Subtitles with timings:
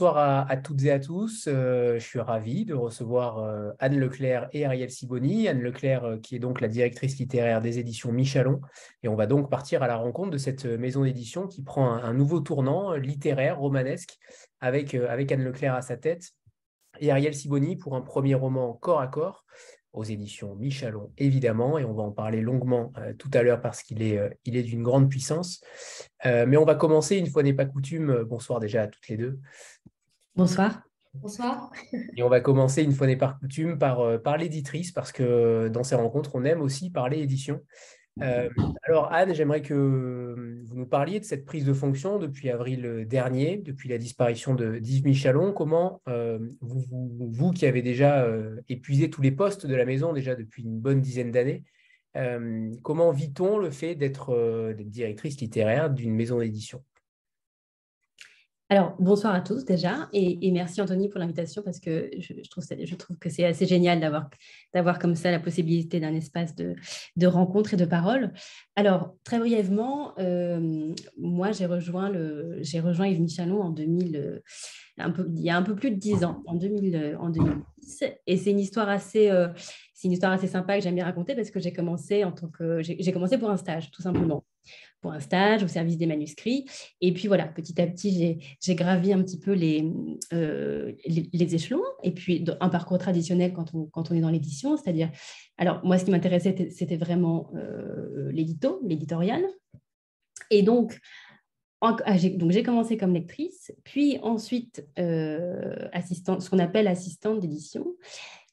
[0.00, 1.46] bonsoir à, toutes et à tous.
[1.46, 5.46] Euh, je suis ravi de recevoir euh, Anne Leclerc et Ariel Siboni.
[5.46, 8.62] Anne Leclerc, euh, qui est donc la directrice littéraire des éditions Michalon.
[9.02, 12.14] Et on va donc partir à la rencontre de cette maison d'édition qui prend un,
[12.14, 14.16] nouveau tournant littéraire, romanesque,
[14.62, 16.30] avec, Anne Leclerc à sa tête
[16.98, 19.44] et Ariel Siboni pour un premier roman corps à corps
[19.92, 24.02] aux éditions Michalon, évidemment, et on va en parler longuement tout à l'heure parce qu'il
[24.02, 25.60] est, d'une grande puissance.
[26.24, 29.40] Mais on va commencer, une fois n'est pas coutume, bonsoir déjà à toutes les deux.
[30.36, 30.82] Bonsoir.
[31.14, 31.72] Bonsoir.
[32.16, 35.82] Et on va commencer, une fois n'est pas coutume, par, par l'éditrice, parce que dans
[35.82, 37.60] ces rencontres, on aime aussi parler édition.
[38.22, 38.50] Euh,
[38.82, 43.56] alors Anne, j'aimerais que vous nous parliez de cette prise de fonction depuis avril dernier,
[43.58, 45.52] depuis la disparition de d'Yves Michalon.
[45.52, 50.34] Comment euh, vous, qui avez déjà euh, épuisé tous les postes de la maison déjà
[50.34, 51.64] depuis une bonne dizaine d'années,
[52.82, 56.82] comment vit-on le fait d'être directrice littéraire d'une maison d'édition?
[58.72, 63.28] Alors, bonsoir à tous déjà, et, merci Anthony pour l'invitation parce que je, trouve, que
[63.28, 68.32] c'est assez génial d'avoir comme ça la possibilité d'un espace de, rencontre et de parole.
[68.76, 74.38] Alors, très brièvement, euh, moi j'ai rejoint, Yves Michalon en 2000, euh,
[75.34, 78.52] il y a un peu plus de dix ans, en, 2000, en 2010, et c'est
[78.52, 79.30] une histoire assez...
[79.30, 79.48] Euh,
[79.92, 82.24] c'est sympa que j'aime bien raconter parce que j'ai commencé
[82.54, 84.44] que j'ai commencé pour un stage tout simplement
[85.00, 86.66] pour un stage au service des manuscrits.
[87.00, 89.90] Et puis voilà, petit à petit, j'ai gravi un petit peu les,
[90.32, 91.82] euh, les, échelons.
[92.02, 95.10] Et puis un parcours traditionnel quand on, quand on est dans l'édition, c'est-à-dire,
[95.56, 99.42] alors moi, ce qui m'intéressait, c'était vraiment euh, l'édito, l'éditorial.
[100.50, 100.98] Et donc,
[101.82, 101.96] ah,
[102.34, 107.86] donc j'ai commencé comme lectrice, puis ensuite euh, assistante, ce qu'on appelle assistante d'édition.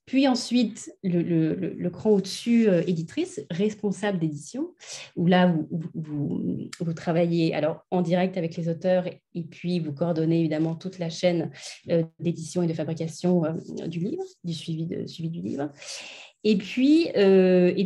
[0.08, 4.74] Puis ensuite, le, cran au-dessus, euh, éditrice, responsable d'édition,
[5.18, 5.54] où là,
[5.94, 11.10] vous, travaillez alors en direct avec les auteurs et, puis vous coordonnez évidemment toute la
[11.10, 11.52] chaîne
[11.90, 15.72] euh, d'édition et de fabrication euh, du livre, du suivi, du livre.
[16.46, 17.10] Et puis,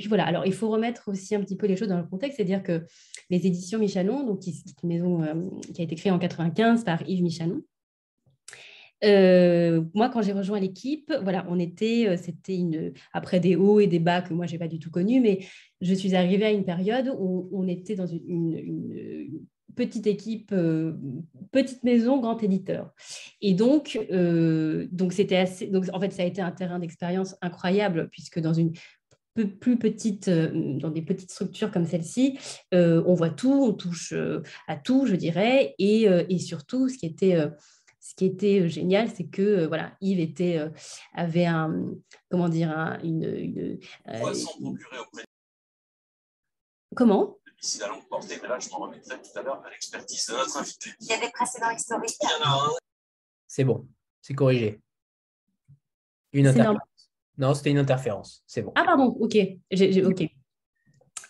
[0.07, 2.61] voilà, alors il faut remettre aussi un petit peu les choses dans le contexte, c'est-à-dire
[2.61, 2.85] que
[3.31, 5.21] les éditions Michalon, donc, qui, une maison
[5.73, 7.63] qui a été créée en 95 par Yves Michalon,
[9.03, 13.79] euh, moi, quand j'ai rejoint l'équipe, voilà, on était, euh, c'était une, après des hauts
[13.79, 15.45] et des bas que moi, je n'ai pas du tout connus, mais
[15.81, 19.41] je suis arrivée à une période où on était dans une,
[19.73, 20.93] petite équipe, euh,
[21.51, 22.91] petite maison, grand éditeur.
[23.41, 23.97] Et donc,
[24.91, 28.53] donc c'était assez, donc en fait, ça a été un terrain d'expérience incroyable, puisque dans
[28.53, 28.73] une
[29.61, 32.37] plus petite, dans des petites structures comme celle-ci,
[32.73, 34.13] on voit tout, on touche
[34.67, 37.37] à tout, je dirais, et, et surtout, ce qui était
[38.01, 40.69] ce qui était euh, génial, c'est que euh, voilà, Yves était, euh,
[41.13, 41.91] avait un,
[42.29, 43.79] comment dire, une, une
[46.95, 47.37] Comment?
[47.61, 50.33] Ici la longue portée, mais là je m'en remettrai tout à l'heure à l'expertise de
[50.33, 50.89] notre invité.
[50.99, 52.17] Il y a des précédents historiques.
[52.21, 52.69] Il y en a un.
[53.47, 53.87] C'est bon,
[54.19, 54.81] c'est corrigé.
[56.33, 56.79] Une interférence.
[57.37, 58.43] Non, c'était une interférence.
[58.47, 58.73] C'est bon.
[58.75, 59.37] Ah pardon, ok.
[59.69, 60.23] J'ai, ok.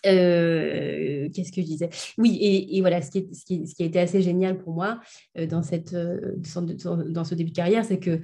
[0.06, 1.90] Euh, qu'est-ce que je disais?
[2.18, 2.38] Oui,
[2.72, 5.00] et, voilà, ce qui, est, a été assez génial pour moi
[5.38, 6.36] euh, euh,
[7.10, 8.20] dans ce début de carrière, c'est que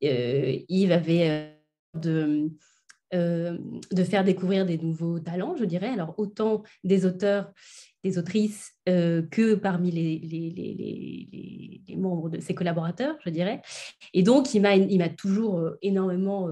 [0.00, 1.58] Yves avait
[1.92, 2.50] de
[4.04, 5.88] faire découvrir des nouveaux talents, je dirais.
[5.88, 7.52] Alors, autant des auteurs
[8.02, 13.62] des autrices que parmi les, membres de ses collaborateurs, je dirais.
[14.12, 16.48] Et donc, il m'a toujours énormément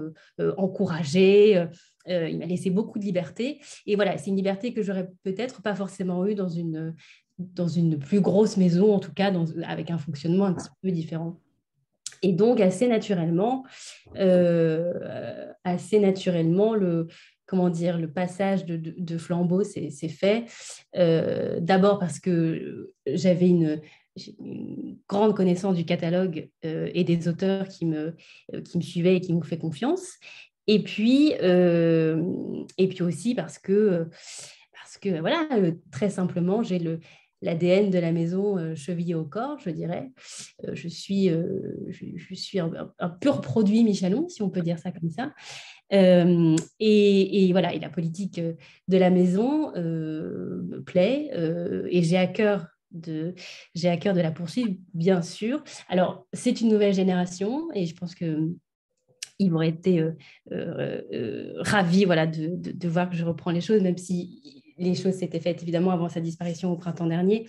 [0.56, 1.66] encouragé,
[2.08, 3.60] euh, il m'a laissé beaucoup de liberté.
[3.86, 6.94] Et voilà, c'est une liberté que j'aurais peut-être pas forcément eue dans une,
[7.38, 10.90] dans une plus grosse maison, en tout cas dans, avec un fonctionnement un petit peu
[10.90, 11.38] différent.
[12.22, 13.64] Et donc, assez naturellement,
[14.16, 14.92] euh,
[15.64, 17.08] assez naturellement, le,
[17.50, 20.46] comment dire, le passage de, flambeau s'est fait.
[20.96, 23.80] Euh, d'abord parce que j'avais une,
[25.08, 28.14] grande connaissance du catalogue et des auteurs qui me,
[28.64, 30.18] qui me suivaient et qui m'ont fait confiance.
[30.66, 32.22] Et puis, euh,
[32.78, 34.08] et puis aussi parce que,
[34.72, 37.00] parce que voilà, euh, très simplement, j'ai le,
[37.42, 40.12] l'ADN de la maison euh, chevillé au corps, je dirais.
[40.72, 41.28] je suis,
[41.88, 42.70] je, suis un,
[43.20, 45.32] pur produit Michelin, si on peut dire ça comme ça.
[45.90, 51.30] Et, et, voilà, et la politique de la maison me plaît
[51.90, 53.34] et j'ai à cœur de
[53.74, 55.62] j'ai à cœur de la poursuivre, bien sûr.
[55.88, 58.50] Alors, c'est une nouvelle génération et je pense que
[59.40, 60.12] il m'aurait été euh,
[60.52, 64.94] euh, euh, ravi voilà, de, de, voir que je reprends les choses, même si les
[64.94, 67.46] choses s'étaient faites évidemment avant sa disparition au printemps dernier.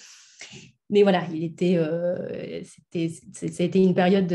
[0.92, 1.80] Mais voilà, il était,
[2.66, 4.32] c'était, c'était une période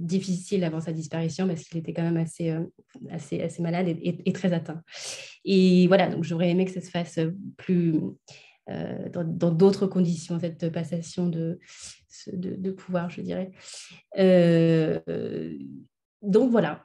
[0.00, 2.54] difficile avant sa disparition parce qu'il était quand même assez,
[3.10, 4.82] assez, assez malade et, très atteint.
[5.46, 7.18] Et voilà, donc j'aurais aimé que ça se fasse
[7.56, 7.98] plus
[8.66, 11.58] dans, d'autres conditions, cette passation de,
[12.32, 13.50] de, pouvoir, je dirais.
[16.22, 16.84] donc voilà,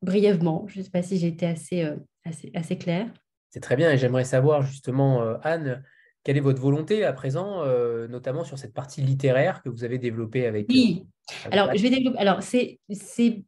[0.00, 1.86] brièvement, je ne sais pas si j'ai été assez,
[2.24, 3.08] assez, assez claire.
[3.50, 5.84] C'est très bien et j'aimerais savoir justement, Anne,
[6.26, 9.96] quelle est votre volonté à présent, euh, notamment sur cette partie littéraire que vous avez
[9.96, 11.06] développée avec Oui.
[11.30, 12.18] Euh, alors, je vais développer.
[12.18, 12.80] Alors, c'est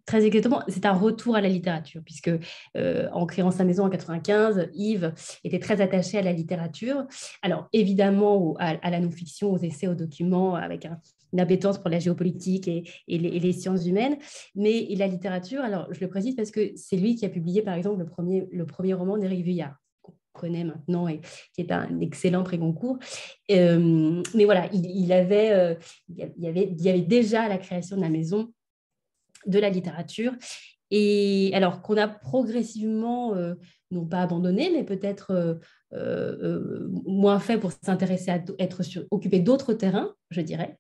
[0.07, 2.31] très exactement, c'est un retour à la littérature, puisque
[2.77, 7.05] euh, en créant sa maison en 95, Yves était très attaché à la littérature.
[7.43, 10.87] Alors, évidemment, à, la non-fiction, aux essais, aux documents, avec
[11.33, 14.19] une appétence pour la géopolitique et, les, sciences humaines.
[14.55, 17.75] Mais la littérature, alors je le précise parce que c'est lui qui a publié, par
[17.75, 19.75] exemple, le premier, le premier roman d'Éric Vuillard
[20.33, 21.21] connaît maintenant et
[21.55, 22.99] qui est un excellent préconcours.
[23.51, 25.75] Euh, mais voilà, il, avait, euh,
[26.09, 28.53] il, y avait, il y avait déjà la création de la maison
[29.47, 30.33] de la littérature.
[30.91, 33.55] Et alors qu'on a progressivement, euh,
[33.91, 35.59] non pas abandonné, mais peut-être
[35.93, 40.79] moins fait pour s'intéresser à être occupé d'autres terrains, je dirais.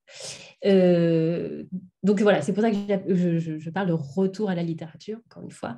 [0.65, 2.77] donc voilà, c'est pour ça que
[3.15, 5.77] je, parle de retour à la littérature, encore une fois.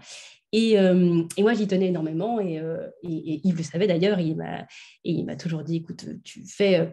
[0.55, 2.41] Euh, et, moi, j'y tenais énormément.
[2.41, 4.19] Et, euh, Yves le savait d'ailleurs.
[4.21, 6.93] Il m'a toujours dit écoute, tu fais,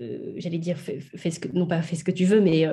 [0.00, 1.00] euh, j'allais dire, fais,
[1.52, 2.66] non pas fais ce que tu veux, mais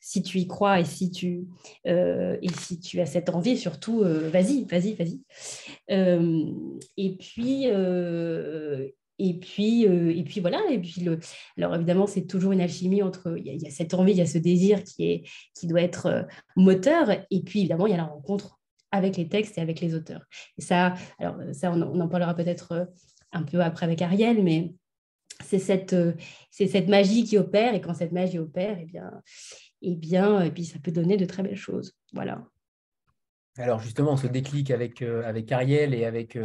[0.00, 1.46] si tu y crois et si tu,
[1.84, 5.20] et si tu as cette envie, surtout, vas-y, vas-y, vas-y.
[6.96, 7.66] et puis.
[9.20, 10.60] et puis, et puis voilà.
[10.70, 11.18] Et puis le,
[11.56, 13.36] alors évidemment, c'est toujours une alchimie entre.
[13.38, 15.24] Il y, a, cette envie, il y a ce désir qui est
[15.54, 16.26] qui doit être
[16.56, 17.10] moteur.
[17.30, 18.58] Et puis évidemment, il y a la rencontre
[18.90, 20.24] avec les textes et avec les auteurs.
[20.56, 22.84] Et ça, alors ça, on, en parlera peut-être euh,
[23.32, 24.72] un peu après avec Ariel, mais
[25.44, 26.14] c'est cette, euh,
[26.50, 29.10] c'est cette magie qui opère, et quand cette magie opère, eh bien,
[29.82, 31.96] eh bien, et puis ça peut donner de très belles choses.
[32.12, 32.44] Voilà.
[33.56, 36.38] Alors justement, ce déclic avec, euh, avec Ariel et avec,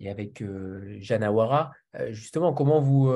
[0.00, 0.44] et avec
[1.00, 1.72] Janawara,
[2.10, 3.10] justement, comment vous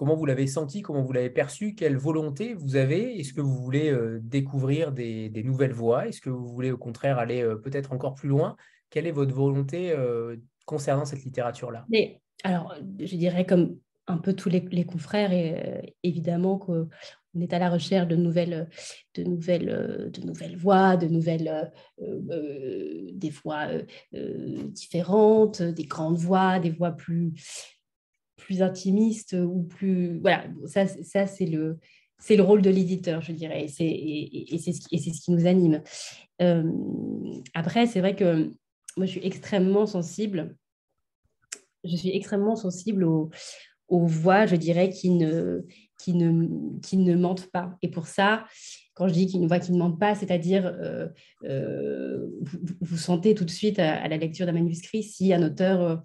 [0.00, 3.20] Comment vous l'avez senti Comment vous l'avez perçu Quelle volonté vous avez?
[3.20, 6.08] Est-ce que vous voulez euh, découvrir des, nouvelles voies?
[6.08, 8.56] Est-ce que vous voulez au contraire aller euh, peut-être encore plus loin?
[8.88, 11.86] Quelle est votre volonté euh, concernant cette littérature-là?
[12.44, 13.76] Alors, je dirais comme
[14.10, 16.88] un peu tous les, confrères, et, évidemment qu'on
[17.40, 18.68] est à la recherche de nouvelles,
[19.14, 23.68] de nouvelles, de nouvelles voies, de nouvelles, des voies
[24.12, 27.32] différentes, des grandes voies, des voies plus,
[28.36, 30.18] plus intimiste ou plus.
[30.20, 31.78] Voilà, ça, ça c'est le.
[32.22, 33.68] C'est le rôle de l'éditeur, je dirais, et
[34.58, 35.82] c'est ce, ce, qui nous anime.
[36.42, 36.70] Euh,
[37.54, 38.50] après, c'est vrai que
[38.96, 40.56] moi, je suis extrêmement sensible.
[41.84, 43.30] Je suis extrêmement sensible aux,
[43.90, 45.66] aux voix, je dirais, qui ne,
[45.98, 47.76] qui, ne, qui ne mentent pas.
[47.82, 48.44] Et pour ça,
[48.94, 51.08] quand je dis qu'une voix qui ne mentent pas, c'est-à-dire euh,
[51.44, 52.26] euh,
[52.80, 56.02] vous, sentez tout de suite à, la lecture d'un manuscrit si un auteur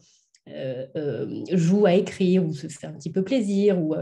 [0.50, 3.80] euh, joue à écrire ou se fait un petit peu plaisir.
[3.82, 3.96] Ou,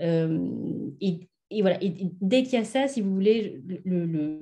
[0.00, 1.78] et, voilà,
[2.20, 4.40] dès qu'il y a ça, si vous voulez, le, le,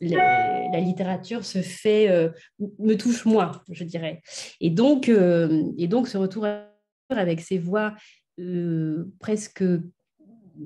[0.00, 2.30] la, littérature se fait,
[2.78, 4.22] me touche moins, je dirais.
[4.60, 6.46] Et donc, et donc ce retour
[7.18, 7.94] avec ces voix
[9.18, 9.62] presque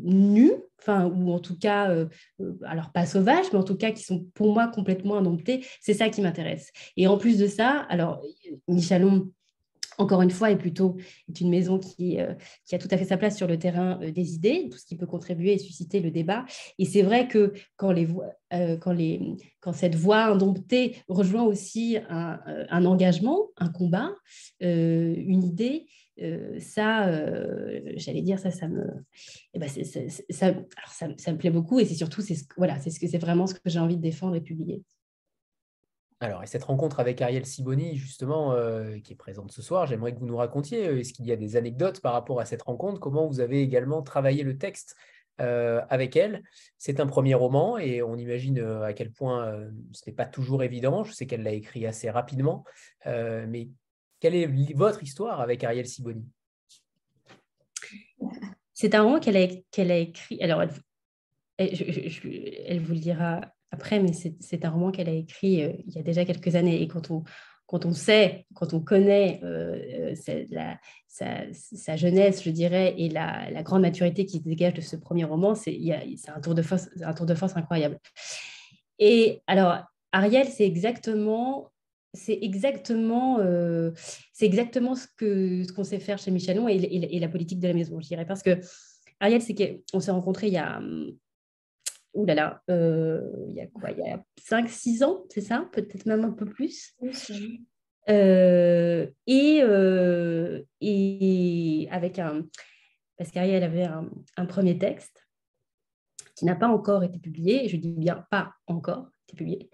[0.02, 2.06] nues, enfin, ou en tout cas, euh,
[2.40, 5.94] euh, alors pas sauvages, mais en tout cas qui sont pour moi complètement indomptés, c'est
[5.94, 6.70] ça qui m'intéresse.
[6.96, 8.22] Et en plus de ça, alors
[8.68, 9.30] Michalon,
[9.96, 10.96] encore une fois, est plutôt
[11.40, 12.34] une maison qui, euh,
[12.72, 15.06] a tout à fait sa place sur le terrain des idées, tout ce qui peut
[15.06, 16.44] contribuer et susciter le débat.
[16.80, 18.08] Et c'est vrai que quand, les
[18.80, 19.20] quand, les,
[19.60, 24.10] quand cette voix indomptée rejoint aussi un engagement, un combat,
[24.60, 25.86] une idée,
[26.22, 28.84] euh, ça, euh, j'allais dire, ça, ça me,
[29.52, 30.48] eh ben, ça,
[31.16, 33.46] ça, me plaît beaucoup et c'est surtout, c'est ce, voilà, c'est ce que c'est vraiment
[33.46, 34.82] ce que j'ai envie de défendre et publier.
[36.20, 40.14] Alors, et cette rencontre avec Ariel Siboni, justement, euh, qui est présente ce soir, j'aimerais
[40.14, 43.00] que vous nous racontiez, est-ce qu'il y a des anecdotes par rapport à cette rencontre?
[43.00, 44.96] Comment vous avez également travaillé le texte
[45.36, 46.44] avec elle?
[46.78, 51.02] C'est un premier roman et on imagine à quel point ce n'est pas toujours évident.
[51.02, 52.64] Je sais qu'elle l'a écrit assez rapidement,
[53.04, 53.68] mais
[54.24, 56.24] quelle est votre histoire avec Ariel Siboni
[58.72, 60.40] C'est un roman qu'elle a, qu'elle a écrit.
[60.40, 60.62] Alors,
[61.58, 65.98] elle, vous le dira après, mais c'est un roman qu'elle a écrit euh, il y
[65.98, 66.80] a déjà quelques années.
[66.80, 67.22] Et quand on,
[67.66, 70.74] quand on sait, quand on connaît euh, euh,
[71.06, 75.24] sa, jeunesse, je dirais, et la, la, grande maturité qui se dégage de ce premier
[75.24, 75.78] roman, c'est
[76.34, 77.98] un, tour de force, un tour de force incroyable.
[78.98, 79.80] Et alors,
[80.12, 81.73] Ariel, c'est exactement
[82.14, 83.90] c'est exactement, euh,
[84.32, 87.68] c'est exactement ce qu'on ce qu'on sait faire chez Michelon et, et, la politique de
[87.68, 88.26] la maison, je dirais.
[88.26, 88.60] Parce que
[89.20, 90.80] Ariel, c'est qu'on s'est rencontrés il y a,
[92.14, 95.68] ouh là là, euh, il y a quoi, il y a 5-6 ans, c'est ça?
[95.72, 96.96] Peut-être même un peu plus.
[98.08, 99.62] Euh, et,
[100.80, 102.46] et avec un,
[103.16, 105.26] parce qu'Ariel avait un, un, premier texte
[106.36, 107.68] qui n'a pas encore été publié.
[107.68, 109.70] Je dis bien pas encore été publié.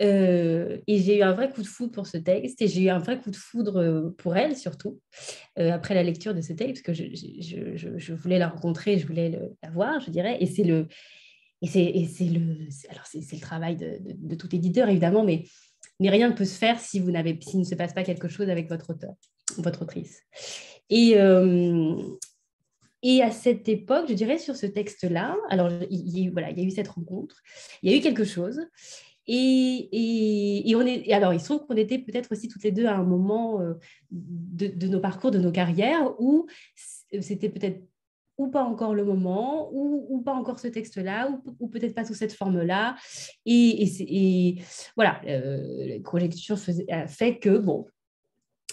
[0.00, 2.88] Euh, et j'ai eu un vrai coup de foudre pour ce texte et j'ai eu
[2.88, 4.98] un vrai coup de foudre euh, pour elle surtout
[5.56, 9.06] après la lecture de ce texte parce que je, je, je, voulais la rencontrer, je
[9.06, 10.38] voulais la voir, je dirais.
[10.40, 10.88] Et c'est le,
[11.60, 15.44] et c'est le, alors c'est le travail de, de, tout éditeur évidemment, mais,
[16.00, 18.28] mais rien ne peut se faire si vous n'avez, s'il ne se passe pas quelque
[18.28, 19.14] chose avec votre auteur,
[19.58, 20.22] votre autrice.
[20.88, 21.16] Et,
[23.02, 26.64] et à cette époque, je dirais sur ce texte-là, alors il, voilà, il y a
[26.64, 27.36] eu cette rencontre,
[27.82, 28.60] il y a eu quelque chose.
[29.26, 33.04] Et, on est, alors, il semble qu'on était peut-être aussi toutes les deux à un
[33.04, 33.74] moment euh,
[34.10, 37.80] de, nos parcours, de nos carrières, où c'était peut-être
[38.38, 42.04] ou pas encore le moment, ou, ou pas encore ce texte-là, ou, ou peut-être pas
[42.04, 42.96] sous cette forme-là.
[43.46, 44.56] Et,
[44.96, 47.86] voilà, euh, la conjecture fait que, bon,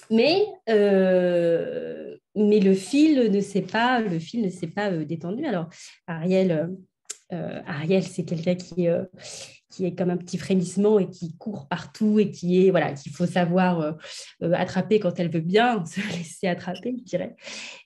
[0.10, 5.46] mais, euh, mais le fil ne s'est pas, le fil ne s'est pas euh, détendu.
[5.46, 5.70] Alors,
[6.08, 6.76] Ariel,
[7.32, 8.88] euh, Ariel c'est quelqu'un qui,
[9.70, 13.12] qui est comme un petit frémissement et qui court partout et qui est, voilà, qu'il
[13.12, 13.98] faut savoir
[14.42, 17.36] attraper quand elle veut bien, se laisser attraper, je dirais.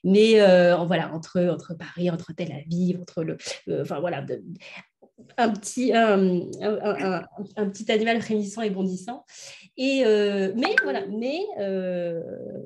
[0.02, 0.38] Mais
[0.86, 3.36] voilà, entre, entre Paris, entre Tel Aviv, entre le,
[3.82, 4.42] enfin voilà, de,
[5.36, 5.92] un petit,
[7.90, 9.24] animal frémissant et bondissant.
[9.76, 12.22] Et, euh, mais voilà, mais, euh,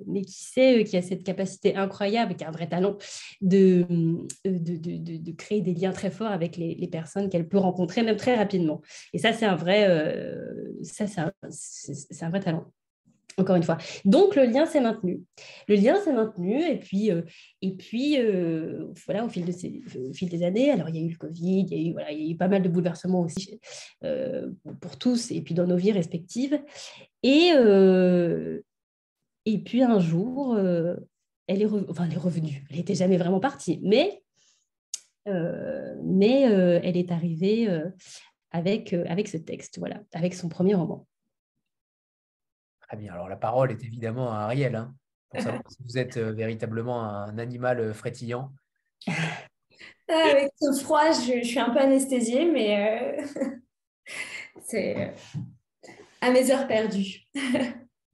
[0.06, 2.96] mais qui sait, euh, qui a cette capacité incroyable, qui a un vrai talent
[3.40, 3.86] de,
[4.44, 8.16] de, de, de créer des liens très forts avec les, personnes qu'elle peut rencontrer, même
[8.16, 8.80] très rapidement.
[9.12, 9.86] Et ça, c'est un vrai
[12.42, 12.72] talent
[13.38, 13.78] encore une fois.
[14.04, 15.22] Donc, le lien s'est maintenu.
[15.68, 17.22] Le lien s'est maintenu, et puis, euh,
[17.62, 21.02] et puis euh, voilà, au fil, de au fil des années, alors il y a
[21.02, 22.68] eu le Covid, il y a eu, voilà, il y a eu pas mal de
[22.68, 23.60] bouleversements aussi
[24.04, 26.60] euh, pour tous, et puis dans nos vies respectives.
[27.22, 27.50] Et,
[29.44, 32.64] et puis un jour, elle, est enfin, elle est revenue.
[32.70, 34.22] Elle n'était jamais vraiment partie, mais,
[35.26, 37.68] mais elle est arrivée
[38.52, 41.06] avec, avec ce texte, voilà, avec son premier roman.
[42.88, 43.12] Très bien.
[43.12, 44.94] Alors, la parole est évidemment à Ariel, hein,
[45.28, 48.52] pour savoir si vous êtes euh, véritablement un animal euh, frétillant.
[50.10, 53.44] Ah, avec ce froid, je, suis un peu anesthésiée, mais euh,
[54.64, 55.14] c'est
[56.22, 57.26] à mes heures perdues.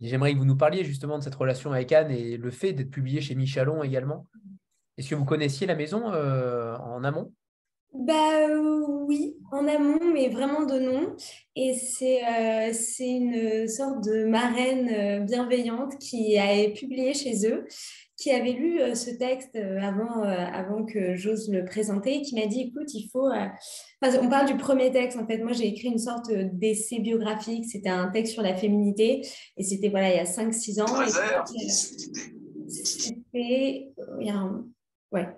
[0.00, 2.90] J'aimerais que vous nous parliez justement de cette relation avec Anne et le fait d'être
[2.90, 4.26] publié chez Michalon également.
[4.98, 7.32] Est-ce que vous connaissiez la maison en amont?
[7.94, 8.48] Bah
[9.06, 11.14] oui, en amont, mais vraiment de nom.
[11.54, 17.64] Et c'est euh, une sorte de marraine euh, bienveillante qui a publié chez eux,
[18.16, 22.62] qui avait lu euh, ce texte avant, avant que j'ose le présenter, qui m'a dit,
[22.62, 23.28] écoute, il faut...
[24.02, 25.38] on parle du premier texte, en fait.
[25.38, 27.64] Moi, j'ai écrit une sorte d'essai biographique.
[27.66, 29.24] C'était un texte sur la féminité.
[29.56, 30.86] Et c'était, voilà, il y a 5-6 ans.
[32.66, 33.92] C'était...
[35.12, 35.28] Ouais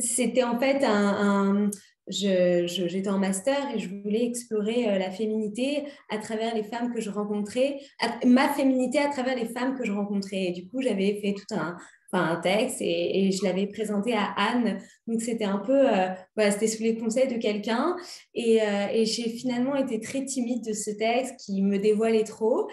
[0.00, 1.70] c'était en fait un,
[2.10, 7.00] j'étais en master et je voulais explorer euh, la féminité à travers les femmes que
[7.00, 7.78] je rencontrais,
[8.26, 10.46] ma féminité à travers les femmes que je rencontrais.
[10.46, 11.76] Et du coup, j'avais fait tout un,
[12.12, 14.78] un texte et, je l'avais présenté à Anne.
[15.06, 16.08] Donc, c'était un peu, euh,
[16.50, 17.96] c'était sous les conseils de quelqu'un.
[18.34, 22.68] Et, euh, et j'ai finalement été très timide de ce texte qui me dévoilait trop.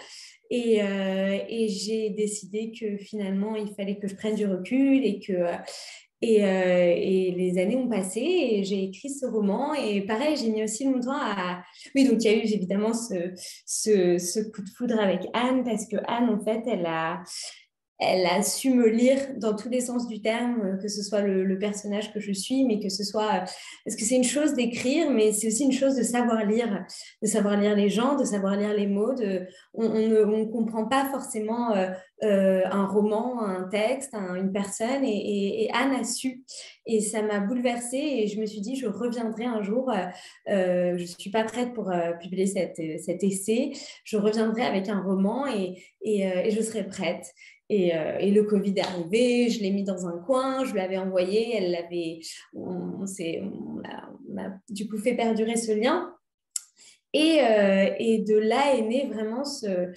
[0.50, 5.34] Et, et j'ai décidé que finalement, il fallait que je prenne du recul et que,
[6.20, 9.74] et, euh, et, les années ont passé et j'ai écrit ce roman.
[9.74, 11.62] Et pareil, j'ai mis aussi longtemps à...
[11.94, 13.32] Oui, donc il y a eu évidemment ce,
[13.66, 17.22] ce, ce, coup de foudre avec Anne parce que Anne, en fait, elle a,
[18.00, 21.20] elle a su me lire dans tous les sens du terme, euh, que ce soit
[21.20, 23.26] le, personnage que je suis, mais que ce soit...
[23.26, 23.46] Euh,
[23.84, 26.84] parce que c'est une chose d'écrire, mais c'est aussi une chose de savoir lire,
[27.20, 29.14] de savoir lire les gens, de savoir lire les mots.
[29.74, 36.04] On ne comprend pas forcément euh, un roman, un texte, une personne, et, Anne a
[36.04, 36.44] su.
[36.86, 39.92] Et ça m'a bouleversée, et je me suis dit, je reviendrai un jour.
[40.46, 41.90] je ne suis pas prête pour
[42.20, 42.78] publier cet
[43.24, 43.72] essai.
[44.04, 47.34] Je reviendrai avec un roman, et je serai prête.
[47.70, 51.54] Euh, et, le Covid est arrivé, je l'ai mis dans un coin, je l'avais envoyé,
[51.54, 52.20] elle l'avait,
[52.54, 53.04] on, on,
[54.70, 56.14] du coup fait perdurer ce lien.
[57.14, 59.90] Et, euh, de là est né vraiment ce,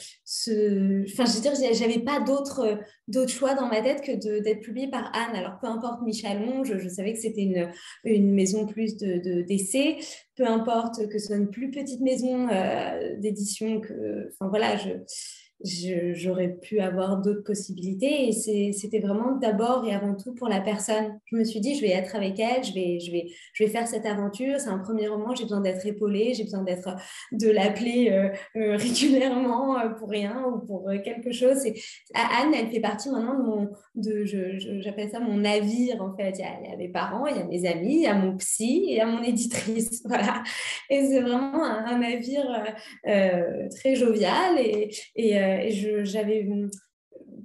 [1.12, 2.80] enfin je veux dire, j'avais pas d'autre
[3.28, 5.36] choix dans ma tête que d'être publié par Anne.
[5.36, 7.70] Alors peu importe Michalon, je, je savais que c'était une,
[8.06, 9.98] une maison plus de d'essais,
[10.36, 14.92] peu importe que ce soit une plus petite maison euh, d'édition que, enfin voilà, je
[15.64, 18.30] j'aurais pu avoir d'autres possibilités.
[18.30, 21.20] Et c'était vraiment d'abord et avant tout pour la personne.
[21.26, 23.70] Je me suis dit, je vais être avec elle, je vais, je vais, je vais
[23.70, 24.60] faire cette aventure.
[24.60, 26.96] C'est un premier roman, j'ai besoin d'être épaulée, j'ai besoin d'être,
[27.32, 31.58] de l'appeler euh, euh, régulièrement euh, pour rien ou pour quelque chose.
[32.14, 34.26] Anne, elle fait partie maintenant de mon, de,
[34.82, 36.38] j'appelle ça mon navire en fait.
[36.38, 38.86] Il y, a, mes parents, il y a mes amis, il y a mon psy
[38.90, 40.04] et a mon éditrice.
[40.12, 40.44] Voilà.
[40.90, 42.64] Et c'est vraiment un, navire
[43.04, 44.90] très jovial et
[45.60, 46.48] euh, j'avais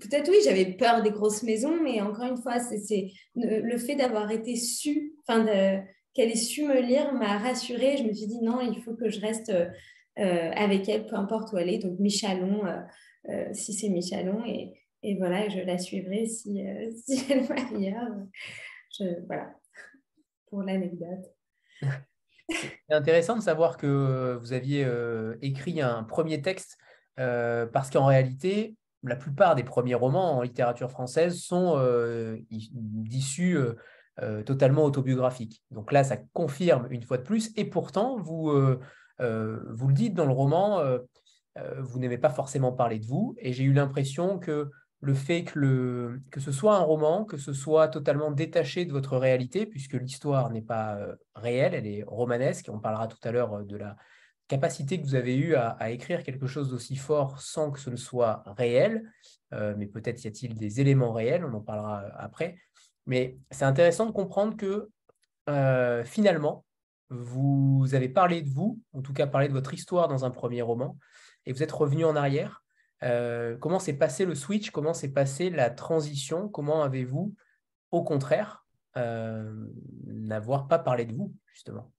[0.00, 4.30] peut-être oui, j'avais peur des grosses maisons, mais encore une fois, c'est le fait d'avoir
[4.30, 5.44] été su, enfin
[6.14, 7.96] qu'elle ait su me lire m'a rassurée.
[7.96, 11.52] Je me suis dit non, il faut que je reste euh, avec elle, peu importe
[11.52, 11.78] où elle est.
[11.78, 12.62] Donc Michalon,
[13.28, 14.72] euh, si c'est Michalon, et,
[15.02, 16.64] et, voilà, je la suivrai si,
[17.06, 18.08] si elle va ailleurs.
[19.26, 19.54] voilà,
[20.48, 21.32] pour l'anecdote.
[22.48, 24.86] C'est intéressant de savoir que vous aviez
[25.42, 26.78] écrit un premier texte
[27.18, 33.58] euh, parce qu'en réalité, la plupart des premiers romans en littérature française sont euh, d'issus
[34.20, 35.62] euh, totalement autobiographiques.
[35.70, 38.50] Donc là, ça confirme une fois de plus, et pourtant, vous,
[39.20, 40.82] vous le dites dans le roman,
[41.78, 44.70] vous n'aimez pas forcément parler de vous, et j'ai eu l'impression que
[45.00, 49.18] le fait que, que ce soit un roman, que ce soit totalement détaché de votre
[49.18, 50.98] réalité, puisque l'histoire n'est pas
[51.34, 53.96] réelle, elle est romanesque, on parlera tout à l'heure de la,
[54.48, 57.96] capacité que vous avez eue à, écrire quelque chose d'aussi fort sans que ce ne
[57.96, 59.10] soit réel,
[59.52, 62.56] euh, mais peut-être y a-t-il des éléments réels, on en parlera euh, après.
[63.06, 64.88] Mais c'est intéressant de comprendre que
[65.48, 66.64] euh, finalement,
[67.08, 70.62] vous avez parlé de vous, en tout cas parlé de votre histoire dans un premier
[70.62, 70.98] roman,
[71.44, 72.64] et vous êtes revenu en arrière.
[73.60, 74.70] comment s'est passé le switch?
[74.70, 76.48] Comment s'est passée la transition?
[76.48, 77.34] Comment avez-vous,
[77.92, 81.92] au contraire, n'avoir pas parlé de vous, justement?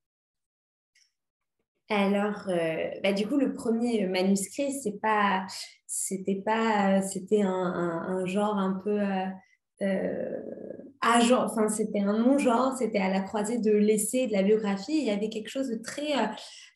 [1.90, 5.46] Alors, euh, bah, du coup, le premier manuscrit, c'est pas,
[5.86, 9.26] c'était pas, c'était un, genre un peu euh,
[9.84, 10.42] euh
[11.02, 14.98] agent, enfin, c'était un non-genre, c'était à la croisée de l'essai de la biographie.
[14.98, 16.14] Il y avait quelque chose de très,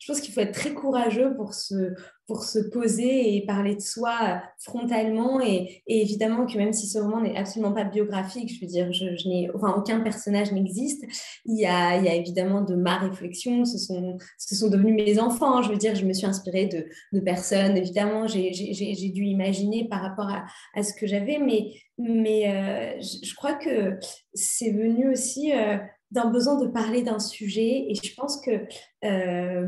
[0.02, 1.94] je pense qu'il faut être très courageux pour se,
[2.26, 5.40] pour se poser et parler de soi euh, frontalement.
[5.40, 9.52] Et, évidemment que même si ce roman n'est absolument pas biographique, je veux dire, je,
[9.52, 11.04] aucun personnage n'existe,
[11.44, 14.96] il y, a, il y a évidemment de ma réflexion, ce sont, ce sont devenus
[14.96, 15.62] mes enfants.
[15.62, 19.86] Je veux dire, je me suis inspirée de, de personnes, évidemment, j'ai, j'ai, dû imaginer
[19.88, 23.98] par rapport à, à ce que j'avais, mais, mais euh, je, crois que
[24.34, 25.52] c'est venu aussi...
[25.52, 25.76] Euh,
[26.12, 27.86] d'un besoin de parler d'un sujet.
[27.88, 28.52] Et je pense que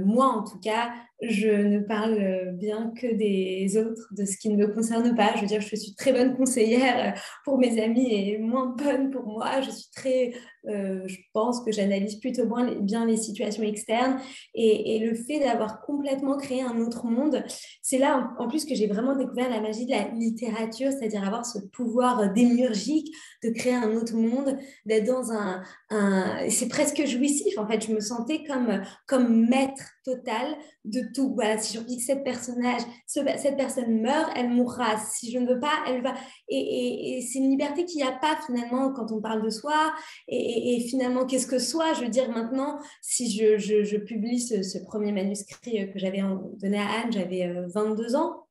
[0.04, 0.92] moi en tout cas
[1.28, 5.32] je ne parle bien que des autres, de ce qui ne me concerne pas.
[5.36, 9.26] Je veux dire, je suis très bonne conseillère pour mes amis et moins bonne pour
[9.26, 9.60] moi.
[9.60, 10.32] Je suis très,
[10.68, 12.46] euh, je pense que j'analyse plutôt
[12.80, 14.18] bien les, situations externes.
[14.54, 17.42] Et, le fait d'avoir complètement créé un autre monde,
[17.82, 21.44] c'est là en, plus que j'ai vraiment découvert la magie de la littérature, c'est-à-dire avoir
[21.44, 24.56] ce pouvoir démiurgique de créer un autre monde,
[24.86, 26.48] d'être dans un, un...
[26.48, 27.58] c'est presque jouissif.
[27.58, 31.00] En fait, je me sentais comme, comme maître total de
[31.34, 34.96] Voilà, si je dis que cette, personnage, cette personne meurt, elle mourra.
[34.98, 36.14] Si je ne veux pas, elle va.
[36.48, 39.92] Et, c'est une liberté qu'il n'y a pas finalement quand on parle de soi.
[40.28, 41.92] Et, finalement, qu'est-ce que soi?
[41.94, 46.22] Je veux dire, maintenant, si je, publie ce, premier manuscrit que j'avais
[46.60, 48.44] donné à Anne, j'avais 22 euh, ans.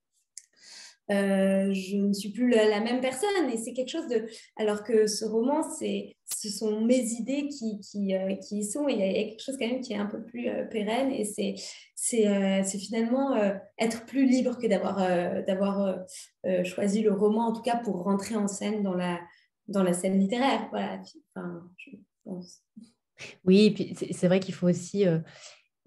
[1.12, 5.06] Euh, je ne suis plus la, même personne et c'est quelque chose de alors que
[5.06, 8.88] ce roman c'est ce sont mes idées qui qui, euh, qui y sont.
[8.88, 11.12] Et il y, a quelque chose quand même qui est un peu plus euh, pérenne.
[11.12, 11.56] Et c'est
[11.96, 13.34] c'est finalement
[13.78, 14.98] être plus libre que d'avoir
[15.46, 16.00] d'avoir
[16.65, 19.22] choisi le roman en tout cas pour rentrer en scène dans la
[19.69, 20.67] dans la scène littéraire.
[20.72, 21.00] Voilà
[21.34, 21.91] enfin, je
[22.26, 22.62] pense.
[23.46, 25.06] oui puis c'est vrai qu'il faut aussi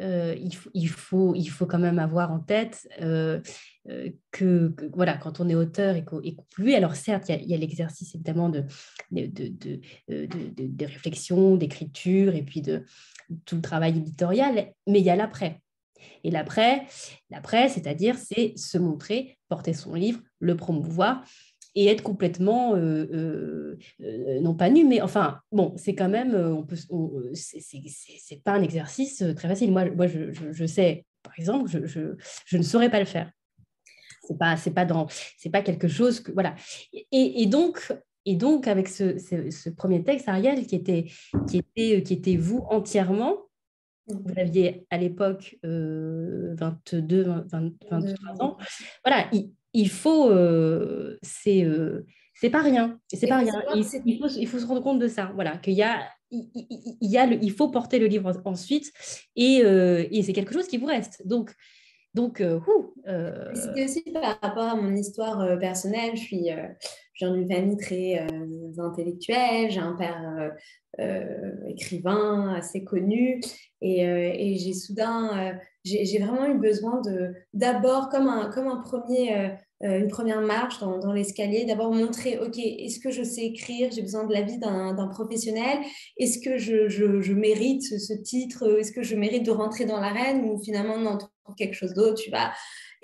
[0.01, 3.41] euh, il, faut, il, faut, il faut quand même avoir en tête euh,
[3.89, 6.21] euh, que, voilà, quand on est auteur et qu'on
[6.55, 8.65] publie, alors certes, il y a, l'exercice évidemment de,
[9.11, 12.85] de, de, de réflexion, d'écriture et puis de
[13.45, 15.61] tout le travail éditorial, mais il y a l'après.
[16.25, 16.87] Et l'après,
[17.31, 21.25] l'après, c'est-à-dire, c'est se montrer, porter son livre, le promouvoir
[21.77, 26.35] et être complètement, euh, euh, euh, non pas nu, mais enfin, bon, c'est quand même,
[26.35, 26.77] on peut,
[27.35, 29.71] c'est pas un exercice très facile.
[29.71, 33.31] Moi, moi je, je, sais, par exemple, je, je, je, ne saurais pas le faire.
[34.27, 36.57] C'est pas, c'est pas dans, c'est pas quelque chose que, voilà.
[37.12, 37.93] Et, et donc,
[38.25, 41.05] et donc, avec ce, ce, premier texte, Ariel, qui était,
[41.47, 43.37] qui était, qui était vous entièrement,
[44.09, 48.57] vous aviez à l'époque 22, 23 ans.
[49.05, 53.53] Voilà, il, il faut, euh, c'est euh, c'est pas rien, c'est pas rien.
[53.75, 56.49] Il, faut, il, faut, se rendre compte de ça, voilà, qu'il y a, il,
[57.01, 58.91] y a il faut porter le livre ensuite
[59.37, 61.27] et, euh, et c'est quelque chose qui vous reste.
[61.27, 61.55] Donc,
[62.15, 62.43] Donc,
[63.55, 66.12] C'était aussi par rapport à mon histoire personnelle.
[66.15, 66.49] Je suis,
[67.12, 68.27] je viens d'une famille très
[68.79, 69.71] intellectuelle.
[69.71, 70.53] J'ai un père
[71.67, 73.41] écrivain assez connu.
[73.83, 79.37] Et, et j'ai soudain, j'ai vraiment eu besoin de d'abord, comme un, comme un premier
[79.37, 79.49] euh,
[79.83, 84.25] une première marche dans, l'escalier, d'abord montrer, OK, est-ce que je sais écrire J'ai besoin
[84.25, 85.81] de l'avis d'un professionnel.
[86.17, 90.59] Est-ce que je, mérite ce, titre Est-ce que je mérite de rentrer dans l'arène ou
[90.62, 91.19] finalement, non,
[91.57, 92.53] quelque chose d'autre, tu vas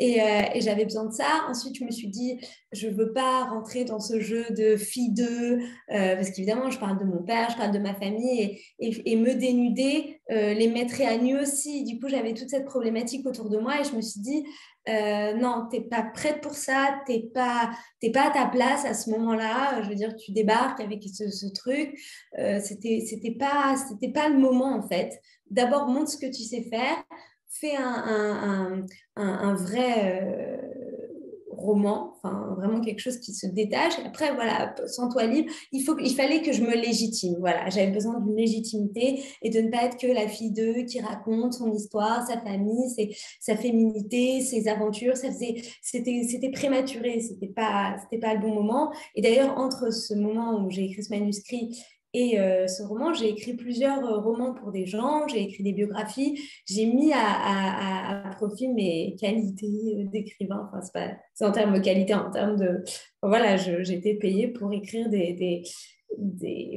[0.00, 1.44] euh, et, j'avais besoin de ça.
[1.48, 2.40] Ensuite, je me suis dit,
[2.72, 6.78] je ne veux pas rentrer dans ce jeu de fille d'eux, euh, parce qu'évidemment, je
[6.78, 11.06] parle de mon père, je parle de ma famille, et, me dénuder euh, les mettrait
[11.06, 11.84] à nu aussi.
[11.84, 14.44] Du coup, j'avais toute cette problématique autour de moi, et je me suis dit,
[14.86, 17.70] non, tu n'es pas prête pour ça, tu n'es pas,
[18.12, 19.82] pas à ta place à ce moment-là.
[19.82, 21.96] Je veux dire, tu débarques avec ce, truc.
[22.62, 23.76] c'était, c'était pas,
[24.12, 25.20] pas le moment, en fait.
[25.50, 27.04] D'abord, montre ce que tu sais faire
[27.60, 28.84] fais un,
[29.16, 30.56] un, vrai euh,
[31.50, 33.94] roman, enfin vraiment quelque chose qui se détache.
[34.04, 37.36] après, voilà, sans toi libre, il, faut, il fallait que je me légitime.
[37.38, 41.00] Voilà, j'avais besoin d'une légitimité et de ne pas être que la fille d'eux qui
[41.00, 45.16] raconte son histoire, sa famille, sa féminité, ses aventures.
[45.16, 48.92] Ça faisait, c'était, c'était prématuré, c'était pas, c'était pas le bon moment.
[49.14, 53.30] Et d'ailleurs, entre ce moment où j'ai écrit ce manuscrit et euh, ce roman, j'ai
[53.30, 58.68] écrit plusieurs euh, romans pour des gens, j'ai écrit des biographies, j'ai mis à, profit
[58.68, 60.68] mes qualités euh, d'écrivain.
[60.72, 60.86] Enfin,
[61.32, 62.84] c'est en termes de qualité, en termes de.
[63.22, 65.62] Voilà, été payée pour écrire des,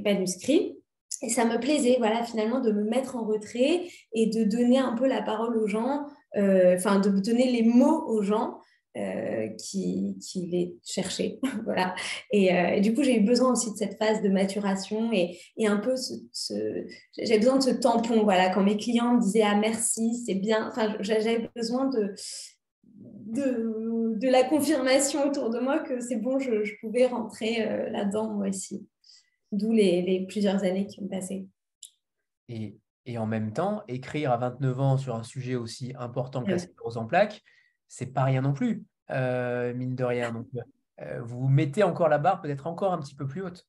[0.05, 0.77] manuscrits.
[1.21, 4.95] Et ça me plaisait, voilà, finalement, de me mettre en retrait et de donner un
[4.95, 8.59] peu la parole aux gens, enfin, de donner les mots aux gens
[8.97, 11.39] euh, qui, qui, les cherchait.
[11.65, 11.95] voilà.
[12.31, 15.37] Et, euh, et, du coup, j'ai eu besoin aussi de cette phase de maturation et,
[15.57, 16.85] et un peu ce,
[17.17, 18.23] j'ai besoin de ce tampon.
[18.23, 20.69] Voilà, quand mes clients me disaient ah merci, c'est bien.
[20.69, 22.13] Enfin, j'avais besoin de,
[22.95, 27.89] de, de, la confirmation autour de moi que c'est bon, je, je, pouvais rentrer euh,
[27.89, 28.87] là-dedans moi aussi.
[29.51, 31.47] D'où les, les, plusieurs années qui ont passé.
[32.47, 36.51] Et, et, en même temps, écrire à 29 ans sur un sujet aussi important que
[36.51, 37.43] la sclérose en plaques,
[37.87, 40.31] c'est pas rien non plus, euh, mine de rien.
[40.31, 40.47] Donc,
[41.01, 43.67] euh, vous mettez encore la barre peut-être encore un petit peu plus haute.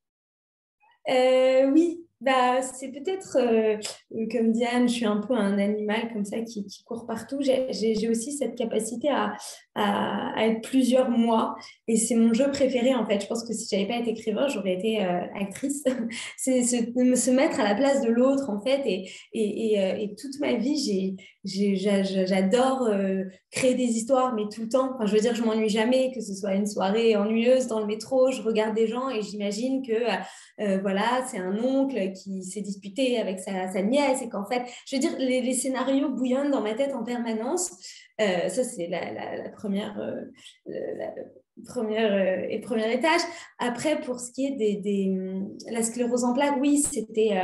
[1.08, 3.76] Euh, oui, bah, c'est peut-être, euh,
[4.32, 7.40] comme Diane, je suis un peu un animal comme ça qui, court partout.
[7.42, 9.36] J'ai aussi cette capacité à,
[10.38, 11.54] être plusieurs mois
[11.86, 13.20] et c'est mon jeu préféré en fait.
[13.20, 15.84] Je pense que si j'avais pas été écrivain, j'aurais été euh, actrice.
[16.38, 20.54] c'est se, mettre à la place de l'autre en fait et, et, euh, toute ma
[20.54, 22.88] vie, j'adore
[23.50, 24.94] créer des histoires, mais tout le temps.
[24.94, 27.86] Enfin, je veux dire, je m'ennuie jamais, que ce soit une soirée ennuyeuse dans le
[27.86, 33.18] métro, je regarde des gens et j'imagine que voilà, c'est un oncle qui s'est disputé
[33.18, 36.94] avec sa, nièce et qu'en fait, je veux dire, les, scénarios bouillonnent dans ma tête
[36.94, 37.70] en permanence.
[38.20, 40.72] Euh, ça, c'est la, première, euh,
[41.64, 43.20] première euh, et premier étage.
[43.58, 45.14] Après, pour ce qui est des,
[45.70, 47.36] la sclérose en plaques, oui, c'était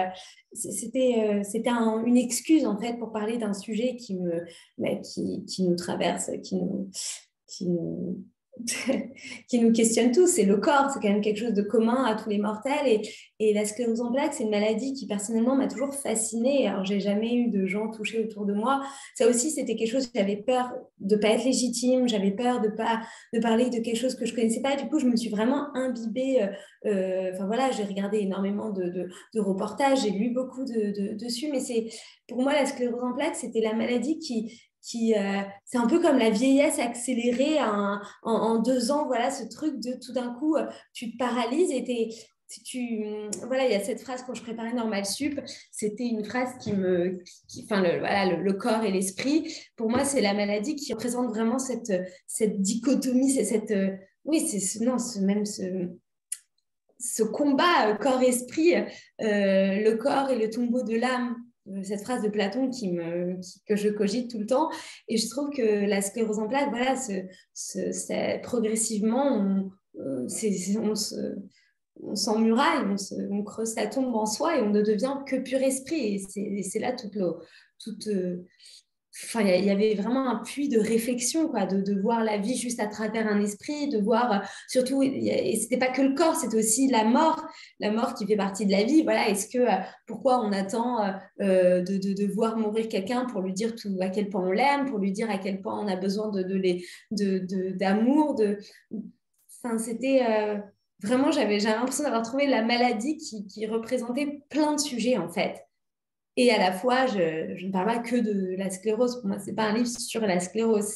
[0.52, 4.44] c'était c'était une excuse en fait pour parler d'un sujet qui me
[4.78, 8.24] bah, qui, qui, nous traverse, qui nous
[9.48, 10.26] qui nous questionne tous.
[10.26, 12.86] C'est le corps, c'est quand même quelque chose de commun à tous les mortels.
[12.86, 13.02] Et,
[13.54, 16.68] la sclérose en plaques, c'est une maladie qui personnellement m'a toujours fascinée.
[16.68, 18.84] Alors, j'ai jamais eu de gens touchés autour de moi.
[19.16, 23.00] Ça aussi, c'était quelque chose, j'avais peur de pas être légitime, j'avais peur de pas
[23.32, 24.76] de parler de quelque chose que je connaissais pas.
[24.76, 26.40] Du coup, je me suis vraiment imbibée.
[26.40, 26.46] Euh,
[26.86, 31.60] euh, enfin voilà, j'ai regardé énormément de, de, reportages, j'ai lu beaucoup de, dessus, mais
[31.60, 31.88] c'est
[32.28, 34.60] pour moi la sclérose en plaques, c'était la maladie qui
[34.94, 37.58] euh, c'est un peu comme la vieillesse accélérée
[38.24, 41.84] en, deux ans voilà ce truc de tout d'un coup euh, tu te paralyses et
[42.64, 43.04] tu
[43.46, 45.40] voilà il y a cette phrase quand je préparais normal sup
[45.70, 47.22] c'était une phrase qui me
[47.62, 51.58] enfin le, voilà le, corps et l'esprit pour moi c'est la maladie qui représente vraiment
[51.58, 55.88] cette dichotomie c'est cette euh, oui c'est non même ce
[57.04, 58.74] ce combat corps-esprit,
[59.18, 61.34] le corps et le tombeau de l'âme,
[61.82, 64.70] cette phrase de Platon qui me, que je cogite tout le temps.
[65.08, 69.70] Et je trouve que la sclérose en plaques, voilà, ce, progressivement, on,
[72.02, 72.96] on, s'emmuraille, on,
[73.30, 76.24] on, creuse sa tombe en soi et on ne devient que pur esprit.
[76.36, 78.08] Et c'est là toute,
[79.14, 82.80] Enfin, il y avait vraiment un puits de réflexion, quoi, de, voir la vie juste
[82.80, 86.56] à travers un esprit, de voir euh, surtout, et c'était pas que le corps, c'était
[86.56, 87.46] aussi la mort,
[87.78, 89.02] la mort qui fait partie de la vie.
[89.02, 91.04] Voilà, est-ce que euh, pourquoi on attend
[91.42, 94.50] euh, de, de, de, voir mourir quelqu'un pour lui dire tout, à quel point on
[94.50, 98.58] l'aime, pour lui dire à quel point on a besoin de, d'amour, de,
[99.76, 100.22] c'était
[101.02, 105.28] vraiment, j'avais, j'avais l'impression d'avoir trouvé la maladie qui, qui représentait plein de sujets en
[105.28, 105.62] fait
[106.36, 109.20] Et à la fois, je, ne parle pas que de la sclérose.
[109.20, 110.88] Pour moi, c'est pas un livre sur la sclérose.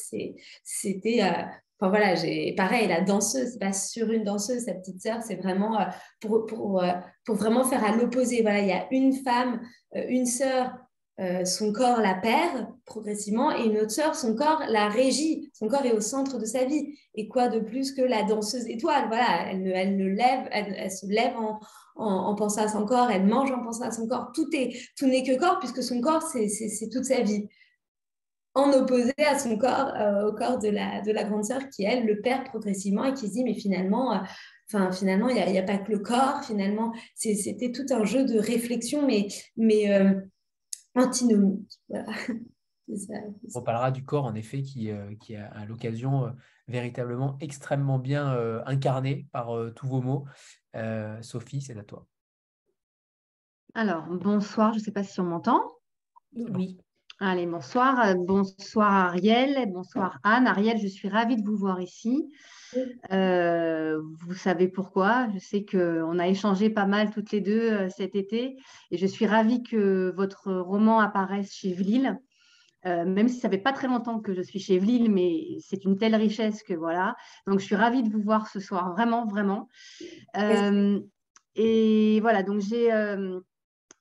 [0.64, 1.42] C'était, euh,
[1.78, 5.36] enfin voilà, j'ai pareil, la danseuse, c'est pas sur une danseuse, sa petite sœur, c'est
[5.36, 5.84] vraiment euh,
[6.20, 6.92] pour, pour, euh,
[7.24, 8.40] pour, vraiment faire à l'opposé.
[8.40, 9.60] Voilà, il y a une femme,
[9.94, 10.72] une sœur
[11.46, 15.50] son corps la perd progressivement et une autre sœur, son corps la régit.
[15.54, 16.94] Son corps est au centre de sa vie.
[17.14, 19.06] Et quoi de plus que la danseuse étoile?
[19.08, 21.58] Voilà, elle, elle, ne lève, elle, se lève en,
[21.96, 24.30] en, pensant à son corps, elle mange en pensant à son corps.
[24.34, 26.48] Tout est, tout n'est que corps puisque son corps, c'est,
[26.90, 27.48] toute sa vie.
[28.54, 31.84] En opposé à son corps, euh, au corps de la, de la grande sœur qui,
[31.84, 34.18] elle, le perd progressivement et qui se dit, mais finalement, euh,
[34.68, 36.42] Enfin, finalement, il n'y a, pas que le corps.
[36.42, 39.86] Finalement, c'était tout un jeu de réflexion, mais, mais
[40.96, 41.80] antinomique.
[43.54, 46.30] On parlera du corps, en effet, qui, euh, qui a l'occasion euh,
[46.68, 50.24] véritablement extrêmement bien euh, incarné par tous vos mots.
[51.22, 52.06] Sophie, c'est à toi.
[53.74, 55.60] Alors, bonsoir, je ne sais pas si on m'entend.
[56.34, 56.78] Oui.
[57.18, 58.14] Allez, bonsoir.
[58.14, 60.46] Bonsoir Ariel, bonsoir Anne.
[60.46, 62.30] Ariel, je suis ravie de vous voir ici.
[63.10, 65.28] Euh, vous savez pourquoi?
[65.32, 68.56] Je sais qu'on a échangé pas mal toutes les deux euh, cet été
[68.90, 72.18] et je suis ravie que votre roman apparaisse chez Vlil.
[72.86, 75.84] Euh, même si ça fait pas très longtemps que je suis chez Vlil, mais c'est
[75.84, 77.16] une telle richesse que voilà.
[77.46, 79.68] Donc, je suis ravie de vous voir ce soir, vraiment, vraiment.
[81.54, 82.90] et voilà, donc j'ai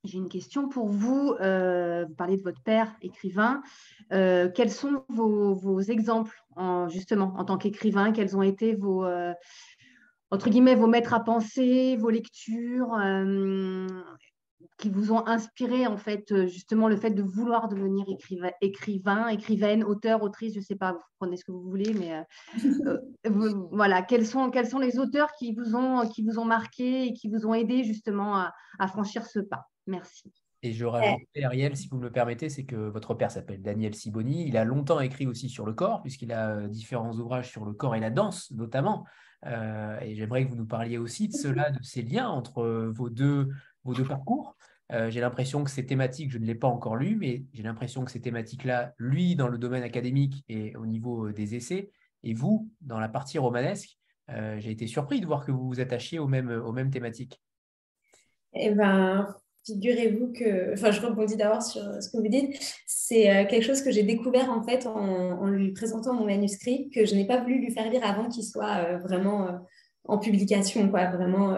[0.03, 1.29] j'ai une question pour vous.
[1.29, 3.61] vous parlez de votre père, écrivain.
[4.09, 6.45] quels sont vos, vos exemples
[6.89, 9.33] justement, en tant qu'écrivain, quels ont été vos, euh,
[10.31, 12.93] entre guillemets, vos maîtres à penser, vos lectures?
[12.93, 13.87] Euh,
[14.77, 19.83] qui vous ont inspiré, en fait, justement, le fait de vouloir devenir écrivain, écrivain écrivaine,
[19.83, 22.23] auteur, autrice, je ne sais pas, vous prenez ce que vous voulez, mais
[23.25, 27.07] euh, voilà, quels sont, quels sont les auteurs qui vous, ont, qui vous ont marqué
[27.07, 28.47] et qui vous ont aidé, justement,
[28.79, 29.67] à franchir ce pas?
[29.87, 30.31] Merci.
[30.65, 33.93] Et je rajoute, Ariel, si vous me le permettez, c'est que votre père s'appelle Daniel
[33.93, 34.47] Siboni.
[34.47, 37.73] Il a longtemps écrit aussi sur le corps, puisqu'il a euh, différents ouvrages sur le
[37.73, 39.05] corps et la danse, notamment.
[39.45, 42.89] Euh, et j'aimerais que vous nous parliez aussi de cela, de ces liens entre euh,
[42.91, 43.49] vos deux,
[43.85, 44.57] vos deux parcours.
[44.89, 48.11] j'ai l'impression que ces thématiques, je ne l'ai pas encore lu, mais j'ai l'impression que
[48.11, 51.91] ces thématiques-là, lui, dans le domaine académique et au niveau des essais,
[52.23, 56.19] et vous, dans la partie romanesque, j'ai été surpris de voir que vous vous attachiez
[56.19, 57.41] aux mêmes, aux mêmes thématiques.
[58.53, 59.27] Eh ben,
[59.65, 63.81] figurez-vous que, enfin, je rebondis d'abord sur ce que vous dites, c'est euh, quelque chose
[63.81, 67.59] que j'ai découvert en fait en, lui présentant mon manuscrit, que je n'ai pas voulu
[67.59, 69.51] lui faire lire avant qu'il soit euh, vraiment euh,
[70.07, 71.05] en publication, quoi.
[71.07, 71.55] Vraiment,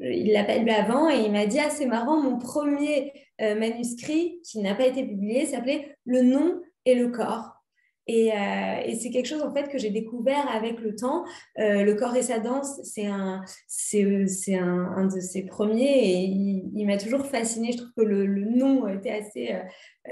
[0.00, 4.40] il l'a pas lu avant et il m'a dit ah c'est marrant, mon premier manuscrit
[4.44, 7.62] qui n'a pas été publié s'appelait Le nom et le corps.
[8.08, 11.24] Et, euh, et c'est quelque chose en fait que j'ai découvert avec le temps.
[11.58, 16.86] Euh, le corps et sa danse, c'est un, un, de ses premiers et il, il
[16.86, 17.72] m'a toujours fasciné.
[17.72, 19.62] Je trouve que le, le nom était assez euh,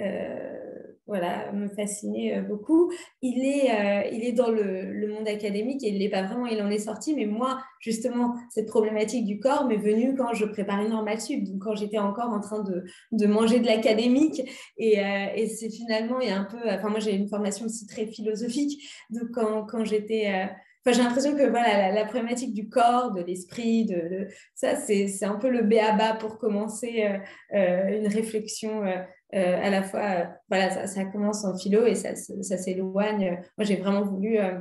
[0.01, 0.70] euh,
[1.11, 2.93] voilà, me fascinait euh, beaucoup.
[3.21, 6.47] Il est, euh, il est dans le, le, monde académique et il n'est pas vraiment,
[6.47, 7.15] il en est sorti.
[7.15, 11.63] Mais moi, justement, cette problématique du corps m'est venue quand je préparais Normal Sub, donc
[11.63, 14.41] quand j'étais encore en train de, de manger de l'académique.
[14.79, 14.99] Et,
[15.35, 18.07] et c'est finalement, il y a un peu, enfin moi j'ai une formation aussi très
[18.07, 20.49] philosophique, donc quand, quand j'étais
[20.83, 25.35] Enfin, j'ai l'impression que voilà, la, problématique du corps, de l'esprit, de, ça, c'est un
[25.35, 27.07] peu le béaba pour commencer
[27.53, 28.97] une réflexion euh,
[29.33, 33.43] à la fois, euh, voilà, ça, commence en philo et ça, s'éloigne.
[33.57, 34.61] Moi, j'ai vraiment voulu euh,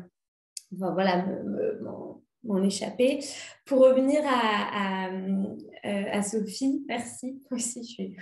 [0.71, 1.25] voilà,
[2.43, 3.19] m'en échapper.
[3.65, 7.41] Pour revenir à, à, à, Sophie, merci.
[7.51, 8.17] Moi aussi, je suis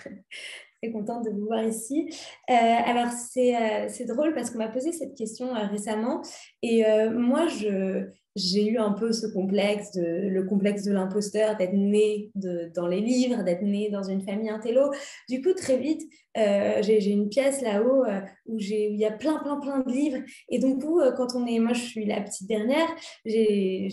[0.82, 2.10] très contente de vous voir ici.
[2.48, 6.22] alors, c'est drôle parce qu'on m'a posé cette question récemment
[6.62, 11.74] et moi, je, j'ai eu un peu ce complexe, de, le complexe de l'imposteur, d'être
[11.74, 14.92] né dans les livres, d'être né dans une famille intello.
[15.28, 16.04] Du coup, très vite,
[16.38, 20.20] euh, j'ai une pièce là-haut euh, où, il y a plein, plein, plein de livres.
[20.50, 22.88] Et donc, euh, quand on est, moi je suis la petite dernière,
[23.26, 23.90] j'ai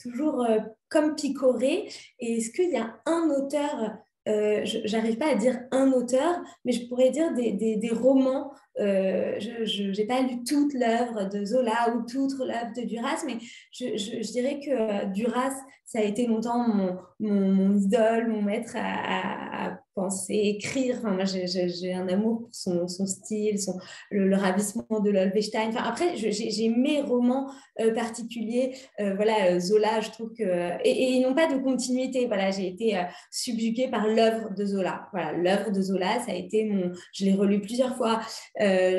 [0.00, 0.46] toujours
[0.90, 1.88] comme picoré.
[2.20, 6.88] Et est-ce qu'il y a un auteur j'arrive pas à dire un auteur, mais je
[6.88, 8.50] pourrais dire des, des, romans.
[8.80, 13.36] Euh, je n'ai pas lu toute l'œuvre de Zola ou toute l'œuvre de Duras, mais
[13.70, 18.74] je, je, dirais que euh, Duras, ça a été longtemps mon, mon, idole, mon maître
[18.76, 20.96] à, penser, écrire.
[20.98, 23.78] Enfin, moi, j'ai un amour pour son, son style, son,
[24.10, 25.68] le, ravissement de l'Olvestein.
[25.68, 28.74] Enfin, après, j'ai mes romans euh, particuliers.
[28.98, 30.42] voilà, Zola, je trouve que...
[30.84, 32.26] Et, et ils n'ont pas de continuité.
[32.26, 35.08] Voilà, j'ai été subjuguée par l'œuvre de Zola.
[35.12, 36.92] Voilà, l'œuvre de Zola, ça a été mon...
[37.12, 38.20] Je l'ai relu plusieurs fois.
[38.60, 38.98] Euh,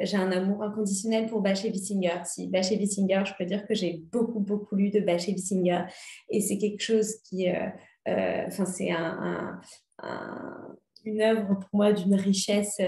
[0.00, 2.22] j'ai un amour inconditionnel pour Bache Wissinger.
[2.24, 5.84] Si Bache Wissinger, je peux dire que j'ai beaucoup, beaucoup lu de Bache Wissinger.
[6.30, 7.48] Et c'est quelque chose qui.
[8.08, 9.60] Euh, enfin, c'est un,
[11.04, 12.80] une œuvre pour moi d'une richesse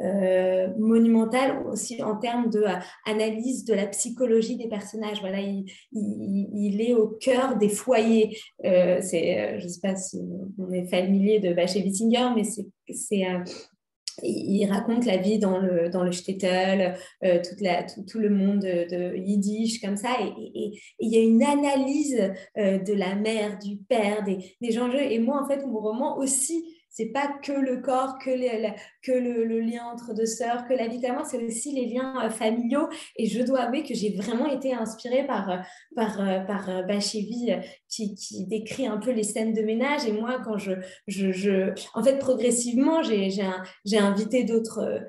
[0.00, 5.20] euh, monumentale aussi en termes de, de la psychologie des personnages.
[5.20, 8.38] Voilà, il, il, est au cœur des foyers.
[8.62, 10.20] c'est, je ne sais pas si
[10.58, 13.24] on est familier de Baché Wissinger, mais c'est
[14.22, 18.60] il raconte la vie dans le, dans le shtetl, euh, toute la, tout, le monde
[18.60, 20.16] de, yiddish, comme ça.
[20.20, 25.02] Et il y a une analyse euh, de la mère, du père, des, des enjeux.
[25.02, 28.30] Et moi, en fait, mon roman aussi c'est pas que le corps, que,
[29.02, 32.88] que le, lien entre deux sœurs, que la vie c'est aussi les liens euh, familiaux.
[33.16, 35.56] Et je dois avouer que j'ai vraiment été inspirée par, euh,
[35.94, 37.52] par, euh, par Bachevi
[37.86, 40.06] qui, qui, décrit un peu les scènes de ménage.
[40.06, 40.72] Et moi, quand je.
[41.06, 41.74] je, je...
[41.92, 45.04] En fait, progressivement, j'ai invité d'autres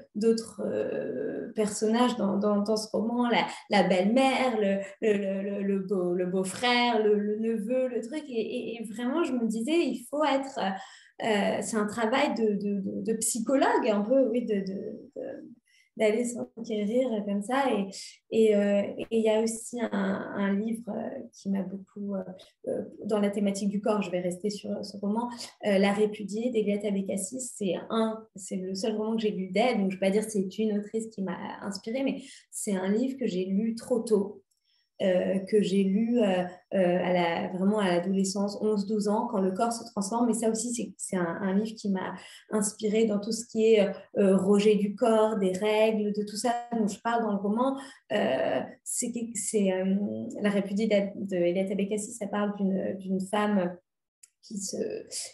[1.56, 7.40] personnages dans, dans, ce roman, la, la belle-mère, le, le, le, beau, le beau-frère, le,
[7.40, 8.26] neveu, le truc.
[8.28, 10.60] Et, vraiment, je me disais, il faut être
[11.24, 14.46] euh, c'est un travail de, psychologue, un peu, oui,
[15.96, 17.66] d'aller s'enquérir comme ça.
[18.32, 22.14] Et euh, il y a aussi un, livre euh, qui m'a beaucoup,
[23.06, 25.30] dans la thématique du corps, je vais rester sur ce roman,
[25.64, 27.54] La répudiée d'Egliata Bekassis.
[27.56, 30.12] C'est un, c'est le seul roman que j'ai lu d'elle, donc je ne vais pas
[30.12, 33.76] dire que c'est une autrice qui m'a inspirée, mais c'est un livre que j'ai lu
[33.76, 34.44] trop tôt.
[35.04, 39.84] Euh, que j'ai lu euh, euh, vraiment à l'adolescence, 11-12 ans, quand le corps se
[39.92, 40.28] transforme.
[40.32, 42.16] Et ça aussi, c'est un, livre qui m'a
[42.50, 46.88] inspiré dans tout ce qui est Roger du corps, des règles, de tout ça dont
[46.88, 47.78] je parle dans le roman.
[48.84, 49.72] c'est
[50.42, 52.56] La répudie d'Eliette Abekassi, ça parle
[52.98, 53.78] d'une femme
[54.48, 54.78] qui se,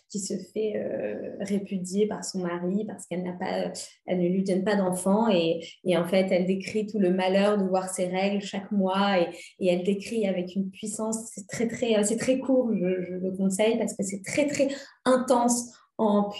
[0.10, 3.72] qui se fait euh, répudier par son mari parce qu'elle n'a pas,
[4.06, 7.58] elle ne lui donne pas d'enfant et, et, en fait elle décrit tout le malheur
[7.58, 9.28] de voir ses règles chaque mois et,
[9.60, 13.78] et elle décrit avec une puissance, c'est très très, c'est très court, je, le conseille
[13.78, 14.70] parce que c'est très très
[15.06, 16.32] intense en,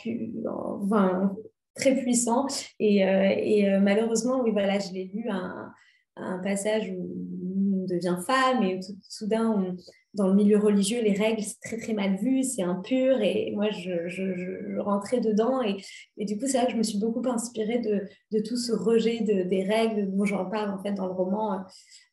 [0.84, 1.36] enfin,
[1.76, 2.48] très puissant.
[2.80, 5.72] Et, euh, et euh, malheureusement oui voilà je l'ai lu un,
[6.16, 9.78] un passage où on devient femme et tout, soudain on,
[10.14, 13.22] dans le milieu religieux, les règles, c'est très très mal vu, c'est impur.
[13.22, 15.62] Et moi, je, je, rentrais dedans.
[15.64, 15.78] Et,
[16.18, 18.72] et du coup, c'est là que je me suis beaucoup inspirée de, de tout ce
[18.72, 21.64] rejet de, des règles dont j'en parle en fait dans le roman.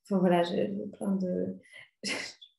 [0.04, 1.56] Enfin voilà, j'ai plein de.
[2.04, 2.12] je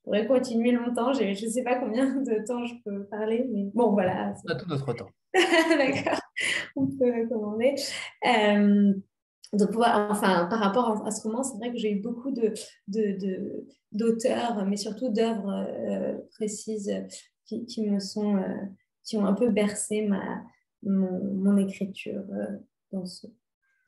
[0.03, 1.13] pourrais continuer longtemps.
[1.13, 3.47] Je ne sais pas combien de temps je peux parler.
[3.51, 4.33] Mais bon, voilà.
[4.47, 5.09] On a tout notre temps.
[5.33, 6.19] D'accord.
[6.75, 7.75] On peut recommander.
[8.25, 8.93] Euh,
[9.53, 12.53] donc, enfin, par rapport à ce roman, c'est vrai que j'ai eu beaucoup de,
[12.87, 16.91] de, d'auteurs, mais surtout d'œuvres euh, précises
[17.45, 18.55] qui, qui, me sont, euh,
[19.03, 20.41] qui ont un peu bercé ma,
[20.83, 22.57] mon, écriture euh,
[22.93, 23.27] dans ce.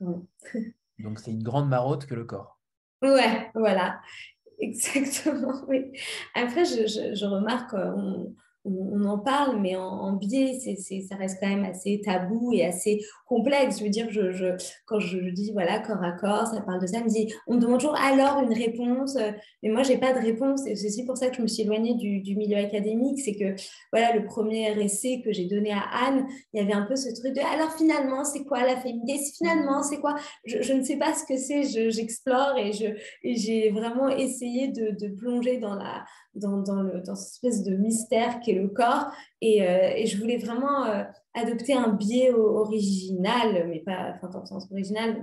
[0.98, 2.60] Donc, c'est une grande marotte que le corps.
[3.02, 4.00] Ouais, voilà,
[4.58, 5.64] exactement.
[5.66, 5.92] Oui.
[6.34, 11.38] Après, je, je, je remarque, on, on, en parle, mais en, biais, c'est, ça reste
[11.40, 13.78] quand même assez tabou et assez complexe.
[13.78, 17.02] Je veux dire, je, quand je dis voilà corps à corps, ça parle de ça,
[17.02, 19.18] me dit, on me demande toujours alors une réponse,
[19.62, 20.62] mais moi j'ai pas de réponse.
[20.64, 23.54] C'est aussi pour ça que je me suis éloignée du, milieu académique, c'est que
[23.92, 27.14] voilà le premier essai que j'ai donné à Anne, il y avait un peu ce
[27.14, 29.20] truc de alors finalement c'est quoi la féminité?
[29.36, 30.16] Finalement c'est quoi?
[30.44, 32.86] Je, ne sais pas ce que c'est, j'explore et, je,
[33.24, 38.54] j'ai vraiment essayé de, de plonger dans la dans, dans, cette espèce de mystère qu'est
[38.54, 39.10] le corps.
[39.40, 44.40] Et, euh, et je voulais vraiment euh, adopter un biais original, mais pas enfin, dans
[44.40, 45.22] le sens original,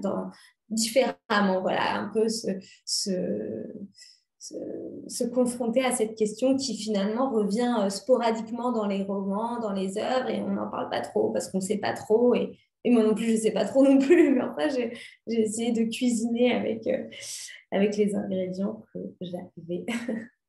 [0.69, 1.62] différemment.
[1.62, 2.47] Voilà, un peu se,
[2.86, 3.12] se,
[4.39, 9.97] se, confronter à cette question qui finalement revient euh, sporadiquement dans les romans, dans les
[9.97, 12.36] œuvres, et on n'en parle pas trop parce qu'on ne sait pas trop.
[12.36, 14.93] Et, et moi non plus, je ne sais pas trop non plus, mais enfin, j'ai
[15.28, 16.88] essayé de cuisiner avec,
[17.71, 19.86] avec les ingrédients que j'avais.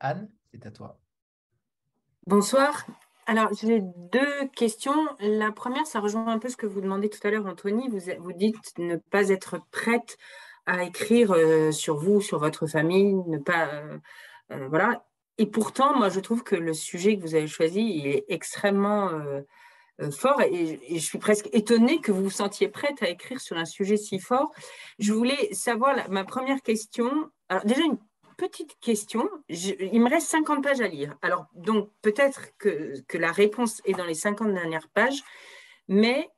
[0.00, 0.98] Anne, c'est à toi.
[2.26, 2.86] Bonsoir.
[3.26, 5.08] Alors, j'ai deux questions.
[5.20, 7.88] La première, ça rejoint un peu ce que vous demandez tout à l'heure, Anthony.
[7.88, 10.16] Vous, vous dites ne pas être prête
[10.66, 13.68] à écrire euh, sur vous, sur votre famille, ne pas.
[13.68, 13.98] Euh,
[14.52, 15.04] euh, voilà.
[15.38, 19.10] Et pourtant, moi, je trouve que le sujet que vous avez choisi, est extrêmement
[20.10, 23.64] fort et, je suis presque étonnée que vous vous sentiez prête à écrire sur un
[23.64, 24.50] sujet si fort.
[24.98, 27.98] Je voulais savoir, ma première question, alors déjà une
[28.40, 29.28] petite question.
[29.50, 31.14] il me reste 50 pages à lire.
[31.20, 35.22] Alors, donc, peut-être que, la réponse est dans les 50 dernières pages,
[35.88, 36.30] mais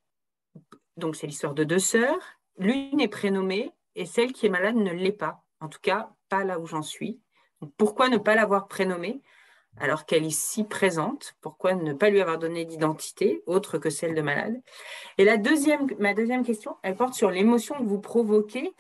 [0.97, 2.41] donc c'est l'histoire de deux sœurs.
[2.59, 5.45] L'une est prénommée et celle qui est malade ne l'est pas.
[5.61, 7.21] En tout cas, pas là où j'en suis.
[7.77, 9.23] pourquoi ne pas l'avoir prénommée
[9.79, 11.37] alors qu'elle est si présente?
[11.41, 14.61] Pourquoi ne pas lui avoir donné d'identité autre que celle de malade?
[15.19, 18.75] Et la deuxième, ma deuxième question, elle porte sur l'émotion que vous provoquez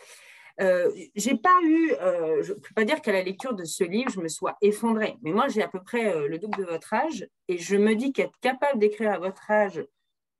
[0.60, 3.84] Euh, j'ai pas eu, euh, je ne peux pas dire qu'à la lecture de ce
[3.84, 5.16] livre, je me sois effondrée.
[5.22, 7.94] Mais moi, j'ai à peu près euh, le double de votre âge et je me
[7.94, 9.84] dis qu'être capable d'écrire à votre âge,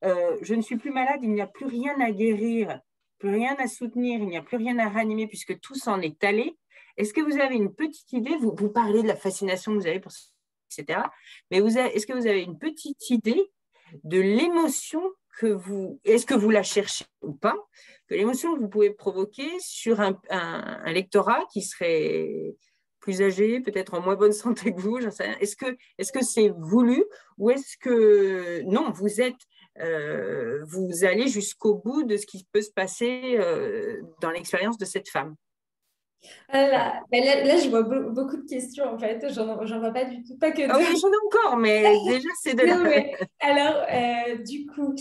[0.05, 2.81] je ne suis plus malade, il n'y a plus rien à guérir,
[3.19, 6.25] plus rien à soutenir, il n'y a plus rien à ranimer puisque tout s'en est
[6.25, 6.57] allé.
[6.97, 9.87] Est-ce que vous avez une petite idée vous, vous parlez de la fascination que vous
[9.87, 10.11] avez pour
[10.77, 11.01] etc.
[11.51, 13.51] Mais est-ce que vous avez une petite idée
[14.05, 15.03] de l'émotion
[15.39, 17.57] que vous, est-ce que vous la cherchez ou pas,
[18.07, 22.55] que l'émotion que vous pouvez provoquer sur un, lectorat qui serait
[23.01, 27.05] plus âgé, peut-être en moins bonne santé que vous, Est-ce que est-ce que c'est voulu
[27.39, 29.41] ou est-ce que non, vous êtes
[29.81, 34.85] euh, vous allez jusqu'au bout de ce qui peut se passer euh, dans l'expérience de
[34.85, 35.35] cette femme?
[36.49, 39.25] Ah ben là, là, je vois beaucoup de questions en fait.
[39.33, 40.37] J'en vois pas du tout.
[40.39, 44.43] Pas que ah oui, j'en ai encore, mais déjà, c'est de non, mais, Alors, euh,
[44.43, 44.95] du coup,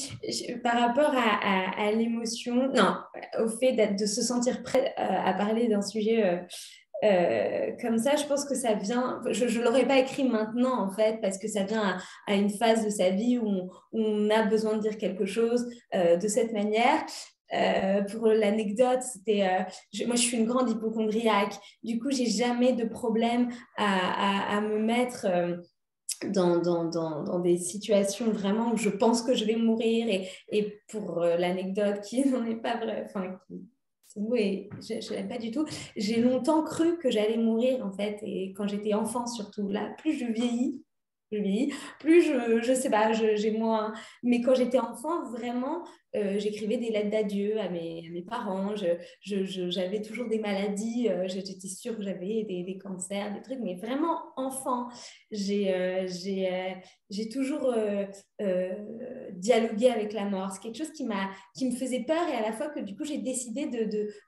[0.63, 2.95] par rapport à, à, l'émotion, non,
[3.39, 6.41] au fait de se sentir prêt euh, à parler d'un sujet.
[7.03, 10.91] Euh, comme ça, je pense que ça vient, je ne l'aurais pas écrit maintenant en
[10.91, 11.97] fait, parce que ça vient
[12.27, 15.25] à, une phase de sa vie où on, où on, a besoin de dire quelque
[15.25, 17.03] chose de cette manière.
[17.53, 21.55] Euh, pour l'anecdote, c'était euh, moi je suis une grande hypochondriaque.
[21.83, 25.57] Du coup, j'ai jamais de problème à, me mettre euh,
[26.25, 30.07] dans, des situations vraiment où je pense que je vais mourir.
[30.49, 33.37] Et, pour l'anecdote qui n'en est pas vrai, enfin,
[34.35, 35.65] et je ne l'aime pas du tout.
[35.95, 38.19] J'ai longtemps cru que j'allais mourir en fait.
[38.23, 40.83] Et quand j'étais enfant surtout, là, plus je vieillis,
[41.31, 42.21] je vieillis, plus
[42.61, 43.93] je sais pas, j'ai moins.
[44.21, 45.83] Mais quand j'étais enfant, vraiment,
[46.13, 48.73] euh, j'écrivais des lettres d'adieu à mes, parents.
[49.21, 51.07] J'avais toujours des maladies.
[51.09, 53.59] Euh, j'étais sûre que j'avais des, cancers, des trucs.
[53.61, 54.87] Mais vraiment, enfant,
[55.31, 56.07] j'ai euh,
[57.09, 57.73] j'ai toujours
[59.33, 60.51] dialogué avec la mort.
[60.51, 61.07] C'est quelque chose qui,
[61.55, 63.67] qui me faisait peur et à la fois que du coup, j'ai décidé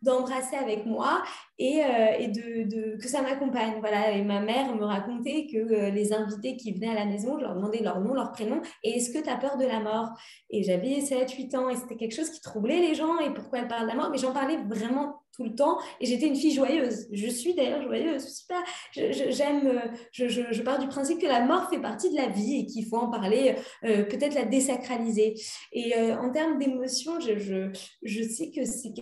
[0.02, 1.24] d'embrasser de, avec moi
[1.58, 1.82] et,
[2.20, 3.76] et de, de, que ça m'accompagne.
[3.80, 4.12] Voilà.
[4.12, 7.56] Et ma mère me racontait que les invités qui venaient à la maison, je leur
[7.56, 8.62] demandais leur nom, leur prénom.
[8.84, 10.10] Et est-ce que tu as peur de la mort?
[10.50, 13.84] Et j'avais 7-8 ans c'était quelque chose qui troublait les gens et pourquoi elle parle
[13.84, 17.08] de la mort, mais j'en parlais vraiment tout le temps et j'étais une fille joyeuse.
[17.12, 18.46] Je suis d'ailleurs joyeuse.
[18.94, 22.62] J'aime, je, je, je, pars du principe que la mort fait partie de la vie
[22.62, 25.36] et qu'il faut en parler, euh, peut-être la désacraliser.
[25.72, 27.72] Et euh, en termes d'émotion, je,
[28.04, 28.94] je, sais que c'est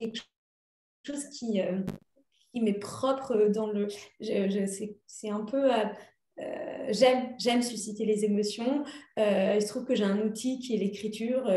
[0.00, 0.20] quelque
[1.06, 1.80] chose qui, euh,
[2.52, 3.88] qui m'est propre dans le.
[5.06, 5.70] c'est un peu
[6.40, 6.92] euh,
[7.38, 8.84] j'aime, susciter les émotions.
[9.18, 11.48] Euh, il se trouve que j'ai un outil qui est l'écriture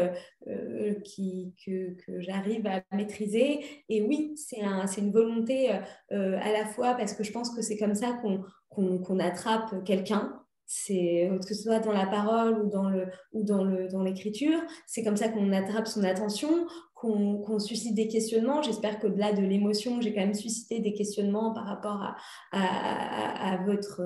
[0.47, 3.65] euh, qui, que, que, j'arrive à maîtriser.
[3.89, 7.61] Et oui, c'est, un, c'est une volonté à la fois parce que je pense que
[7.61, 10.41] c'est comme ça qu'on, qu'on, qu'on attrape quelqu'un.
[10.69, 14.59] C'est, que ce soit dans la parole ou dans, le, ou dans, le, dans l'écriture,
[14.86, 16.67] c'est comme ça qu'on attrape son attention,
[16.99, 18.63] qu'on suscite des questionnements.
[18.63, 22.15] J'espère qu'au-delà de l'émotion, j'ai quand même suscité des questionnements par rapport
[22.51, 24.01] à, votre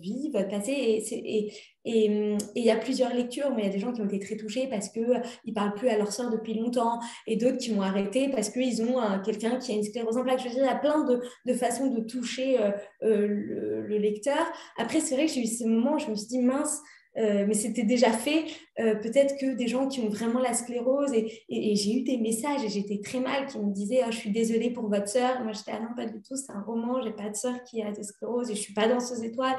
[0.00, 0.72] vie, votre passé.
[0.72, 1.52] Et
[1.84, 4.36] il y a plusieurs lectures, mais il y a des gens qui ont été très
[4.36, 7.82] touchés parce qu'ils ne parlent plus à leur soeur depuis longtemps et d'autres qui ont
[7.82, 10.38] arrêté parce qu'ils ont quelqu'un qui a une sclérose en plaques.
[10.38, 12.70] Je veux dire, il y a plein de, façons de toucher euh,
[13.02, 14.46] euh, le, le, lecteur.
[14.78, 16.80] Après, c'est vrai que j'ai eu ces moments où je me suis dit, mince,
[17.16, 18.44] euh, mais c'était déjà fait.
[18.78, 22.64] Euh, peut-être que des gens qui ont vraiment la sclérose, et, j'ai eu des messages
[22.64, 25.42] et j'étais très mal qui me disaient oh, Je suis désolée pour votre sœur.
[25.42, 27.82] Moi, j'étais Ah non, pas du tout, c'est un roman, j'ai pas de sœur qui
[27.82, 29.56] a des sclérose et je suis pas danseuse étoile.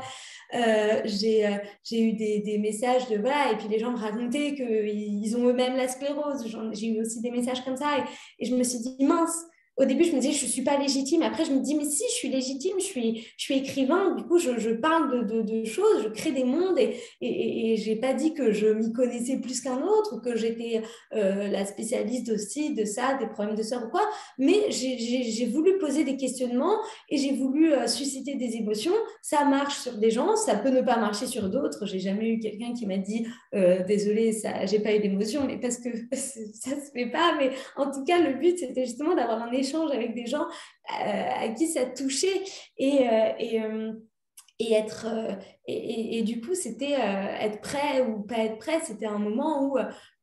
[0.53, 1.43] Euh, j'ai
[1.91, 5.75] eu des, des, messages de voilà, et puis les gens me racontaient qu'ils ont eux-mêmes
[5.75, 6.45] la sclérose.
[6.73, 7.97] J'ai eu aussi des messages comme ça,
[8.39, 9.45] et je me suis dit Mince,
[9.77, 11.21] au début, je me disais, je ne suis pas légitime.
[11.21, 14.15] Après, je me dis, mais si, je suis légitime, je suis, écrivain.
[14.15, 18.13] Du coup, je, parle de, choses, je crée des mondes et, et, je n'ai pas
[18.13, 20.81] dit que je m'y connaissais plus qu'un autre que j'étais
[21.15, 24.07] euh, la spécialiste aussi de ça, des problèmes de sœur ou quoi.
[24.37, 26.77] Mais j'ai voulu poser des questionnements
[27.09, 28.93] et j'ai voulu euh, susciter des émotions.
[29.21, 31.85] Ça marche sur des gens, ça peut ne pas marcher sur d'autres.
[31.85, 35.57] J'ai jamais eu quelqu'un qui m'a dit, euh, désolé, ça, j'ai pas eu d'émotion, mais
[35.59, 37.35] parce que ça se fait pas.
[37.39, 40.45] Mais en tout cas, le but, c'était justement d'avoir un échange avec des gens
[40.89, 42.43] euh, à qui ça touchait
[42.77, 43.93] et, euh, et, euh,
[44.59, 45.07] et être
[45.67, 49.77] et, et, du coup c'était être prêt ou pas être prêt c'était un moment où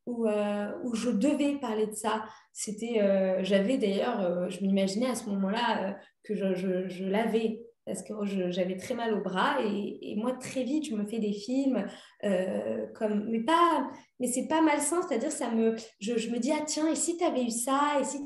[0.07, 2.25] où, où, je devais parler de ça.
[2.55, 2.99] C'était,
[3.45, 8.15] j'avais d'ailleurs, je m'imaginais à ce moment-là que je, je, je l'avais parce que
[8.51, 11.85] j'avais très mal au bras et, et, moi très vite je me fais des films
[12.95, 16.89] comme mais pas mais c'est pas malsain, c'est-à-dire ça me, je, me dis, ah tiens,
[16.91, 18.19] et si tu avais eu ça, et si,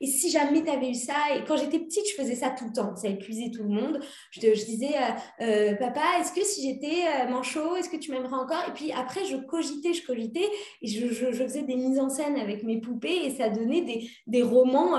[0.00, 2.66] et si jamais tu avais eu ça, et quand j'étais petite, je faisais ça tout
[2.66, 4.00] le temps, ça épuisait tout le monde.
[4.30, 4.94] Je, disais,
[5.40, 8.64] euh, euh, papa, est-ce que si j'étais euh, manchot, est-ce que tu m'aimerais encore?
[8.68, 10.48] Et puis après, je cogitais, je cogitais,
[10.80, 14.42] et je, faisais des mises en scène avec mes poupées, et ça donnait des, des
[14.42, 14.92] romans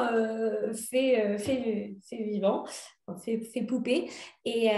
[0.73, 2.65] faits, faits, faits vivants
[3.23, 4.09] fait, fait poupée.
[4.45, 4.69] Et,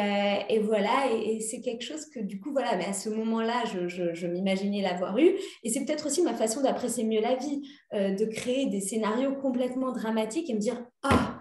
[0.49, 3.87] et voilà, et, c'est quelque chose que du coup, voilà, mais à ce moment-là, je,
[3.87, 5.35] je, je m'imaginais l'avoir eu.
[5.63, 7.61] Et c'est peut-être aussi ma façon d'apprécier mieux la vie,
[7.93, 11.34] euh, de créer des scénarios complètement dramatiques et me dire, ah,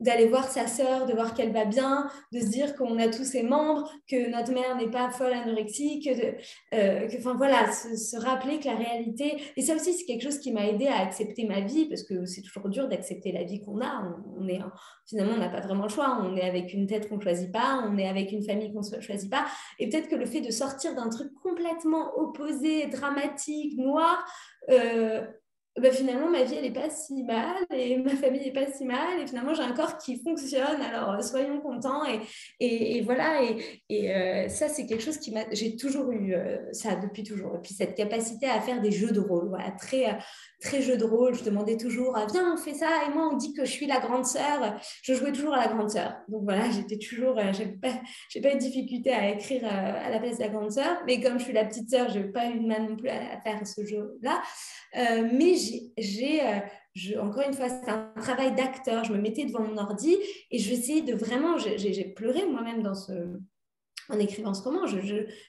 [0.00, 3.24] d'aller voir sa sœur, de voir qu'elle va bien, de se dire qu'on a tous
[3.24, 8.58] ses membres, que notre mère n'est pas folle anorexique, euh, que, enfin voilà, se, rappeler
[8.58, 11.60] que la réalité, et ça aussi c'est quelque chose qui m'a aidé à accepter ma
[11.60, 14.02] vie, parce que c'est toujours dur d'accepter la vie qu'on a,
[14.38, 14.60] on, est,
[15.06, 17.52] finalement on n'a pas vraiment le choix, on est avec une tête qu'on ne choisit
[17.52, 19.46] pas, on est avec une famille qu'on ne choisit pas,
[19.78, 24.24] et peut-être que le fait de sortir d'un truc complètement opposé, dramatique, noir,
[24.70, 25.26] euh,
[25.78, 28.84] bah, finalement, ma vie, elle n'est pas si mal et ma famille n'est pas si
[28.84, 29.20] mal.
[29.20, 30.80] Et finalement, j'ai un corps qui fonctionne.
[30.82, 32.02] Alors, euh, soyons contents.
[32.58, 33.42] Et, et, voilà.
[33.44, 35.44] Et, et euh, ça, c'est quelque chose qui m'a.
[35.52, 37.54] J'ai toujours eu euh, ça depuis toujours.
[37.54, 39.48] Et puis, cette capacité à faire des jeux de rôle.
[39.48, 40.18] Voilà, très,
[40.60, 41.34] très jeu de rôle.
[41.34, 42.88] Je demandais toujours Viens, on fait ça.
[43.06, 44.76] Et moi, on dit que je suis la grande sœur.
[45.04, 46.16] Je jouais toujours à la grande sœur.
[46.26, 47.38] Donc, voilà, j'étais toujours.
[47.52, 51.00] j'ai pas, pas eu de difficulté à écrire à la place de la grande sœur.
[51.06, 53.08] Mais comme je suis la petite sœur, je n'ai pas eu de mal non plus
[53.08, 54.42] à, faire ce jeu-là.
[55.32, 55.59] mais
[55.98, 59.04] j'ai, euh, encore une fois, c'est un travail d'acteur.
[59.04, 60.16] Je me mettais devant mon ordi
[60.50, 62.82] et je essayais de vraiment, j'ai pleuré moi-même
[64.08, 64.86] en écrivant ce roman.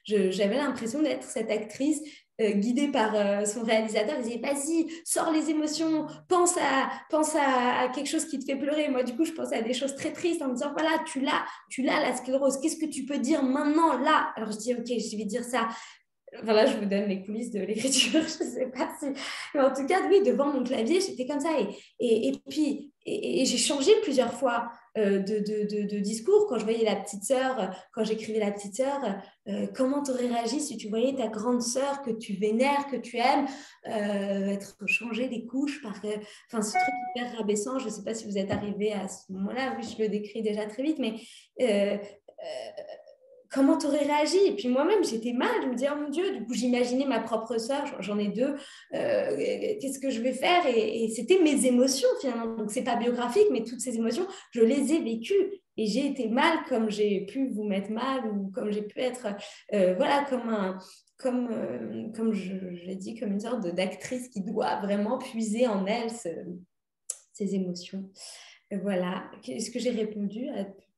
[0.05, 2.01] J'avais l'impression d'être cette actrice
[2.41, 4.15] euh, guidée par euh, son réalisateur.
[4.17, 8.55] Il disait, vas-y, sors les émotions, pense, à, pense à, quelque chose qui te fait
[8.55, 8.87] pleurer.
[8.89, 11.19] Moi, du coup, je pensais à des choses très tristes en me disant, voilà, tu
[11.19, 12.59] l'as, tu l'as la sclérose.
[12.61, 14.31] Qu'est-ce que tu peux dire maintenant, là?
[14.35, 15.67] Alors, je dis, ok, je vais dire ça.
[16.43, 19.07] Voilà, je vous donne les coulisses de l'écriture, je ne sais pas si.
[19.53, 21.49] Mais en tout cas, oui, devant mon clavier, j'étais comme ça.
[21.99, 26.47] Et, et, puis, et, j'ai changé plusieurs fois euh, de, de, de, discours.
[26.47, 29.01] Quand je voyais la petite sœur, quand j'écrivais la petite sœur,
[29.49, 32.95] euh, comment tu aurais réagi si tu voyais ta grande sœur que tu vénères, que
[32.97, 33.47] tu aimes,
[33.87, 35.95] euh, être changée des couches par.
[36.47, 39.29] Enfin, ce truc hyper rabaissant, je ne sais pas si vous êtes arrivé à ce
[39.33, 39.75] moment-là.
[39.77, 41.15] Oui, je le décris déjà très vite, mais
[43.51, 44.37] comment tu aurais réagi?
[44.47, 45.49] Et puis moi-même, j'étais mal.
[45.61, 48.55] Je me disais, oh mon Dieu, du coup, j'imaginais ma propre sœur, j'en ai deux,
[48.93, 49.37] euh,
[49.79, 50.65] qu'est-ce que je vais faire?
[50.65, 52.55] Et, c'était mes émotions finalement.
[52.55, 55.61] Donc, c'est pas biographique, mais toutes ces émotions, je les ai vécues.
[55.77, 59.27] Et j'ai été mal comme j'ai pu vous mettre mal ou comme j'ai pu être,
[59.73, 60.77] euh, voilà, comme un,
[61.17, 66.09] comme, euh, je, l'ai dit, comme une sorte d'actrice qui doit vraiment puiser en elle
[67.33, 68.09] ces émotions.
[68.83, 69.29] Voilà.
[69.47, 70.47] Est-ce que j'ai répondu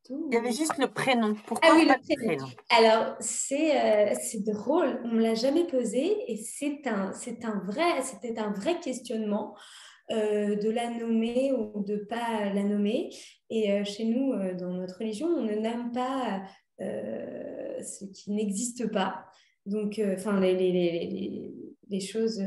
[0.09, 1.35] il y avait juste le prénom.
[1.47, 2.47] Pourquoi ah oui, le prénom.
[2.69, 7.11] Alors, c'est euh, drôle, on ne me l'a jamais posé et c'est un,
[7.43, 9.55] un, vrai, c'était un vrai questionnement
[10.11, 13.09] euh, de la nommer ou de ne pas la nommer.
[13.49, 16.41] Et euh, chez nous, dans notre religion, on ne nomme pas
[16.79, 19.25] ce qui n'existe pas.
[19.65, 21.53] Donc, enfin, les, les, les,
[21.89, 22.41] les, choses,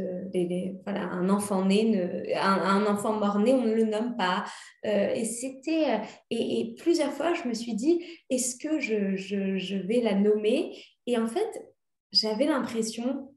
[0.84, 4.44] voilà, un enfant né, un, enfant mort-né, on ne le nomme pas.
[4.84, 5.98] Euh, et c'était, euh,
[6.30, 10.76] et, plusieurs fois, je me suis dit, est-ce que je, vais la nommer?
[11.06, 11.62] Et en fait,
[12.12, 13.32] j'avais l'impression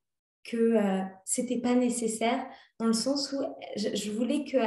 [0.46, 2.46] que euh, c'était pas nécessaire
[2.80, 3.44] dans le sens où
[3.76, 4.58] je, voulais que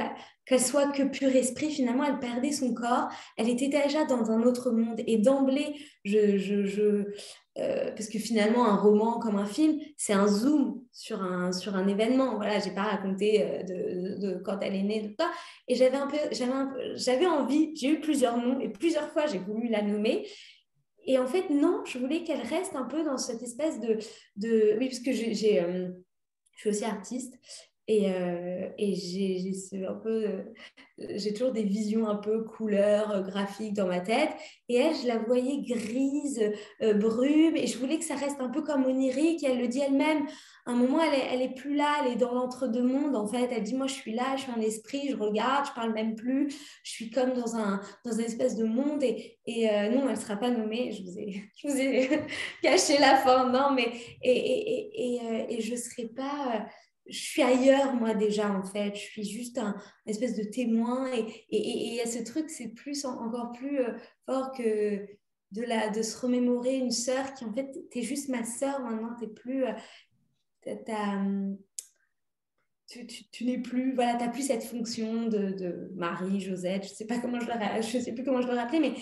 [0.44, 1.70] qu'elle soit que pur esprit.
[1.70, 3.08] Finalement elle perdait son corps.
[3.38, 5.00] Elle était déjà dans un autre monde.
[5.06, 5.74] Et d'emblée
[6.04, 6.36] je,
[7.58, 11.74] euh, parce que finalement, un roman comme un film, c'est un zoom sur un, sur
[11.74, 12.36] un événement.
[12.36, 15.30] Voilà, j'ai pas raconté euh, de, quand elle est née, de quoi.
[15.66, 20.28] Et j'avais envie, j'ai eu plusieurs noms et plusieurs fois j'ai voulu la nommer.
[21.04, 23.98] Et en fait, non, je voulais qu'elle reste un peu dans cette espèce de,
[24.36, 24.76] de...
[24.78, 25.88] oui, parce que j'ai, euh,
[26.54, 27.34] je suis aussi artiste
[27.88, 30.42] et, euh, et j'ai un peu, euh,
[31.16, 34.30] j'ai toujours des visions un peu couleurs, euh, graphiques dans ma tête.
[34.68, 36.40] Et elle, je la voyais grise,
[36.80, 39.42] brume, et je voulais que ça reste un peu comme onirique.
[39.42, 40.26] Et elle le dit elle-même.
[40.64, 43.16] un moment, elle est, elle est plus là, elle est dans l'entre-deux mondes.
[43.16, 45.72] En fait, elle dit moi, je suis là, je suis un esprit, je regarde, je
[45.72, 46.50] parle même plus.
[46.84, 49.02] Je suis comme dans un, dans une espèce de monde.
[49.02, 50.92] Et, et non, elle sera pas nommée.
[50.92, 52.20] Je vous ai, je vous ai
[52.62, 56.66] caché la fin, non, mais et et, et, je serai pas
[57.06, 58.94] je suis ailleurs, moi, déjà, en fait.
[58.94, 59.76] Je suis juste un
[60.06, 61.12] espèce de témoin.
[61.12, 63.94] Et il y a ce truc, c'est plus encore plus euh,
[64.26, 65.06] fort que
[65.50, 68.80] de, la, de se remémorer une sœur qui, en fait, tu es juste ma sœur
[68.80, 69.14] maintenant.
[69.20, 69.64] Tu plus.
[69.64, 69.72] Euh,
[72.86, 76.88] tu, tu, n'es plus, voilà, tu n'as plus cette fonction de, de, Marie, Josette, je
[76.88, 78.94] sais pas comment je je sais plus comment je le rappeler, mais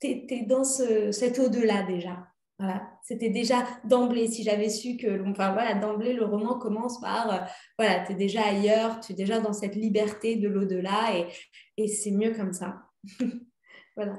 [0.00, 2.26] tu es, dans ce, cet au-delà déjà.
[2.58, 7.32] Voilà, c'était déjà d'emblée, si j'avais su que, enfin voilà, d'emblée, le roman commence par,
[7.32, 7.38] euh,
[7.78, 11.28] voilà, tu es déjà ailleurs, tu es déjà dans cette liberté de l'au-delà et,
[11.76, 12.82] et c'est mieux comme ça.
[13.96, 14.18] voilà.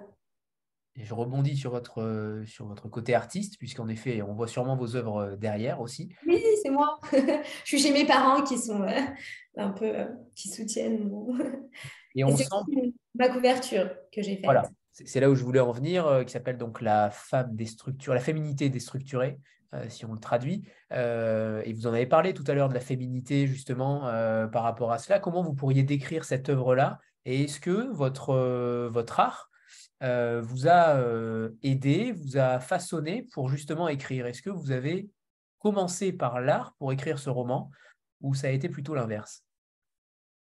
[0.96, 4.78] Et je rebondis sur votre, euh, sur votre côté artiste, puisqu'en effet, on voit sûrement
[4.78, 6.16] vos œuvres euh, derrière aussi.
[6.26, 6.98] Oui, c'est moi.
[7.12, 8.88] je suis chez mes parents qui sont
[9.58, 9.94] un peu,
[10.34, 11.12] qui soutiennent.
[12.16, 12.46] Et on sent...
[13.16, 14.46] ma couverture que j'ai faite.
[14.46, 14.70] Voilà
[15.06, 18.24] c'est là où je voulais en venir, euh, qui s'appelle donc la femme déstructurée, la
[18.24, 19.40] féminité déstructurée,
[19.74, 20.68] euh, si on le traduit.
[20.92, 24.02] Euh, et vous en avez parlé tout à l'heure de la féminité, justement,
[24.52, 25.20] par rapport à cela.
[25.20, 27.00] Comment vous pourriez décrire cette œuvre-là?
[27.26, 29.50] Et est-ce que votre art
[30.02, 31.04] vous a
[31.62, 34.26] aidé, vous a façonné pour justement écrire?
[34.26, 35.10] Est-ce que vous avez
[35.60, 37.70] commencé par l'art pour écrire ce roman
[38.22, 39.47] ou ça a été plutôt l'inverse?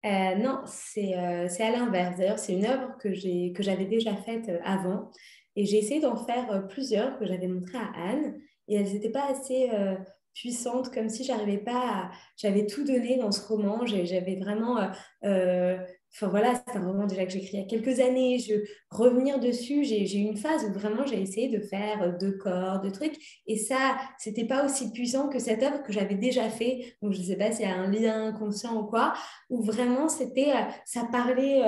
[0.06, 2.18] Euh, non, euh, c'est à l'inverse.
[2.18, 3.14] D'ailleurs, c'est une œuvre que
[3.62, 5.12] j'avais déjà faite euh, avant.
[5.56, 8.40] Et j'ai essayé d'en faire plusieurs que j'avais montrées à Anne.
[8.68, 9.70] Et elles n'étaient pas assez
[10.34, 12.12] puissantes, comme si j'arrivais pas.
[12.38, 13.86] J'avais tout donné dans ce roman.
[13.86, 14.78] J'avais vraiment
[16.14, 18.40] Enfin voilà, c'est un roman déjà que j'ai écrit il y a quelques années.
[18.40, 18.56] Je
[18.90, 22.82] revenir dessus, j'ai eu une phase où vraiment j'ai essayé de faire euh, deux corps,
[22.82, 23.16] deux trucs,
[23.48, 26.96] et ça, c'était pas aussi puissant que cette œuvre que j'avais déjà fait.
[27.02, 29.14] Donc je sais pas s'il y a un lien inconscient ou quoi,
[29.50, 31.62] où vraiment c'était, euh, ça parlait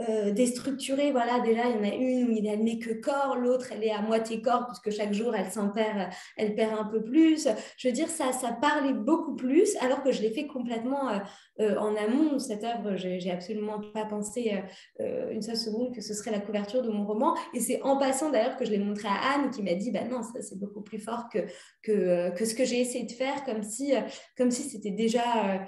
[0.00, 1.12] euh, euh, déstructurée.
[1.12, 3.90] Voilà, déjà, il y en a une où il n'est que corps, l'autre, elle est
[3.90, 7.48] à moitié corps, puisque chaque jour, elle s'en perd, elle perd un peu plus.
[7.76, 11.18] Je veux dire, ça, ça parlait beaucoup plus, alors que je l'ai fait complètement euh,
[11.60, 12.38] euh, en amont.
[12.38, 14.62] Cette œuvre, j'ai absolument pas pensé
[14.98, 17.36] une seule seconde que ce serait la couverture de mon roman.
[17.54, 20.04] Et c'est en passant, d'ailleurs, que je l'ai montré à Anne, qui m'a dit, bah
[20.04, 21.40] non, ça, c'est beaucoup plus fort que,
[21.82, 23.92] que, que ce que j'ai essayé de faire, comme si,
[24.36, 25.64] comme si c'était déjà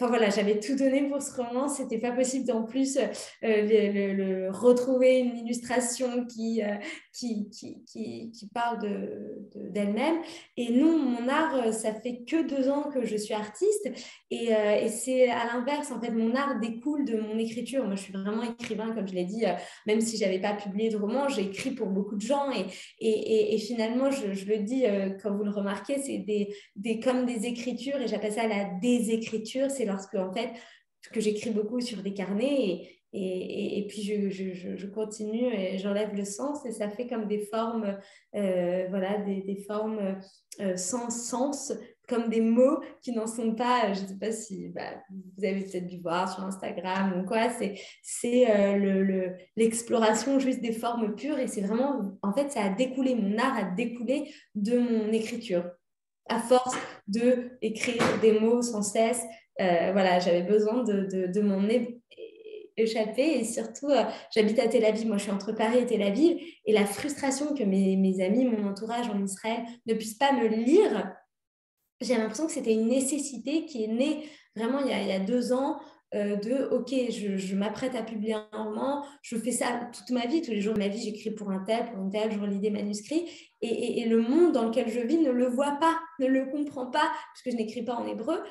[0.00, 1.68] Enfin voilà, j'avais tout donné pour ce roman.
[1.68, 3.02] C'était pas possible d'en plus euh,
[3.42, 6.76] le, retrouver une illustration qui, euh,
[7.12, 8.78] qui, qui, qui, parle
[9.54, 10.16] d'elle-même.
[10.16, 10.26] De,
[10.56, 13.90] et non, mon art, euh, ça fait que deux ans que je suis artiste.
[14.30, 17.84] Et, et c'est à l'inverse, en fait, mon art découle de mon écriture.
[17.84, 19.44] Moi, je suis vraiment écrivain, comme je l'ai dit,
[19.86, 22.50] même si j'avais pas publié de roman, j'ai écrit pour beaucoup de gens.
[22.52, 22.64] Et,
[23.00, 24.84] et, et finalement, je, je, le dis,
[25.22, 29.68] comme vous le remarquez, c'est des, des, comme des écritures, et j'appelle ça la désécriture.
[29.68, 30.50] C'est lorsque, en fait,
[31.12, 34.30] que j'écris beaucoup sur des carnets et, et, puis je,
[34.76, 37.98] je, continue et j'enlève le sens et ça fait comme des formes,
[38.36, 40.20] euh, voilà, des, des formes
[40.60, 41.72] euh, sans sens,
[42.06, 43.92] comme des mots qui n'en sont pas.
[43.94, 47.48] Je ne sais pas si bah, vous avez peut-être dû voir sur Instagram ou quoi.
[48.02, 52.68] C'est euh, l'exploration le, juste des formes pures et c'est vraiment, en fait, ça a
[52.68, 55.64] découlé, mon art a découlé de mon écriture
[56.28, 56.76] à force
[57.08, 59.22] de écrire des mots sans cesse,
[59.60, 61.60] euh, voilà, j'avais besoin de, de, m'en
[62.76, 63.38] échapper.
[63.38, 64.04] Et surtout, euh,
[64.34, 66.38] j'habite à Tel Aviv, moi je suis entre Paris et Tel Aviv.
[66.64, 71.14] Et la frustration que mes, amis, mon entourage en Israël ne puissent pas me lire,
[72.00, 74.24] j'ai l'impression que c'était une nécessité qui est née
[74.56, 75.78] vraiment il y a, deux ans
[76.14, 80.42] euh, de OK, je, m'apprête à publier un roman, je fais ça toute ma vie,
[80.42, 82.58] tous les jours de ma vie, j'écris pour un tel, pour une telle, je relis
[82.58, 83.28] des manuscrits,
[83.60, 86.46] et, et, et, le monde dans lequel je vis ne le voit pas, ne le
[86.46, 88.42] comprend pas, puisque je n'écris pas en hébreu.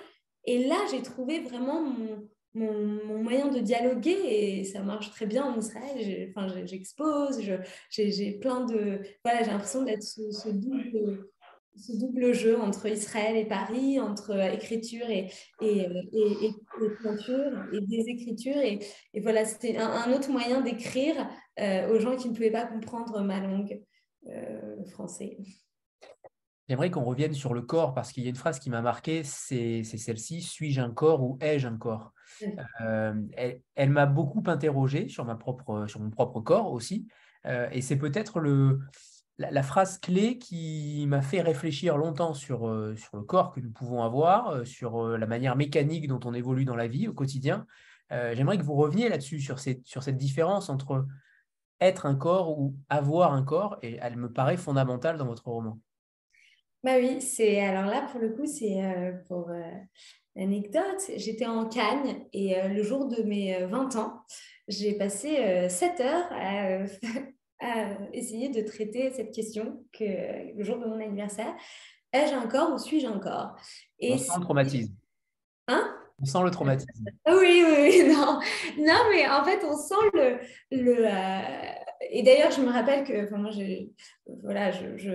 [0.45, 5.45] Et là, j'ai trouvé vraiment mon, mon, moyen de dialoguer et ça marche très bien
[5.45, 6.31] en Israël.
[6.35, 7.41] Enfin, j'expose,
[7.89, 9.01] j'ai plein de.
[9.23, 11.27] Voilà, j'ai l'impression d'être ce, double,
[11.75, 15.29] ce double jeu entre Israël et Paris, entre écriture et,
[15.61, 16.53] et, et, et
[17.03, 18.57] peinture et des écritures.
[18.57, 18.79] Et,
[19.13, 21.29] et voilà, c'était un, autre moyen d'écrire
[21.59, 23.81] euh, aux gens qui ne pouvaient pas comprendre ma langue
[24.27, 25.37] euh, française.
[26.69, 29.23] J'aimerais qu'on revienne sur le corps parce qu'il y a une phrase qui m'a marqué,
[29.23, 32.13] c'est celle-ci suis-je un corps ou ai-je un corps?
[32.81, 33.15] Euh,
[33.75, 37.07] Elle, m'a beaucoup interrogé sur, ma propre, sur mon propre corps aussi.
[37.47, 42.95] Euh, et c'est peut-être la, la, phrase clé qui m'a fait réfléchir longtemps sur, euh,
[42.95, 46.75] sur le corps que nous pouvons avoir, sur la manière mécanique dont on évolue dans
[46.75, 47.65] la vie au quotidien.
[48.11, 51.07] J'aimerais que vous reveniez là-dessus, sur, sur cette différence entre
[51.81, 53.79] être un corps ou avoir un corps.
[53.81, 55.79] Et elle me paraît fondamentale dans votre roman.
[56.83, 59.61] Bah oui, c'est alors là pour le coup, c'est euh, pour euh,
[60.35, 61.11] l'anecdote.
[61.17, 64.21] J'étais en Cagne et euh, le jour de mes 20 ans,
[64.69, 66.31] j'ai passé 7 heures
[67.59, 71.53] à, essayer de traiter cette question que le jour de mon anniversaire.
[72.13, 73.55] Ai-je un corps ou suis-je un corps
[73.99, 74.93] et On sent le traumatisme.
[75.67, 75.95] Hein?
[76.21, 77.05] On sent le traumatisme.
[77.27, 78.39] Oui, oui, oui, non.
[78.77, 80.39] Non, mais en fait, on sent le,
[80.71, 81.05] le,
[82.01, 83.51] et d'ailleurs, je me rappelle que, moi,
[84.41, 85.09] voilà, je,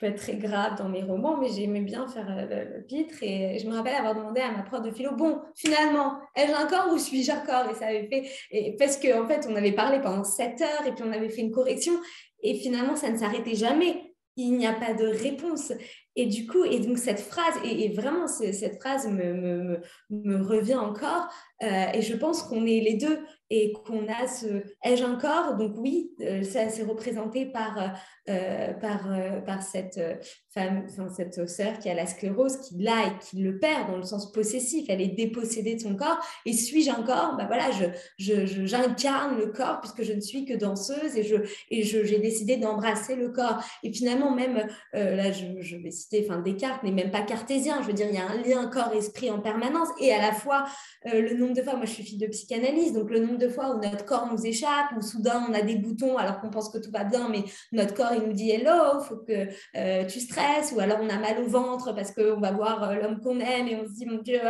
[0.00, 3.14] peux être très grave dans mes romans, mais j'aimais bien faire euh, le, titre.
[3.22, 6.66] Et je me rappelle avoir demandé à ma prof de philo, bon, finalement, ai-je un
[6.66, 7.70] corps ou suis-je un corps?
[7.70, 10.92] Et ça avait fait, parce qu'en en fait, on avait parlé pendant sept heures et
[10.92, 11.92] puis on avait fait une correction.
[12.42, 14.14] Et finalement, ça ne s'arrêtait jamais.
[14.36, 15.72] il n'y a pas de réponse.
[16.16, 21.28] Et du coup, et donc cette phrase, et, vraiment cette phrase me revient encore,
[21.62, 23.20] euh, et je pense qu'on est les deux
[23.50, 27.94] et qu'on a ce ai-je un corps Donc oui, euh, ça c'est représenté par,
[28.28, 30.00] euh, par cette
[30.52, 34.02] femme, cette sœur qui a la sclérose, qui l'a et qui le perd dans le
[34.02, 34.86] sens possessif.
[34.88, 36.18] Elle est dépossédée de son corps.
[36.46, 37.36] Et suis-je un corps?
[37.36, 37.84] Ben voilà, je,
[38.18, 41.36] je, j'incarne le corps puisque je ne suis que danseuse et je
[41.70, 43.62] et j'ai décidé d'embrasser le corps.
[43.82, 47.82] Et finalement même là, je, je vais citer enfin Descartes, mais même pas cartésien.
[47.82, 50.64] Je veux dire, il y a un lien corps-esprit en permanence et à la fois
[51.04, 53.74] le nombre de fois, moi je suis fille de psychanalyse, donc le nombre de fois
[53.74, 56.78] où notre corps nous échappe, où soudain on a des boutons alors qu'on pense que
[56.78, 60.38] tout va bien, mais notre corps il nous dit hello, faut que euh, tu stresses,
[60.72, 63.68] ou alors on a mal au ventre parce qu'on va voir euh, l'homme qu'on aime
[63.68, 64.40] et on se dit mon Dieu,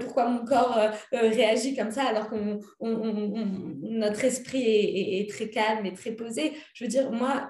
[0.00, 2.36] pourquoi mon corps euh, réagit comme ça alors que
[2.80, 6.52] notre esprit est, très calme et très posé.
[6.74, 7.48] Je veux dire, moi,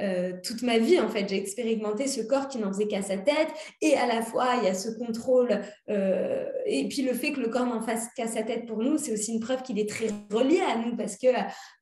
[0.00, 3.18] euh, toute ma vie, en fait, j'ai expérimenté ce corps qui n'en faisait qu'à sa
[3.18, 3.48] tête,
[3.80, 5.60] et à la fois, il y a ce contrôle,
[5.90, 8.98] euh, et puis le fait que le corps n'en fasse qu'à sa tête pour nous,
[8.98, 11.28] c'est aussi une preuve qu'il est très relié à nous, parce que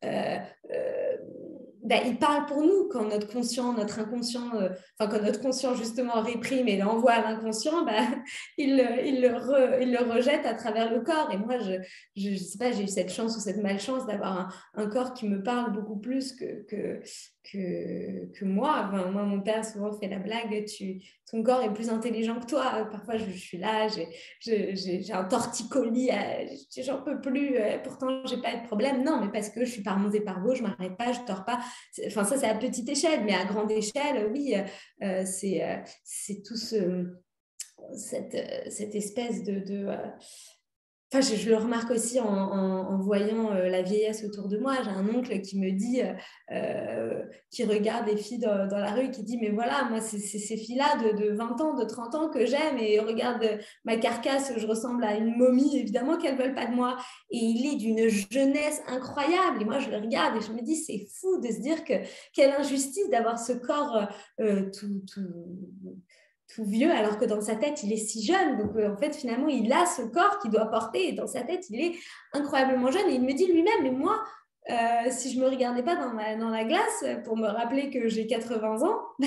[0.05, 0.39] euh,
[1.83, 4.69] bah, il parle pour nous quand notre conscient, notre inconscient, euh,
[4.99, 7.93] enfin quand notre conscient justement réprime et l'envoie à l'inconscient, bah,
[8.59, 11.31] il, il, le rejette à travers le corps.
[11.33, 14.91] Et moi, je ne sais pas, j'ai eu cette chance ou cette malchance d'avoir un,
[14.91, 17.03] corps qui me parle beaucoup plus que,
[18.43, 18.91] moi.
[19.13, 21.01] Moi, mon père souvent fait la blague, tu,
[21.31, 22.89] ton corps est plus intelligent que toi.
[22.91, 23.87] Parfois, je, suis là,
[24.41, 29.05] j'ai un torticolis, euh, j'en peux plus, euh, pourtant, j'ai pas de problème.
[29.05, 31.45] Non, mais parce que je suis par mon et par je m'arrête pas, je dors
[31.45, 31.61] pas.
[32.07, 34.55] Enfin, ça, c'est à petite échelle, mais à grande échelle, oui,
[35.03, 37.07] euh, c'est tout ce,
[37.95, 38.35] cette,
[38.95, 39.87] espèce de
[41.13, 44.77] Enfin, je, le remarque aussi en, voyant euh, la vieillesse autour de moi.
[44.85, 46.13] J'ai un oncle qui me dit, euh,
[46.53, 50.57] euh, qui regarde les filles dans, la rue, qui dit, mais voilà, moi, c'est ces
[50.57, 53.45] filles-là de, 20 ans, de 30 ans que j'aime, et regarde
[53.85, 56.97] ma carcasse, je ressemble à une momie, évidemment qu'elles ne veulent pas de moi.
[57.33, 59.63] Et il est d'une jeunesse incroyable.
[59.63, 61.95] Et moi, je le regarde et je me dis, c'est fou de se dire que
[62.33, 64.09] quelle injustice d'avoir ce corps
[64.39, 65.03] tout
[66.59, 68.59] vieux alors que dans sa tête il est si jeune.
[68.59, 71.43] Donc euh, en fait finalement il a ce corps qu'il doit porter et dans sa
[71.43, 71.93] tête il est
[72.33, 74.23] incroyablement jeune et il me dit lui-même mais moi
[74.69, 78.83] euh, si je me regardais pas dans, la glace pour me rappeler que j'ai 80
[78.83, 79.01] ans,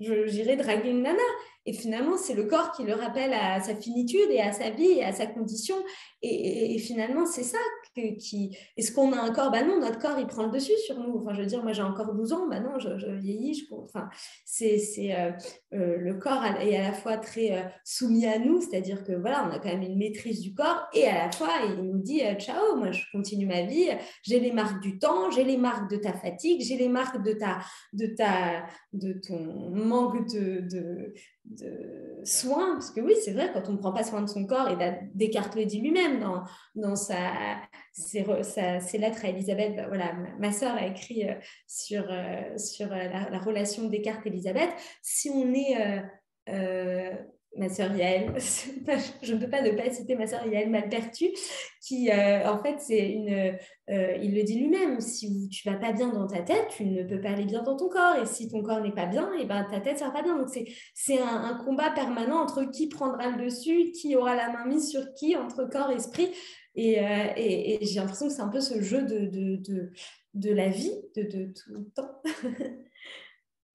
[0.00, 1.18] j'irais draguer une nana.
[1.66, 4.98] Et finalement, c'est le corps qui le rappelle à sa finitude et à sa vie
[4.98, 5.74] et à sa condition.
[6.22, 7.58] Et, finalement, c'est ça
[8.18, 8.56] qui.
[8.76, 9.50] Est-ce qu'on a un corps?
[9.50, 11.18] Bah non, notre corps, il prend le dessus sur nous.
[11.18, 12.48] Enfin, je veux dire, moi, j'ai encore 12 ans.
[12.48, 13.54] Bah non, je, vieillis.
[13.54, 13.74] Je...
[13.74, 14.08] Enfin,
[14.44, 15.30] c'est, c'est euh,
[15.74, 19.48] euh, le corps est à la fois très euh, soumis à nous, c'est-à-dire que voilà,
[19.48, 20.86] on a quand même une maîtrise du corps.
[20.92, 23.88] Et à la fois, il nous dit ciao, moi, je continue ma vie.
[24.22, 27.32] J'ai les marques du temps, j'ai les marques de ta fatigue, j'ai les marques de
[27.32, 27.58] ta,
[27.92, 31.14] de ta, de ton manque de, de,
[32.24, 34.68] soins, parce que oui, c'est vrai, quand on ne prend pas soin de son corps,
[34.70, 34.76] et
[35.14, 36.42] Descartes le dit lui-même dans,
[36.74, 37.16] dans sa,
[37.92, 38.24] ses,
[38.98, 41.34] lettres à Elisabeth, bah, voilà, ma, soeur a écrit euh,
[41.66, 44.70] sur, euh, sur euh, la, relation Descartes-Elisabeth,
[45.02, 46.02] si on est
[47.56, 48.32] ma sœur Yael,
[49.22, 51.26] je ne peux pas ne pas citer ma sœur Yael Malpertu,
[51.80, 53.56] qui euh, en fait, c'est une,
[53.90, 57.02] euh, il le dit lui-même, si tu vas pas bien dans ta tête, tu ne
[57.04, 59.42] peux pas aller bien dans ton corps, et si ton corps n'est pas bien, et
[59.42, 60.36] eh ben ta tête ne va pas bien.
[60.36, 60.48] Donc
[60.94, 64.90] c'est un, un, combat permanent entre qui prendra le dessus, qui aura la main mise
[64.90, 66.30] sur qui, entre corps et esprit.
[66.74, 69.92] Et, euh, et, j'ai l'impression que c'est un peu ce jeu de, de, de,
[70.34, 72.22] de la vie, de, de tout le temps.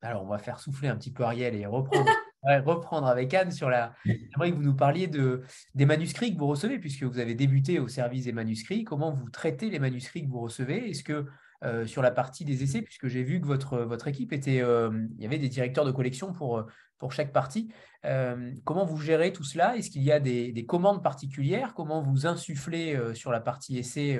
[0.01, 2.09] Alors, on va faire souffler un petit peu Ariel et reprendre,
[2.43, 3.93] reprendre avec Anne sur la.
[4.05, 5.43] J'aimerais que vous nous parliez de,
[5.75, 8.83] des manuscrits que vous recevez, puisque vous avez débuté au service des manuscrits.
[8.83, 10.89] Comment vous traitez les manuscrits que vous recevez?
[10.89, 11.25] Est-ce que
[11.65, 14.61] euh, sur la partie des essais, puisque j'ai vu que votre, votre équipe était.
[14.61, 16.65] Euh, il y avait des directeurs de collection pour,
[16.97, 17.69] pour chaque partie.
[18.05, 19.75] Euh, comment vous gérez tout cela?
[19.75, 21.73] Est-ce qu'il y a des, des, commandes particulières?
[21.73, 24.19] Comment vous insufflez sur la partie essai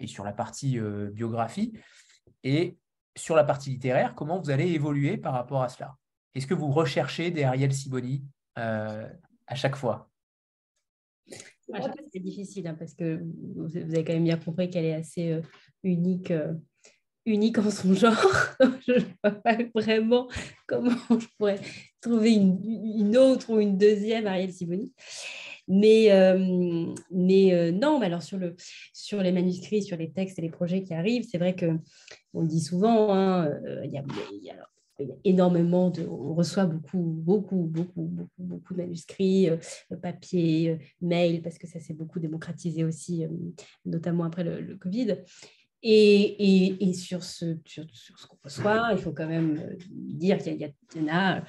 [0.00, 0.80] et sur la partie
[1.12, 1.72] biographie?
[2.42, 2.78] Et
[3.14, 5.94] sur la partie littéraire, comment vous allez évoluer par rapport à cela?
[6.34, 8.24] Est-ce que vous recherchez des Ariel Siboni
[8.58, 9.06] euh,
[9.46, 10.08] à chaque fois?
[12.12, 13.22] C'est difficile hein, parce que
[13.56, 15.42] vous avez quand même bien compris qu'elle est assez euh,
[15.82, 16.54] unique, euh,
[17.24, 18.14] unique en son genre.
[18.86, 20.28] je ne vois pas vraiment
[20.66, 21.60] comment je pourrais
[22.00, 24.92] trouver une, autre ou une deuxième Ariel Siboni.
[25.68, 26.08] Mais,
[27.10, 28.56] mais non, mais alors sur, le,
[28.92, 31.78] sur les manuscrits, sur les textes et les projets qui arrivent, c'est vrai que
[32.34, 33.84] on le dit souvent, hein, euh,
[35.08, 39.56] y énormément de, on reçoit beaucoup, beaucoup, beaucoup, beaucoup, beaucoup de manuscrits, euh,
[40.00, 43.26] papier, euh, mail, parce que ça s'est beaucoup démocratisé aussi,
[43.84, 45.18] notamment après le, Covid.
[45.84, 51.00] Et, et, sur ce, sur, ce qu'on reçoit, il faut quand même dire qu'il y,
[51.00, 51.44] en a,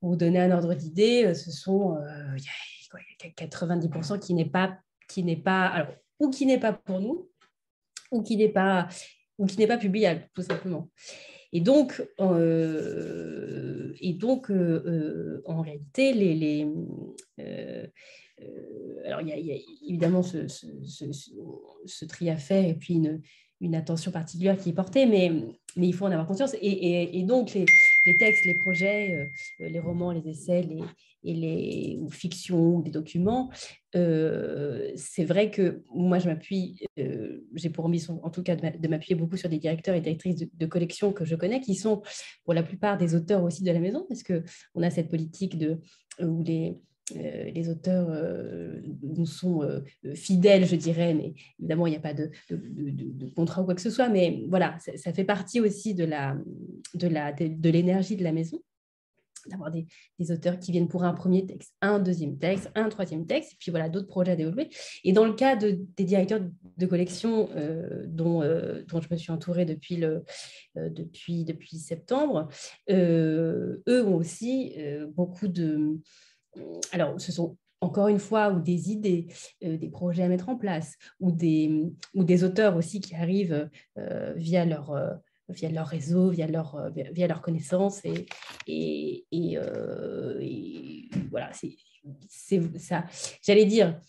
[0.00, 1.96] pour donner un ordre d'idée, ce sont
[2.36, 4.76] il y a 90% qui n'est pas,
[5.08, 7.30] qui n'est pas, alors, ou qui n'est pas pour nous,
[8.10, 8.88] ou qui n'est pas,
[9.38, 10.88] ou qui n'est pas publiable, tout simplement.
[11.52, 16.10] Et donc, euh, et donc euh, euh, en réalité,
[19.04, 22.94] alors il y, a, évidemment ce, ce, tri à faire et puis
[23.60, 25.30] une, attention particulière qui est portée, mais,
[25.76, 26.56] il faut en avoir conscience.
[26.62, 27.56] Et, donc,
[28.06, 30.82] les, textes, les projets, les romans, les essais, les,
[31.24, 33.50] et les ou fictions, des documents,
[33.94, 38.88] euh, c'est vrai que moi, je m'appuie, euh, j'ai pour ambition en tout cas de
[38.88, 42.02] m'appuyer beaucoup sur des directeurs et directrices de, de, collection que je connais, qui sont
[42.44, 45.78] pour la plupart des auteurs aussi de la maison, parce qu'on a cette politique de,
[46.20, 46.76] où les,
[47.16, 48.08] euh, les auteurs
[49.02, 49.62] nous sont
[50.14, 52.30] fidèles, je dirais, mais évidemment, il n'y a pas de,
[53.34, 56.04] contrat ou quoi que ce soit, mais voilà, ça, fait partie aussi de
[57.68, 58.62] l'énergie de, la maison
[59.46, 59.86] d'avoir des,
[60.32, 63.70] auteurs qui viennent pour un premier texte, un deuxième texte, un troisième texte, et puis
[63.70, 64.68] voilà, d'autres projets à développer.
[65.04, 66.40] Et dans le cas de, des directeurs
[66.76, 70.20] de collection euh, dont, euh, je me suis entourée euh,
[70.90, 72.48] depuis, depuis septembre,
[72.90, 74.74] eux ont aussi
[75.14, 75.98] beaucoup de...
[76.92, 79.26] Alors, ce sont encore une fois, ou des idées,
[79.60, 83.68] des projets à mettre en place, ou des, ou des auteurs aussi qui arrivent
[84.36, 85.20] via leur
[85.52, 88.04] via leur réseau, via leur, euh, via leur connaissance.
[88.04, 88.26] Et,
[88.66, 90.40] et, et, euh,
[91.30, 93.04] voilà, c'est ça.
[93.42, 94.00] J'allais dire,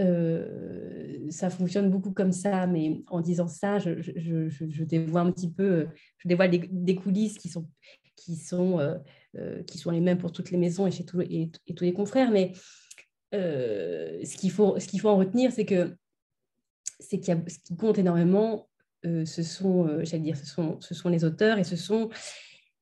[0.00, 5.32] euh, ça fonctionne beaucoup comme ça, mais en disant ça, je, je, je, dévoile un
[5.32, 7.68] petit peu, je dévoile des, coulisses qui sont,
[8.16, 8.78] qui, sont,
[9.66, 12.30] qui sont les mêmes pour toutes les maisons et chez tous, et, tous les confrères.
[12.30, 12.52] Mais
[13.32, 15.94] ce qu'il faut, qu'il faut en retenir, c'est que
[17.00, 18.68] c'est qu'il ce qui compte énormément,
[19.06, 22.08] euh, ce sont, euh, j'allais dire, ce sont, ce sont les auteurs et ce sont,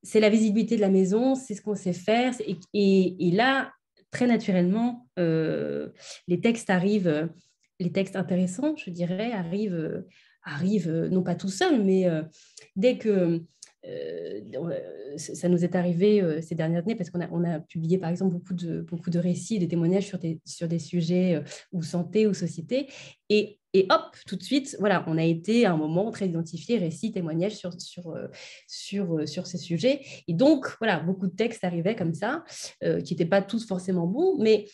[0.02, 2.32] c'est la visibilité de la maison, c'est ce qu'on sait faire.
[2.40, 3.72] Et, et, là,
[4.10, 5.90] très naturellement, euh,
[6.26, 7.28] les textes arrivent,
[7.80, 10.04] les textes intéressants, je dirais, arrivent,
[10.42, 12.06] arrivent non pas tout seuls, mais
[12.76, 13.42] dès que
[15.16, 18.84] ça nous est arrivé ces dernières années parce qu'on a, publié par exemple beaucoup de,
[18.84, 20.18] de récits, des témoignages sur
[20.68, 22.88] des, sujets ou santé ou société.
[23.76, 27.12] Et hop, tout de suite, voilà, on a été à un moment très identifié, récit,
[27.12, 27.72] témoignage sur,
[28.08, 28.28] euh,
[28.94, 30.00] euh, ces sujets.
[30.26, 32.42] Et donc, voilà, beaucoup de textes arrivaient comme ça,
[32.82, 34.64] euh, qui n'étaient pas tous forcément bons, mais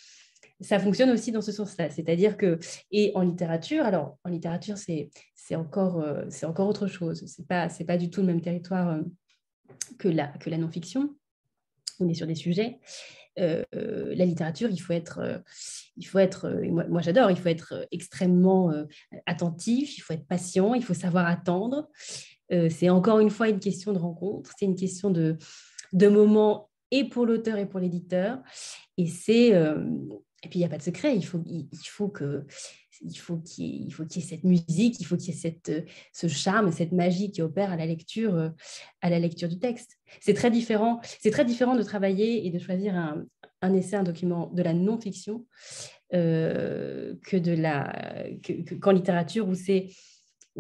[0.63, 1.91] ça fonctionne aussi dans ce sens-là.
[1.91, 2.59] C'est-à-dire que,
[2.91, 5.11] et en littérature, alors en littérature, c'est
[5.55, 7.27] encore, c'est encore autre chose.
[7.27, 9.01] Ce n'est pas, pas du tout le même territoire
[9.99, 11.15] que la, que la non-fiction.
[12.01, 12.79] On est sur des sujets.
[13.39, 15.39] Euh, la littérature, il faut être, euh,
[15.97, 18.73] il faut être euh, moi, j'adore, il faut être extrêmement
[19.27, 21.89] attentif, il faut être patient, il faut savoir attendre.
[22.51, 25.39] c'est encore une fois une question de rencontre, c'est une question de,
[25.93, 28.43] de moment et pour l'auteur et pour l'éditeur.
[28.99, 29.53] Et c'est
[30.43, 32.45] et puis il n'y a pas de secret, il faut, il faut que
[33.03, 35.83] il qu'il y, ait, ait cette musique, il faut qu'il y ait cette, euh,
[36.13, 38.51] ce charme, cette magie qui opère à la lecture, euh,
[39.01, 39.99] à la lecture du texte.
[40.21, 41.01] C'est très différent.
[41.33, 43.25] Très différent de travailler et de choisir un,
[43.61, 45.47] un essai, un document de la non-fiction
[46.15, 47.93] euh, que de la
[48.81, 49.89] qu'en littérature où c'est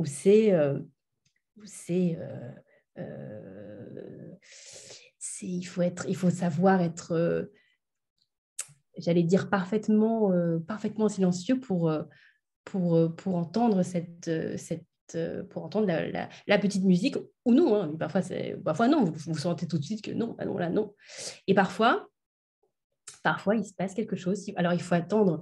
[0.05, 0.53] c'est
[1.57, 2.19] où c'est
[5.43, 7.51] il faut être il faut savoir être
[8.99, 10.31] j'allais dire parfaitement
[10.67, 11.91] parfaitement silencieux pour
[12.65, 17.75] pour, euh, pour entendre cette, euh, cette euh, pour entendre la, petite musique ou non.
[17.75, 18.23] Hein, parfois,
[18.65, 20.95] parfois, non, vous, vous sentez tout de suite que non, bah non, là, non.
[21.47, 22.09] Et parfois,
[23.23, 24.47] parfois, il se passe quelque chose.
[24.57, 25.41] Alors, il faut attendre,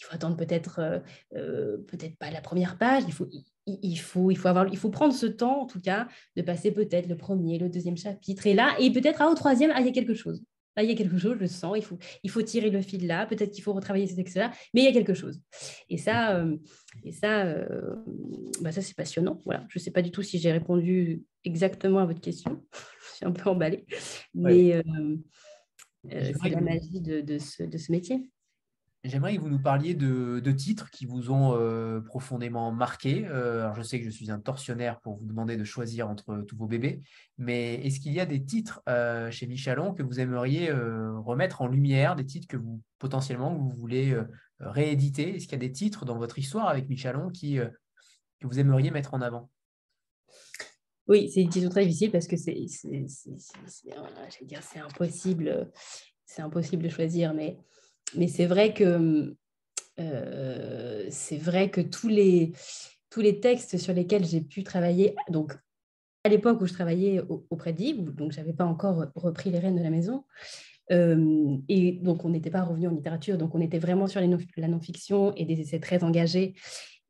[0.00, 3.28] il faut attendre peut-être peut-être pas la première page, il faut,
[3.66, 6.70] il, faut, il, faut avoir, il faut prendre ce temps, en tout cas, de passer
[6.70, 9.90] peut-être le premier, le deuxième chapitre, et là, et peut-être au troisième, ah, il y
[9.90, 10.42] a quelque chose.
[10.76, 12.80] Là, il y a quelque chose, je le sens, il faut, il faut tirer le
[12.80, 15.40] fil là, peut-être qu'il faut retravailler ces textes-là, mais il y a quelque chose.
[15.88, 16.56] Et ça, euh,
[17.04, 17.96] et ça, euh,
[18.60, 19.40] bah ça c'est passionnant.
[19.44, 19.66] Voilà.
[19.68, 22.64] Je ne sais pas du tout si j'ai répondu exactement à votre question.
[23.10, 23.84] je suis un peu emballée,
[24.34, 25.16] mais euh,
[26.08, 28.30] c'est la magie de, de, ce, de ce métier.
[29.02, 33.26] J'aimerais que vous nous parliez de, titres qui vous ont euh, profondément marqué.
[33.26, 36.44] Euh, alors je sais que je suis un tortionnaire pour vous demander de choisir entre
[36.46, 37.00] tous vos bébés,
[37.38, 41.66] mais est-ce qu'il y a des titres euh, chez Michalon que vous aimeriez remettre en
[41.66, 44.14] lumière, des titres que vous potentiellement vous voulez
[44.58, 45.36] rééditer?
[45.36, 48.90] Est-ce qu'il y a des titres dans votre histoire avec Michalon qui, que vous aimeriez
[48.90, 49.50] mettre en avant?
[51.08, 52.66] Oui, c'est une question très difficile parce que c'est
[54.76, 55.72] impossible,
[56.36, 57.56] impossible de choisir, mais
[58.16, 59.34] mais c'est vrai que
[59.98, 62.52] euh, c'est vrai que tous les
[63.10, 65.56] tous les textes sur lesquels j'ai pu travailler, donc
[66.24, 69.76] à l'époque où je travaillais auprès d'Yves, donc je n'avais pas encore repris les rênes
[69.76, 70.24] de la maison.
[70.92, 74.68] Euh, et donc, on n'était pas revenu en littérature, donc on était vraiment sur la
[74.68, 76.54] non-fiction et des essais très engagés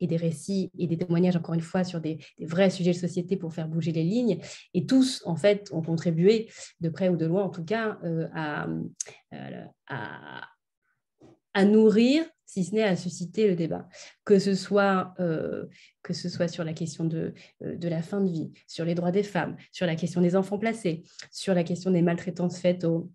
[0.01, 3.37] et des récits et des témoignages, encore une fois, sur des, vrais sujets de société
[3.37, 4.39] pour faire bouger les lignes.
[4.75, 8.27] Et tous, en fait, ont contribué, de près ou de loin en tout cas, euh,
[8.35, 8.67] à,
[11.55, 13.89] à, nourrir si ce n'est à susciter le débat,
[14.25, 15.67] que ce soit, euh,
[16.03, 17.33] que ce soit sur la question de,
[17.63, 20.35] euh, de la fin de vie, sur les droits des femmes, sur la question des
[20.35, 23.11] enfants placés, sur la question des maltraitances faites aux,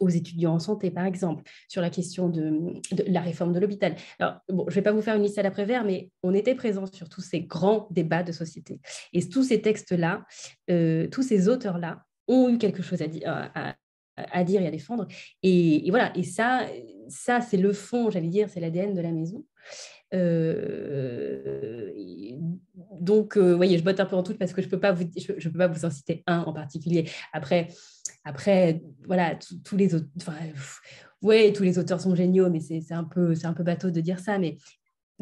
[0.00, 2.74] aux étudiants en santé, par exemple, sur la question de,
[3.06, 3.94] la réforme de l'hôpital.
[4.18, 6.54] Alors, bon, je ne vais pas vous faire une liste à l'après-vert, mais on était
[6.54, 8.80] présents sur tous ces grands débats de société.
[9.12, 10.24] Et tous ces textes-là,
[10.70, 13.50] euh, tous ces auteurs-là ont eu quelque chose à dire,
[14.16, 15.06] à dire et à défendre.
[15.42, 16.66] Et, voilà, et ça,
[17.08, 19.44] ça c'est le fond, j'allais dire, c'est l'ADN de la maison.
[20.12, 21.90] Euh,
[23.00, 24.92] donc, euh, voyez, je botte un peu en tout parce que je ne peux, pas
[24.92, 27.08] vous, je, peux pas vous en citer un en particulier.
[27.32, 27.68] Après,
[28.24, 30.08] après voilà, tous les autres.
[31.22, 34.38] Tous les auteurs sont géniaux, mais c'est un, peu, un peu bateau de dire ça.
[34.38, 34.56] Mais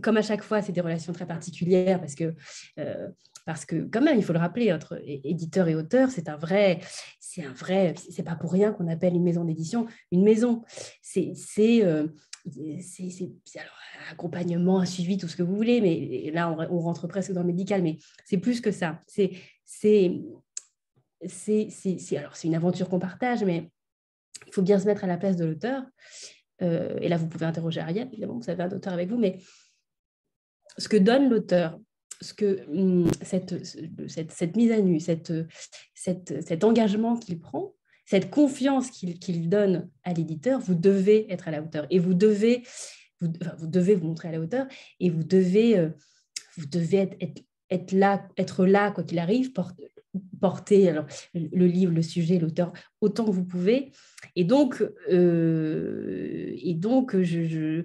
[0.00, 2.34] comme à chaque fois, c'est des relations très particulières parce que,
[2.78, 3.08] euh,
[3.48, 6.80] parce que quand même, il faut le rappeler, entre éditeur et auteur, c'est un vrai,
[7.18, 10.64] c'est un vrai, c'est pas pour rien qu'on appelle une maison d'édition une maison.
[11.00, 12.08] C'est, c'est, euh,
[12.82, 13.72] c'est, alors
[14.10, 17.82] accompagnement, suivi, tout ce que vous voulez, mais là, on, rentre presque dans le médical,
[17.82, 17.96] mais
[18.26, 19.00] c'est plus que ça.
[19.06, 19.30] C'est,
[19.64, 20.20] c'est,
[21.26, 23.70] c'est, c'est, alors c'est une aventure qu'on partage, mais
[24.46, 25.84] il faut bien se mettre à la place de l'auteur.
[26.60, 29.38] Euh, et là, vous pouvez interroger Ariel, évidemment, vous avez un auteur avec vous, mais
[30.76, 31.78] ce que donne l'auteur,
[32.20, 33.64] ce que hum, cette,
[34.08, 35.32] cette, mise à nu, cette,
[35.94, 41.62] cet engagement qu'il prend, cette confiance qu'il donne à l'éditeur, vous devez être à la
[41.62, 42.62] hauteur et vous devez
[43.20, 44.66] vous, vous devez vous montrer à la hauteur
[45.00, 45.90] et vous devez, euh,
[46.56, 49.90] vous devez être, être, là, être là quoi qu'il arrive, porter,
[50.40, 50.94] porter
[51.34, 53.92] le livre, le sujet, l'auteur autant que vous pouvez.
[54.36, 57.84] Et donc, euh, et donc je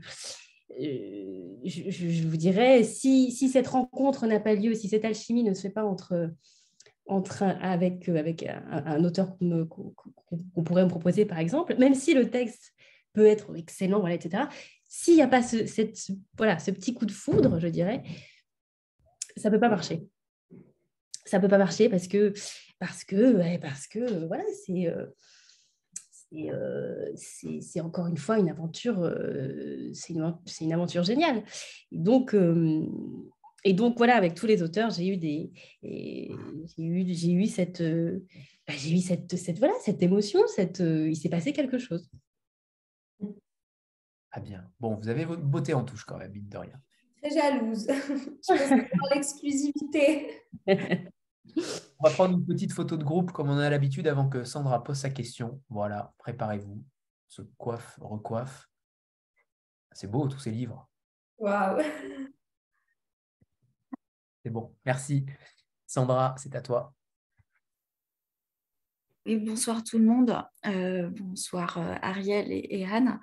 [0.80, 5.62] euh, je, vous dirais, si, cette rencontre n'a pas lieu, si cette alchimie ne se
[5.62, 6.32] fait pas entre,
[7.06, 12.74] entre avec, avec un, auteur qu'on pourrait me proposer, par exemple, même si le texte
[13.14, 14.44] peut être excellent, voilà, etc.,
[14.88, 15.98] s'il n'y a pas ce, cette,
[16.38, 18.04] voilà, ce petit coup de foudre, je dirais,
[19.38, 20.08] ça ne peut pas marcher.
[21.26, 22.34] Ça ne peut pas marcher parce que,
[22.80, 24.88] parce que, parce que voilà, c'est...
[24.88, 25.08] Euh,
[26.36, 31.44] euh, c'est encore une fois une aventure, euh, c'est une, aventure géniale.
[31.92, 32.86] Et donc, euh,
[33.64, 35.52] et donc voilà, avec tous les auteurs, j'ai eu des,
[35.84, 36.30] j'ai
[36.80, 41.30] eu, j'ai eu cette, bah, j'ai eu cette, cette, voilà, cette émotion, cette, il s'est
[41.30, 42.10] passé quelque chose.
[44.32, 44.68] Ah bien.
[44.80, 46.82] Bon, vous avez votre beauté en touche quand même, mine de rien.
[47.22, 47.88] Très jalouse.
[47.88, 50.42] Je pense pour l'exclusivité.
[52.04, 54.84] On va prendre une petite photo de groupe comme on a l'habitude avant que Sandra
[54.84, 55.62] pose sa question.
[55.70, 56.84] Voilà, préparez-vous.
[57.30, 58.68] Se coiffe, recoiffe.
[59.94, 60.90] C'est beau tous ces livres.
[61.38, 61.82] Waouh.
[64.44, 65.26] C'est bon, merci.
[65.88, 66.94] Sandra, c'est à toi.
[69.26, 70.44] Oui, bonsoir tout le monde.
[70.66, 73.22] Euh, bonsoir euh, Ariel et, Anne.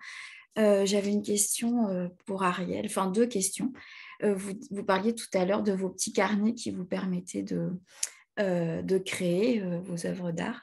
[0.56, 3.74] Euh, j'avais une question pour Ariel, enfin deux questions.
[4.22, 7.80] Vous, vous, parliez tout à l'heure de vos petits carnets qui vous permettaient de, euh,
[8.42, 10.62] de créer euh, vos œuvres d'art.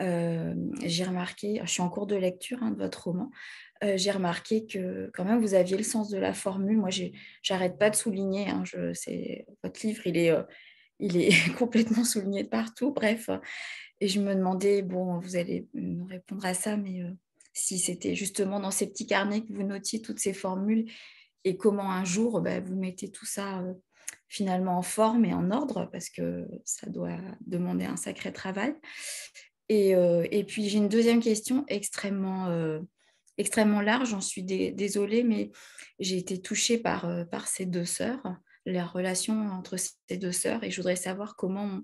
[0.00, 3.30] Euh, j'ai remarqué, je suis en cours de lecture hein, de votre roman,
[3.96, 6.78] j'ai remarqué que quand même vous aviez le sens de la formule.
[6.78, 6.88] Moi,
[7.42, 8.48] j'arrête pas de souligner.
[8.48, 8.64] Hein,
[9.62, 10.32] votre livre, il est,
[11.00, 12.92] il est complètement souligné de partout.
[12.92, 13.28] Bref,
[14.00, 17.02] et je me demandais, bon, vous allez nous répondre à ça, mais
[17.52, 20.90] si c'était justement dans ces petits carnets que vous notiez toutes ces formules
[21.44, 23.62] et comment un jour bah, vous mettez tout ça
[24.34, 27.16] finalement en forme et en ordre parce que ça doit
[27.46, 28.74] demander un sacré travail.
[29.68, 32.80] Et, euh, et puis j'ai une deuxième question extrêmement, euh,
[33.38, 35.52] extrêmement large, j'en suis désolée, mais
[36.00, 40.64] j'ai été touchée par, euh, par ces deux sœurs, la relation entre ces deux sœurs,
[40.64, 41.80] et je voudrais savoir comment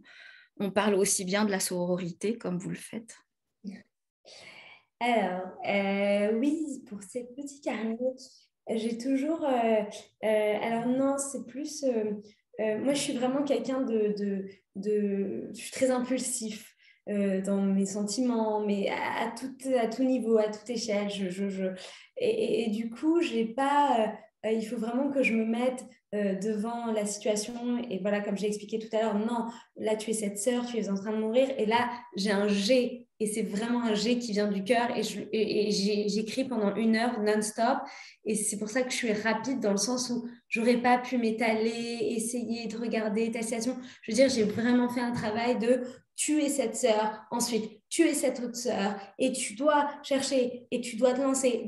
[0.59, 3.16] on, parle aussi bien de la sororité comme vous le faites.
[4.98, 5.57] Alors,
[6.38, 7.96] oui, pour ces petits carnets,
[8.68, 9.46] j'ai toujours...
[10.22, 11.82] alors non, c'est plus
[12.61, 14.14] euh, moi, je suis vraiment quelqu'un de,
[14.76, 16.74] Je suis très impulsif
[17.08, 21.08] euh, dans mes sentiments, mais à, tout, à tout niveau, à toute échelle.
[22.18, 24.14] Et, du coup, j'ai pas...
[24.46, 27.78] Euh, il faut vraiment que je me mette devant la situation.
[27.90, 29.46] Et voilà, comme j'ai expliqué tout à l'heure, non,
[29.76, 31.48] là, tu es cette sœur, tu es en train de mourir.
[31.58, 35.02] Et là, j'ai un G et c'est vraiment un G qui vient du cœur et,
[36.08, 37.78] j'écris pendant une heure non-stop
[38.24, 41.18] et c'est pour ça que je suis rapide dans le sens où j'aurais pas pu
[41.18, 43.76] m'étaler, essayer de regarder ta situation.
[44.02, 45.82] Je veux dire, j'ai vraiment fait un travail de
[46.16, 51.12] tuer cette sœur, ensuite tuer cette autre sœur et tu dois chercher et tu dois
[51.12, 51.66] te lancer.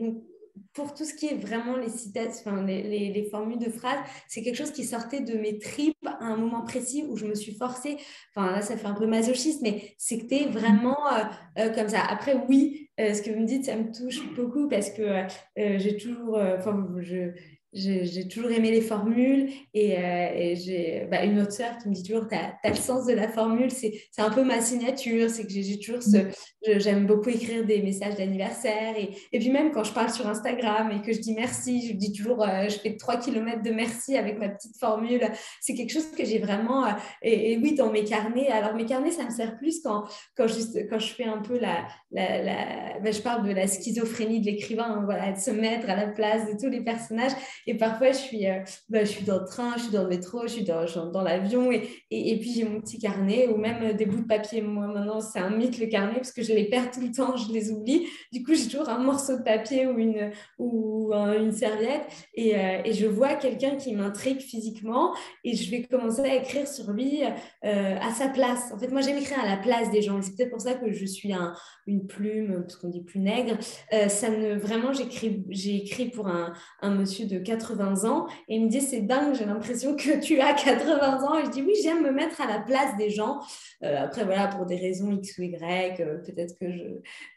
[0.74, 3.98] Pour tout ce qui est vraiment les citations, enfin, les, les, formules de phrases,
[4.28, 7.34] c'est quelque chose qui sortait de mes tripes à un moment précis où je me
[7.34, 7.96] suis forcée.
[8.34, 11.24] Enfin, là, ça fait un peu masochiste, mais c'était vraiment euh,
[11.59, 12.00] euh, comme ça.
[12.03, 15.24] Après, oui, euh, ce que vous me dites, ça me touche beaucoup parce que
[15.57, 17.32] j'ai toujours, enfin, je,
[17.73, 22.03] j'ai toujours aimé les formules et, euh, j'ai bah, une autre sœur qui me dit
[22.03, 25.53] toujours tu as, le sens de la formule, c'est un peu ma signature, c'est que
[25.53, 26.18] j'ai toujours ce.
[26.79, 30.93] J'aime beaucoup écrire des messages d'anniversaire et, et, puis même quand je parle sur Instagram
[30.93, 34.16] et que je dis merci, je dis toujours euh, je fais 3 km de merci
[34.16, 35.23] avec ma petite formule.
[35.61, 36.85] C'est quelque chose que j'ai vraiment.
[36.85, 36.91] Euh,
[37.23, 40.05] et, oui, dans mes carnets, alors mes carnets, ça me sert plus quand,
[40.37, 41.87] quand, juste, quand je fais un peu la.
[42.12, 45.91] la, la bah, je parle de la schizophrénie de l'écrivain, hein, voilà, de se mettre
[45.91, 47.33] à la place de tous les personnages.
[47.67, 48.59] Et parfois, je suis, euh,
[48.89, 51.23] bah, je suis dans le train, je suis dans le métro, je suis dans, dans
[51.23, 51.71] l'avion.
[51.71, 54.63] Et, et, puis, j'ai mon petit carnet ou même euh, des bouts de papier.
[54.63, 57.37] Moi, maintenant, c'est un mythe le carnet parce que je les perds tout le temps,
[57.37, 58.07] je les oublie.
[58.33, 62.03] Du coup, j'ai toujours un morceau de papier ou une, ou une serviette.
[62.35, 66.67] Et, euh, et je vois quelqu'un qui m'intrigue physiquement et je vais commencer à écrire
[66.67, 67.23] sur lui
[67.63, 68.73] à sa place.
[68.73, 70.21] En fait, moi, j'aime écrire à la place des gens.
[70.23, 71.55] c'est peut-être pour ça que je suis un,
[71.87, 73.57] une plume, parce qu'on dit plus nègre.
[74.09, 78.26] ça ne, vraiment, j'ai écrit pour un, un monsieur de 80 ans.
[78.48, 81.38] Et me dit, c'est dingue, j'ai l'impression que tu as 80 ans.
[81.38, 83.40] Et je dis, oui, j'aime me mettre à la place des gens.
[83.82, 86.66] Euh, après, voilà, pour des raisons X ou Y, euh, peut-être que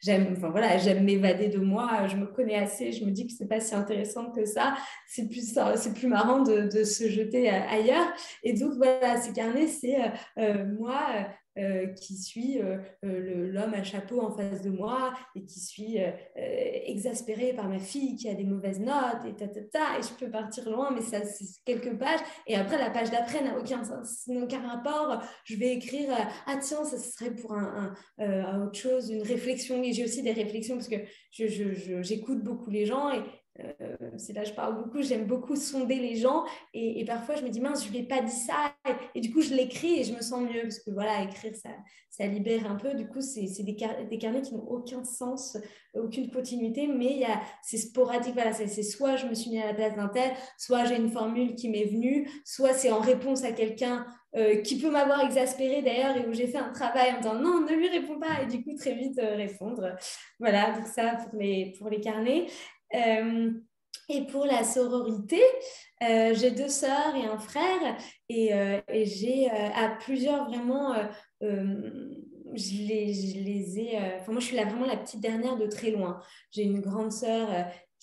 [0.01, 2.07] j'aime, enfin voilà, j'aime m'évader de moi.
[2.07, 2.91] Je me connais assez.
[2.91, 4.75] Je me dis que c'est pas si intéressant que ça.
[5.07, 8.07] C'est plus, c'est plus marrant de, de, se jeter ailleurs.
[8.43, 9.97] Et donc, voilà, ces carnets, c'est
[10.37, 10.99] euh, moi,
[11.57, 15.97] euh, qui suis euh, euh, l'homme à chapeau en face de moi et qui suis
[16.35, 20.13] exaspérée par ma fille qui a des mauvaises notes et ta, ta, ta, et je
[20.19, 22.19] peux partir loin, mais ça, c'est quelques pages.
[22.47, 23.81] Et après, la page d'après n'a aucun,
[24.27, 25.21] aucun rapport.
[25.45, 26.09] Je vais écrire
[26.45, 29.81] Ah, tiens, ça serait pour un, autre chose, une réflexion.
[29.81, 30.97] Et j'ai aussi des réflexions parce que
[31.31, 33.21] j'écoute je, beaucoup les gens et,
[33.59, 36.43] euh, c'est là je parle beaucoup, j'aime beaucoup sonder les gens
[36.73, 38.75] et, parfois je me dis mince, je lui ai pas dit ça
[39.13, 41.69] et, du coup je l'écris et je me sens mieux parce que voilà, écrire ça,
[42.09, 42.93] ça libère un peu.
[42.93, 43.75] Du coup, c'est des,
[44.09, 45.57] des, carnets qui n'ont aucun sens,
[45.93, 47.25] aucune continuité, mais
[47.61, 48.33] c'est sporadique.
[48.33, 51.11] Voilà, c'est soit je me suis mis à la place d'un tel, soit j'ai une
[51.11, 55.81] formule qui m'est venue, soit c'est en réponse à quelqu'un euh, qui peut m'avoir exaspéré
[55.81, 58.47] d'ailleurs et où j'ai fait un travail en disant non, ne lui réponds pas et
[58.47, 59.95] du coup très vite euh, répondre.
[60.39, 62.47] Voilà, donc ça pour les, pour les carnets.
[62.93, 63.51] Euh,
[64.09, 65.41] et pour la sororité,
[66.03, 67.97] euh, j'ai deux sœurs et un frère
[68.29, 70.93] et, euh, j'ai à plusieurs vraiment,
[71.41, 75.65] je les, je, les, ai, enfin moi je suis là, vraiment la petite dernière de
[75.65, 76.21] très loin.
[76.51, 77.49] J'ai une grande sœur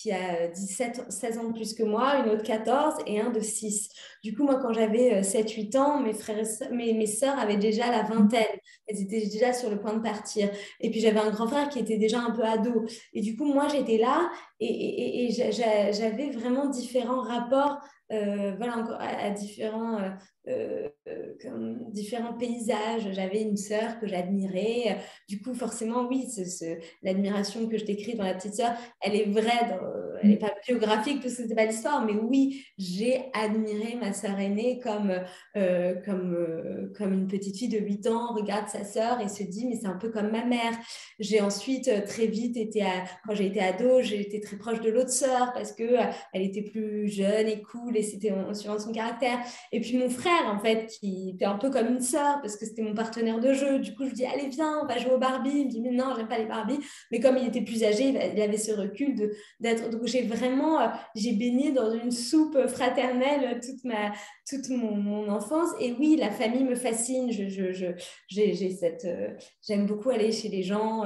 [0.03, 3.38] qui a 17, 16 ans de plus que moi, une autre 14 et un de
[3.38, 3.88] 6.
[4.24, 8.03] Du coup, moi, quand j'avais 7-8 ans, mes, frères mes, mes soeurs avaient déjà la
[8.03, 8.59] vingtaine.
[8.88, 10.50] Elles étaient déjà sur le point de partir.
[10.80, 12.84] Et puis, j'avais un grand frère qui était déjà un peu ado.
[13.12, 14.28] Et du coup, moi, j'étais là
[14.59, 15.53] et, et, et
[15.92, 17.78] j'avais vraiment différents rapports
[18.12, 19.98] euh, voilà, à, différents,
[20.46, 23.10] euh, euh, différents paysages.
[23.12, 24.98] J'avais une sœur que j'admirais.
[25.28, 26.26] Du coup, forcément, oui,
[27.02, 29.78] l'admiration que je décris dans La Petite Sœur, elle est vraie,
[30.23, 34.39] elle n'est pas biographique parce que ce pas l'histoire, mais oui, j'ai admiré ma sœur
[34.39, 35.12] aînée comme,
[35.55, 39.77] comme, comme une petite fille de 8 ans, regarde sa sœur et se dit, mais
[39.81, 40.73] c'est un peu comme ma mère.
[41.18, 44.91] J'ai ensuite très vite été, à, quand j'ai été ado, j'ai été très proche de
[44.91, 49.39] l'autre sœur parce qu'elle était plus jeune et cool c'était en, suivant son caractère.
[49.73, 52.66] Et puis mon frère, en fait, qui était un peu comme une sœur parce que
[52.66, 53.79] c'était mon partenaire de jeu.
[53.79, 55.51] Du coup, je dis, allez, viens, on va jouer au Barbie.
[55.55, 56.79] Il me dit, mais non, j'aime pas les Barbie.
[57.11, 59.14] Mais comme il était plus âgé, il avait ce recul
[59.61, 59.91] d'être.
[59.91, 64.12] Donc, j'ai vraiment, euh, j'ai baigné dans une soupe fraternelle toute ma,
[64.48, 65.70] toute mon, enfance.
[65.80, 67.32] Et oui, la famille me fascine.
[67.32, 67.86] Je, je,
[68.28, 69.28] j'ai, cette, euh,
[69.66, 71.05] j'aime beaucoup aller chez les gens.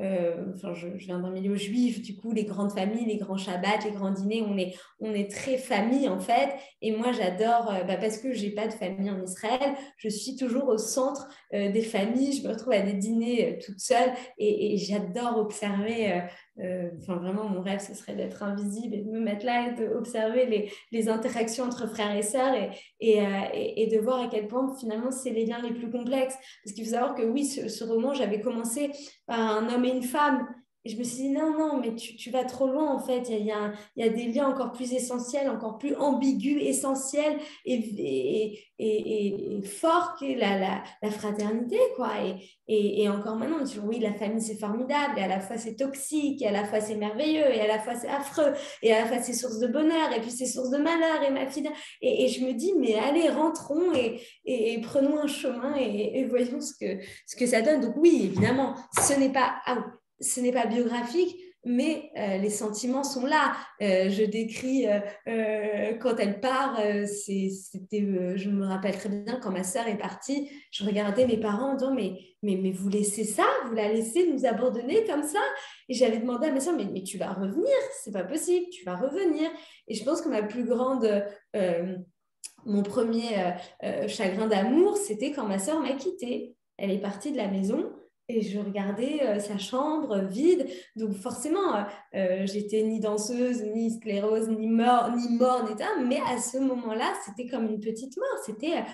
[0.00, 2.02] Euh, enfin, je, viens d'un milieu juif.
[2.02, 5.30] Du coup, les grandes familles, les grands shabbats, les grands dîners, on est, on est
[5.30, 6.50] très famille en fait.
[6.82, 10.68] Et moi, j'adore, bah, parce que j'ai pas de famille en Israël, je suis toujours
[10.68, 12.32] au centre des familles.
[12.32, 16.22] Je me retrouve à des dîners toute seule et, j'adore observer.
[16.58, 20.70] Enfin, vraiment, mon rêve, ce serait d'être invisible et de me mettre là et d'observer
[20.92, 22.70] les, interactions entre frères et sœurs et,
[23.00, 26.36] et, et, de voir à quel point finalement c'est les liens les plus complexes.
[26.64, 28.90] Parce qu'il faut savoir que oui, ce, ce roman, j'avais commencé
[29.26, 30.46] par un homme et une femme
[30.88, 33.28] Et je me suis dit, non, non, mais tu, vas trop loin, en fait.
[33.28, 37.36] Il y a, y a, des liens encore plus essentiels, encore plus ambigus, essentiels
[37.66, 42.12] et, et, forts que la, la, fraternité, quoi.
[42.68, 46.40] Et, encore maintenant, tu oui, la famille, c'est formidable, et à la fois, c'est toxique,
[46.40, 49.06] et à la fois, c'est merveilleux, et à la fois, c'est affreux, et à la
[49.06, 51.68] fois, c'est source de bonheur, et puis c'est source de malheur, et ma fille.
[52.00, 56.98] Et, je me dis, mais allez, rentrons et, prenons un chemin et, voyons ce que,
[57.26, 57.82] ce que ça donne.
[57.82, 58.74] Donc oui, évidemment,
[59.06, 59.56] ce n'est pas...
[60.20, 63.54] ce n'est pas biographique, mais euh, les sentiments sont là.
[63.82, 69.64] Euh, je décris euh, quand elle part, c'était, je me rappelle très bien quand ma
[69.64, 73.44] sœur est partie, je regardais mes parents en disant mais, mais, mais vous laissez ça,
[73.66, 75.40] vous la laissez nous abandonner comme ça?
[75.88, 78.84] Et j'avais demandé à ma sœur mais, mais tu vas revenir, c'est pas possible, tu
[78.84, 79.50] vas revenir.
[79.88, 81.24] Et je pense que ma plus grande
[82.64, 83.54] mon premier
[84.08, 86.54] chagrin d'amour, c'était quand ma sœur m'a quittée.
[86.76, 87.92] Elle est partie de la maison
[88.28, 90.68] et je regardais euh, sa chambre vide.
[90.96, 91.82] Donc forcément, euh,
[92.14, 95.74] euh, j'étais ni danseuse, ni sclérose, ni, mort, ni morne,
[96.06, 98.44] mais à ce moment-là, c'était comme une petite mort.
[98.44, 98.84] C'était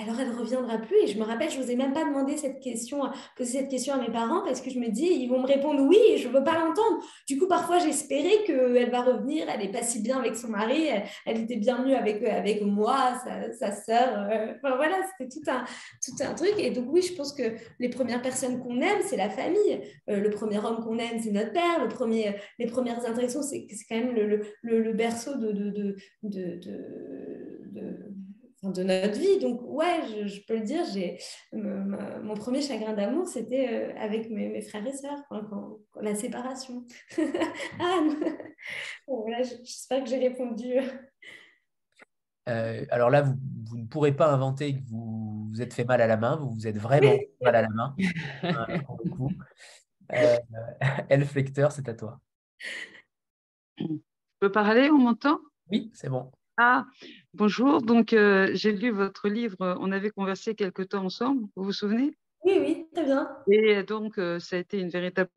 [0.00, 0.96] alors elle ne reviendra plus.
[1.02, 3.00] Et je me rappelle, je n'osais même pas demander cette question,
[3.36, 5.82] poser cette question à mes parents parce que je me dis, ils vont me répondre
[5.82, 7.02] oui je ne veux pas l'entendre.
[7.26, 9.46] Du coup, parfois, j'espérais qu'elle va revenir.
[9.52, 10.88] Elle n'est pas si bien avec son mari.
[11.26, 14.28] Elle, était bien mieux avec, avec moi, sa, sa sœur.
[14.30, 15.64] Euh, enfin, voilà, c'était tout un,
[16.04, 16.54] tout un truc.
[16.58, 19.80] Et donc, oui, je pense que les premières personnes qu'on aime, c'est la famille.
[20.08, 21.82] Euh, le premier homme qu'on aime, c'est notre père.
[21.82, 25.96] Le premier, les premières interactions, c'est quand même le, le, le, berceau de, de, de,
[26.22, 26.58] de
[28.62, 29.38] de notre vie.
[29.38, 31.18] Donc, ouais, je, peux le dire, j'ai
[31.52, 36.84] mon premier chagrin d'amour, c'était euh, avec mes, frères et sœurs, quand, la séparation.
[37.80, 38.16] Anne
[39.06, 40.74] voilà, J'espère que j'ai répondu.
[42.48, 46.06] Euh, alors là, vous, ne pourrez pas inventer que vous vous êtes fait mal à
[46.06, 47.96] la main, vous vous êtes vraiment fait mal à la main.
[50.12, 50.36] euh,
[51.08, 52.20] Elf Lecteur, c'est à toi.
[53.78, 53.86] Je
[54.40, 55.38] peux parler, on m'entend?
[55.70, 56.30] Oui, c'est bon.
[56.60, 56.86] Ah,
[57.34, 57.82] bonjour.
[57.82, 59.76] Donc, euh, j'ai lu votre livre.
[59.80, 61.46] On avait conversé quelque temps ensemble.
[61.54, 62.18] Vous vous souvenez?
[62.44, 63.28] Oui, oui, très bien.
[63.48, 65.30] Et donc, euh, ça a été une véritable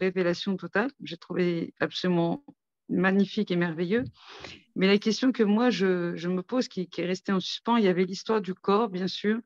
[0.00, 0.90] révélation totale.
[1.02, 2.42] J'ai trouvé absolument
[2.88, 4.04] magnifique et merveilleux.
[4.74, 7.88] Mais la question que moi, je, me pose, qui, est restée en suspens, il y
[7.88, 9.40] avait l'histoire du corps, bien sûr,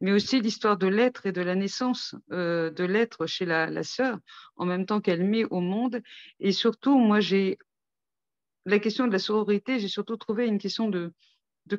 [0.00, 3.82] mais aussi l'histoire de l'être et de la naissance euh, de l'être chez la, la
[3.82, 4.20] sœur,
[4.54, 6.00] en même temps qu'elle met au monde.
[6.38, 7.58] Et surtout, moi, j'ai
[8.66, 11.12] la question de la sororité, j'ai surtout trouvé une question de,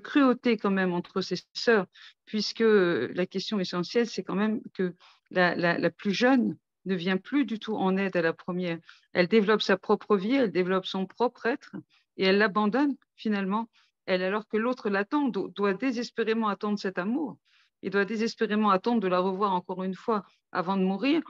[0.04, 1.86] cruauté quand même entre ses sœurs,
[2.26, 4.96] puisque la question essentielle, c'est quand même que
[5.32, 8.80] la, plus jeune ne vient plus du tout en aide à la première.
[9.14, 11.76] Elle développe sa propre vie, elle développe son propre être,
[12.18, 13.70] et elle l'abandonne finalement,
[14.06, 17.38] elle, alors que l'autre l'attend, doit désespérément attendre cet amour,
[17.84, 21.22] et doit désespérément attendre de la revoir encore une fois avant de mourir.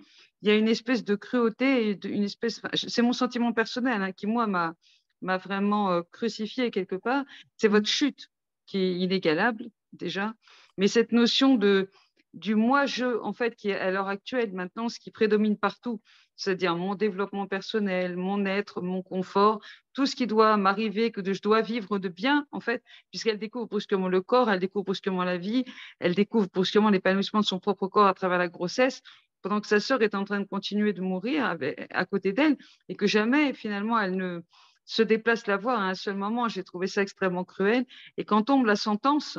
[0.41, 4.27] Il y a une espèce de cruauté, une espèce, c'est mon sentiment personnel hein, qui,
[4.27, 4.75] moi, m'a
[5.21, 7.23] m'a vraiment euh, crucifié quelque part,
[7.57, 8.29] c'est votre chute
[8.65, 10.33] qui est inégalable déjà,
[10.77, 11.89] mais cette notion de
[12.33, 16.01] du moi-je, en fait, qui est à l'heure actuelle maintenant ce qui prédomine partout,
[16.35, 19.61] c'est-à-dire mon développement personnel, mon être, mon confort,
[19.93, 23.67] tout ce qui doit m'arriver, que je dois vivre de bien, en fait, puisqu'elle découvre
[23.67, 25.65] brusquement le corps, elle découvre brusquement la vie,
[25.99, 29.01] elle découvre brusquement l'épanouissement de son propre corps à travers la grossesse,
[29.41, 31.57] pendant que sa sœur est en train de continuer de mourir
[31.89, 32.57] à côté d'elle,
[32.87, 34.41] et que jamais, finalement, elle ne,
[34.85, 36.47] se déplace la voix à un seul moment.
[36.47, 37.85] J'ai trouvé ça extrêmement cruel.
[38.17, 39.37] Et quand tombe la sentence,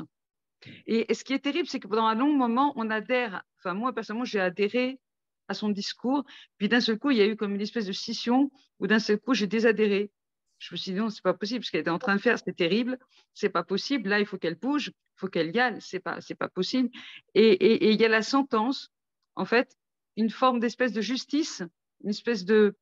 [0.86, 3.92] et, ce qui est terrible, c'est que pendant un long moment, on adhère, enfin moi
[3.92, 5.00] personnellement, j'ai adhéré
[5.48, 6.24] à son discours,
[6.58, 9.00] puis d'un seul coup, il y a eu comme une espèce de scission, où d'un
[9.00, 10.10] seul coup, j'ai désadhéré.
[10.58, 12.38] Je me suis dit, non, c'est pas possible, ce qu'elle était en train de faire,
[12.38, 12.98] c'était terrible,
[13.34, 16.18] c'est pas possible, là, il faut qu'elle bouge, il faut qu'elle y aille, c'est pas,
[16.38, 16.88] pas possible.
[17.34, 18.90] Et il y a la sentence,
[19.34, 19.76] en fait,
[20.16, 21.62] une forme d'espèce de justice,
[22.04, 22.76] une espèce de,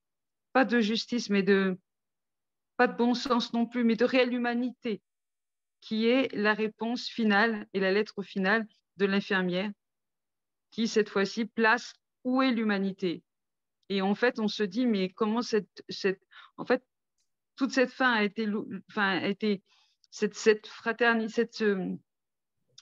[0.52, 1.78] pas de justice, mais de,
[2.80, 5.02] pas de bon sens non plus, mais de réelle humanité,
[5.82, 8.66] qui est la réponse finale et la lettre finale
[8.96, 9.70] de l'infirmière,
[10.70, 11.92] qui cette fois-ci place
[12.24, 13.22] où est l'humanité.
[13.90, 16.22] Et en fait, on se dit, mais comment cette, cette
[16.56, 16.82] en fait,
[17.54, 18.48] toute cette fin a été,
[18.88, 19.62] enfin, a été
[20.10, 21.62] cette, cette fraternité, cette,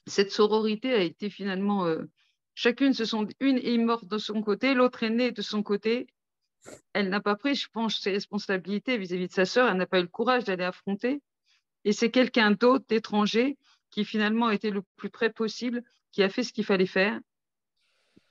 [0.06, 2.04] cette sororité a été finalement, euh,
[2.54, 6.06] chacune se sont, une est morte de son côté, l'autre est née de son côté,
[6.92, 10.00] elle n'a pas pris, je pense, ses responsabilités vis-à-vis de sa sœur, elle n'a pas
[10.00, 11.22] eu le courage d'aller affronter.
[11.84, 13.56] Et c'est quelqu'un d'autre, d'étranger,
[13.90, 15.82] qui finalement était le plus près possible,
[16.12, 17.18] qui a fait ce qu'il fallait faire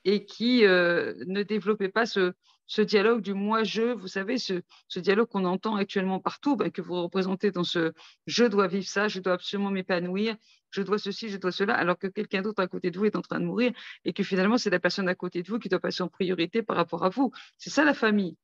[0.03, 2.33] et qui euh, ne développait pas ce,
[2.67, 4.61] ce dialogue du moi-je, vous savez, ce,
[4.97, 7.93] dialogue qu'on entend actuellement partout, bah, que vous représentez dans ce
[8.25, 10.35] je dois vivre ça, je dois absolument m'épanouir,
[10.69, 13.15] je dois ceci, je dois cela, alors que quelqu'un d'autre à côté de vous est
[13.15, 13.71] en train de mourir
[14.05, 16.61] et que finalement, c'est la personne à côté de vous qui doit passer en priorité
[16.61, 17.31] par rapport à vous.
[17.57, 18.37] C'est ça la famille.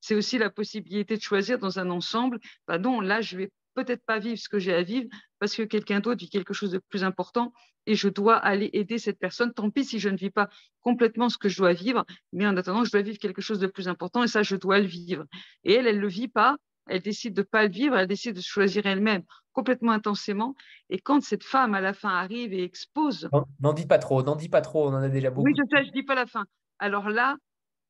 [0.00, 2.38] C'est aussi la possibilité de choisir dans un ensemble,
[2.68, 5.62] bah non, là, je vais peut-être pas vivre ce que j'ai à vivre parce que
[5.62, 7.52] quelqu'un d'autre vit quelque chose de plus important
[7.86, 9.52] et je dois aller aider cette personne.
[9.54, 10.48] Tant pis si je ne vis pas
[10.80, 13.68] complètement ce que je dois vivre, mais en attendant, je dois vivre quelque chose de
[13.68, 15.24] plus important et ça, je dois le vivre.
[15.64, 16.56] Et elle, elle ne le vit pas,
[16.88, 19.22] elle décide de ne pas le vivre, elle décide de choisir elle-même
[19.52, 20.54] complètement intensément.
[20.88, 23.28] Et quand cette femme, à la fin, arrive et expose...
[23.60, 25.46] N'en dis pas trop, n'en dis pas trop, on en a déjà beaucoup.
[25.46, 26.44] Oui, je sais, je ne dis pas la fin.
[26.78, 27.36] Alors là,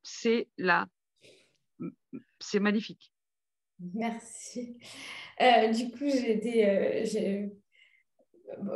[0.02, 0.86] c'est là,
[2.39, 3.12] c'est magnifique.
[3.94, 4.76] Merci.
[5.40, 7.48] Euh, du coup, j'ai euh,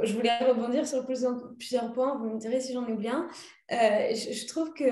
[0.02, 3.28] je voulais rebondir sur plusieurs, points, vous me direz si j'en ai bien.
[3.72, 4.84] Euh, je, trouve que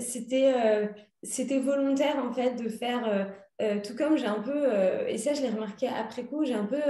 [0.00, 0.54] c'était
[1.22, 3.32] c'était volontaire en fait de faire,
[3.84, 6.80] tout comme j'ai un peu, et ça je l'ai remarqué après coup, j'ai un peu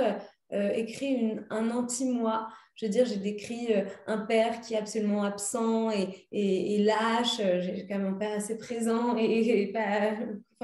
[0.53, 5.91] écrit un anti-moi je veux dire, j'ai décrit euh, un père qui est absolument absent
[5.91, 7.41] et, et, lâche.
[7.41, 10.13] Euh, j'ai quand même un père assez présent et, pas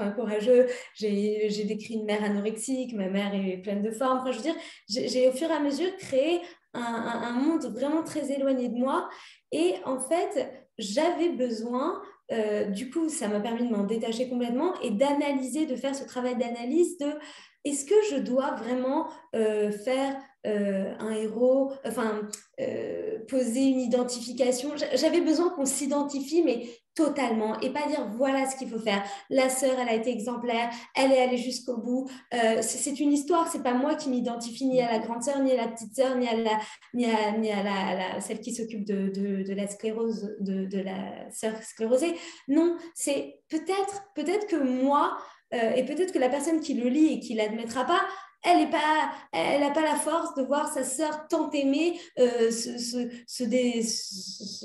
[0.09, 0.67] courageux.
[0.95, 4.19] J'ai décrit une mère anorexique, ma mère est pleine de forme.
[4.19, 4.55] Enfin, je veux dire,
[4.87, 6.41] j'ai au fur et à mesure créé
[6.73, 9.09] un, monde vraiment très éloigné de moi.
[9.51, 12.01] Et en fait, j'avais besoin
[12.31, 16.05] euh, du coup, ça m'a permis de m'en détacher complètement et d'analyser, de faire ce
[16.05, 17.11] travail d'analyse de
[17.65, 20.17] est-ce que je dois vraiment faire
[20.47, 22.27] euh, un héros, enfin,
[22.59, 24.71] euh, poser une identification?
[24.95, 29.03] J'avais besoin qu'on s'identifie, mais totalement, et pas dire voilà ce qu'il faut faire.
[29.29, 32.09] La sœur, elle a été exemplaire, elle est allée jusqu'au bout.
[32.33, 35.51] Euh, c'est une histoire, c'est pas moi qui m'identifie ni à la grande sœur, ni
[35.51, 36.59] à la petite sœur, ni à la,
[36.93, 41.53] ni à, ni à la, celle qui s'occupe de, de, la sclérose, de, la sœur
[41.63, 42.15] sclérosée.
[42.47, 45.17] Non, c'est peut-être, peut-être que moi,
[45.51, 48.01] et peut-être que la personne qui le lit et qui l'admettra pas,
[48.43, 53.05] elle n'a pas, elle pas la force de voir sa sœur tant aimée euh, se,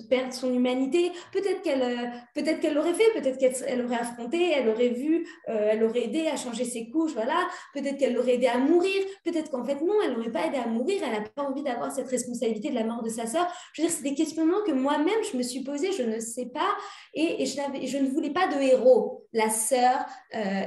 [0.09, 1.13] perdre son humanité.
[1.33, 6.05] Peut-être qu'elle euh, l'aurait fait, peut-être qu'elle aurait affronté, elle aurait vu, euh, elle aurait
[6.05, 7.47] aidé à changer ses couches, voilà.
[7.75, 10.67] Peut-être qu'elle l'aurait aidé à mourir, peut-être qu'en fait non, elle n'aurait pas aidé à
[10.67, 13.47] mourir, elle n'a pas envie d'avoir cette responsabilité de la mort de sa sœur.
[13.73, 16.47] Je veux dire, c'est des questionnements que moi-même je me suis posé, je ne sais
[16.47, 16.75] pas,
[17.13, 19.25] et, je, je, ne voulais pas de héros.
[19.33, 20.07] La sœur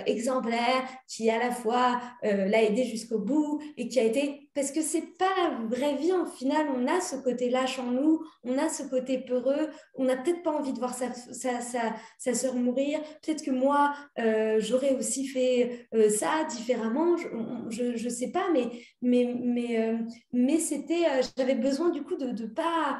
[0.05, 4.81] exemplaire qui à la fois l'a aidé jusqu'au bout et qui a été parce que
[4.81, 8.57] c'est pas la vraie vie en final on a ce côté lâche en nous on
[8.57, 12.99] a ce côté peureux on n'a peut-être pas envie de voir sa, sa, soeur mourir.
[13.21, 17.15] Peut-être que moi euh, j'aurais aussi fait euh, ça différemment
[17.69, 18.69] je, sais pas mais
[19.01, 19.97] mais mais euh,
[20.33, 21.05] mais c'était
[21.37, 22.99] j'avais besoin du coup de ne pas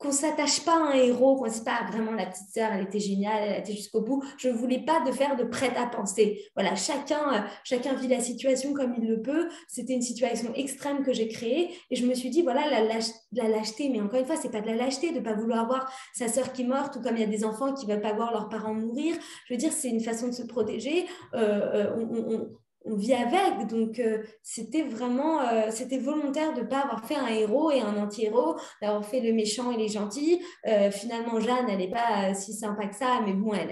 [0.00, 2.84] qu'on s'attache pas à un héros, qu'on ne dise pas vraiment la petite sœur, elle
[2.84, 4.24] était géniale, elle était jusqu'au bout.
[4.38, 6.42] Je ne voulais pas de faire de prête à penser.
[6.56, 9.50] Voilà, chacun, euh, chacun vit la situation comme il le peut.
[9.68, 13.90] C'était une situation extrême que j'ai créée et je me suis dit voilà la, lâcheté,
[13.90, 16.28] mais encore une fois, c'est pas de la lâcheté de ne pas vouloir voir sa
[16.28, 18.32] sœur qui est morte ou comme il y a des enfants qui veulent pas voir
[18.32, 19.16] leurs parents mourir.
[19.46, 21.06] Je veux dire, c'est une façon de se protéger.
[21.34, 22.46] Euh, euh,
[22.86, 23.66] vit avec.
[23.68, 27.80] Donc, euh, c'était vraiment, euh, c'était volontaire de ne pas avoir fait un héros et
[27.80, 30.42] un anti-héros, d'avoir fait le méchant et les gentils.
[30.66, 33.70] Euh, finalement, Jeanne, elle n'est pas si sympa que ça, mais bon, elle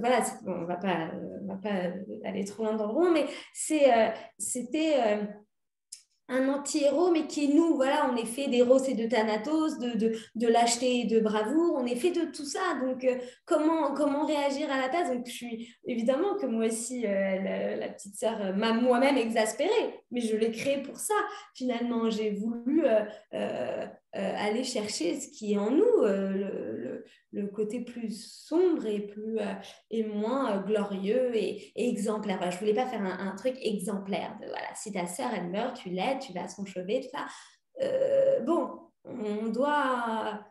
[0.00, 1.10] voilà, on ne va pas
[2.24, 3.26] aller trop loin dans le rond, mais
[4.38, 4.94] c'était
[6.28, 7.76] un anti-héros, mais qui est nous.
[7.76, 11.76] Voilà, on est fait d'héros et de thanatos, de, de, de, lâcheté et de bravoure,
[11.78, 12.60] on est fait de tout ça.
[12.82, 15.10] Donc, euh, comment, comment réagir à la place?
[15.10, 20.00] Donc, je suis évidemment que moi aussi, euh, la, petite sœur euh, m'a moi-même exaspérée,
[20.10, 21.14] mais je l'ai créée pour ça.
[21.54, 22.84] Finalement, j'ai voulu
[24.12, 26.85] aller chercher ce qui est en nous, le,
[27.32, 29.38] le, côté plus sombre et, plus,
[29.90, 32.38] et moins glorieux et, exemplaire.
[32.50, 34.36] je ne voulais pas faire un, un, truc exemplaire.
[34.40, 37.16] De, voilà, si ta sœur, elle meurt, tu l'aides tu vas à son chevet, tout
[37.16, 37.26] ça.
[37.82, 40.44] Euh, bon, on doit,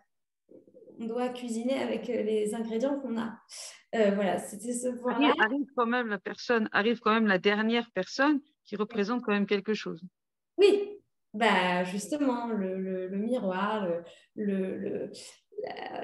[1.00, 3.38] on doit cuisiner avec les ingrédients qu'on a.
[3.96, 7.90] Euh, voilà, c'était ce point Arrive quand même la personne, arrive quand même la dernière
[7.92, 10.02] personne qui représente quand même quelque chose.
[10.58, 11.00] Oui,
[11.34, 13.88] bah justement, le, miroir,
[14.36, 15.12] le,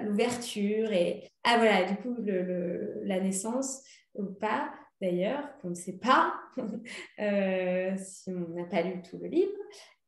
[0.01, 2.15] l'ouverture et ah voilà du coup
[3.03, 3.83] la naissance
[4.15, 4.71] ou pas
[5.01, 6.35] d'ailleurs, qu'on ne sait pas
[7.19, 9.51] euh, si on n'a pas lu tout le livre.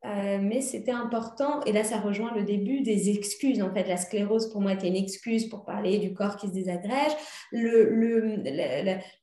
[0.06, 3.62] Euh, mais c'était important, et là ça rejoint le début des excuses.
[3.62, 6.54] En fait, la sclérose pour moi était une excuse pour parler du corps qui se
[6.54, 7.14] désagrège,
[7.52, 8.36] le,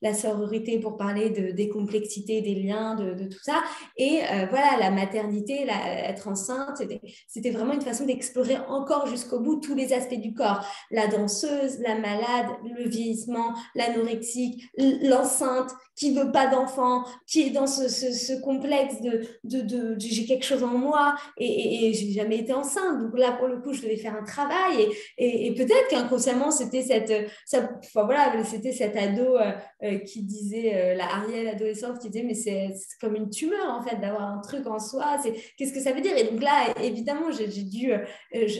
[0.01, 3.61] la, sororité pour parler de, des complexités, des liens, de, tout ça.
[3.97, 6.81] Et euh, voilà, la maternité, être enceinte,
[7.27, 10.65] c'était vraiment une façon d'explorer encore jusqu'au bout tous les aspects du corps.
[10.89, 17.67] La danseuse, la malade, le vieillissement, l'anorexique, l'enceinte qui veut pas d'enfant, qui est dans
[17.67, 22.99] ce, complexe de, de, j'ai quelque chose en moi et, j'ai jamais été enceinte.
[22.99, 24.87] Donc là, pour le coup, je devais faire un travail
[25.17, 29.51] et, peut-être qu'inconsciemment, c'était cette, ça, enfin, voilà, c'était cet ado euh,
[29.83, 33.81] euh, qui disait, euh, la Ariel adolescente qui disait, mais c'est comme une tumeur en
[33.81, 35.17] fait d'avoir un truc en soi.
[35.21, 36.17] C'est qu'est-ce que ça veut dire?
[36.17, 37.91] Et donc là, évidemment, j'ai dû,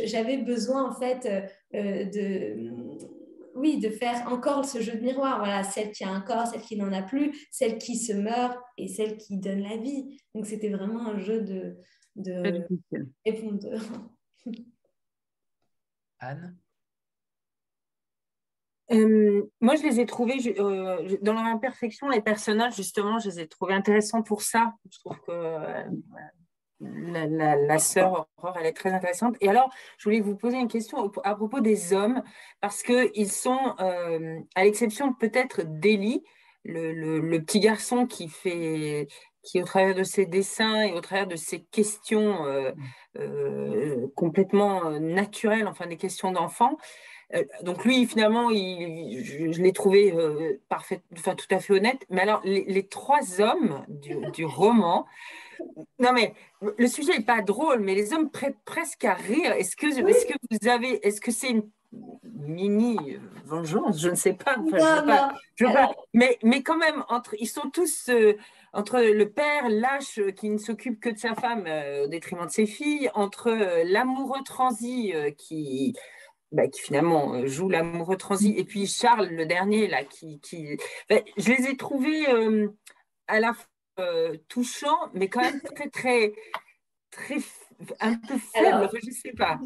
[0.05, 1.27] j'avais besoin en fait
[1.73, 2.71] de
[3.55, 5.39] oui, de faire encore ce jeu de miroir.
[5.39, 8.57] Voilà, celle qui a un corps, celle qui n'en a plus, celle qui se meurt
[8.77, 10.17] et celle qui donne la vie.
[10.33, 11.77] Donc, c'était vraiment un jeu de,
[12.15, 12.65] de
[13.25, 13.81] répondeur.
[16.19, 16.55] Anne?
[18.91, 23.39] Euh, moi, je les ai trouvés euh, dans leur imperfection, les personnages, justement, je les
[23.41, 24.73] ai trouvés intéressants pour ça.
[24.89, 25.83] Je trouve que euh,
[26.81, 29.35] la, sœur Aurore, elle est très intéressante.
[29.39, 32.21] Et alors, je voulais vous poser une question à propos des hommes,
[32.59, 36.23] parce qu'ils sont, euh, à l'exception peut-être d'Elie,
[36.63, 39.07] le, petit garçon qui fait,
[39.43, 42.71] qui au travers de ses dessins et au travers de ses questions euh,
[43.17, 46.77] euh, complètement naturelles, enfin des questions d'enfant,
[47.63, 50.13] donc lui, finalement, je, l'ai trouvé
[50.67, 52.05] parfait, enfin tout à fait honnête.
[52.09, 55.07] Mais alors, les, trois hommes du, du roman,
[55.99, 56.33] non, mais
[56.77, 59.51] le sujet n'est pas drôle, mais les hommes prêtent presque à rire.
[59.53, 61.69] Est-ce que, est que vous avez, est-ce que c'est une
[62.23, 62.97] mini
[63.45, 63.99] vengeance?
[63.99, 64.55] Je ne sais pas.
[66.13, 68.33] mais, mais quand même, entre, ils sont tous euh,
[68.73, 72.51] entre le père lâche qui ne s'occupe que de sa femme euh, au détriment de
[72.51, 75.95] ses filles, entre euh, l'amoureux transi qui,
[76.51, 80.39] bah, qui finalement joue l'amoureux transi, et puis Charles, le dernier, là, qui.
[80.39, 80.77] qui...
[81.09, 82.25] Bah, je les ai trouvés
[83.27, 83.65] à la fois
[83.99, 86.33] euh, touchant, mais quand même très, très,
[87.11, 87.37] très,
[87.99, 88.89] un peu faible.
[88.93, 89.59] je ne sais pas.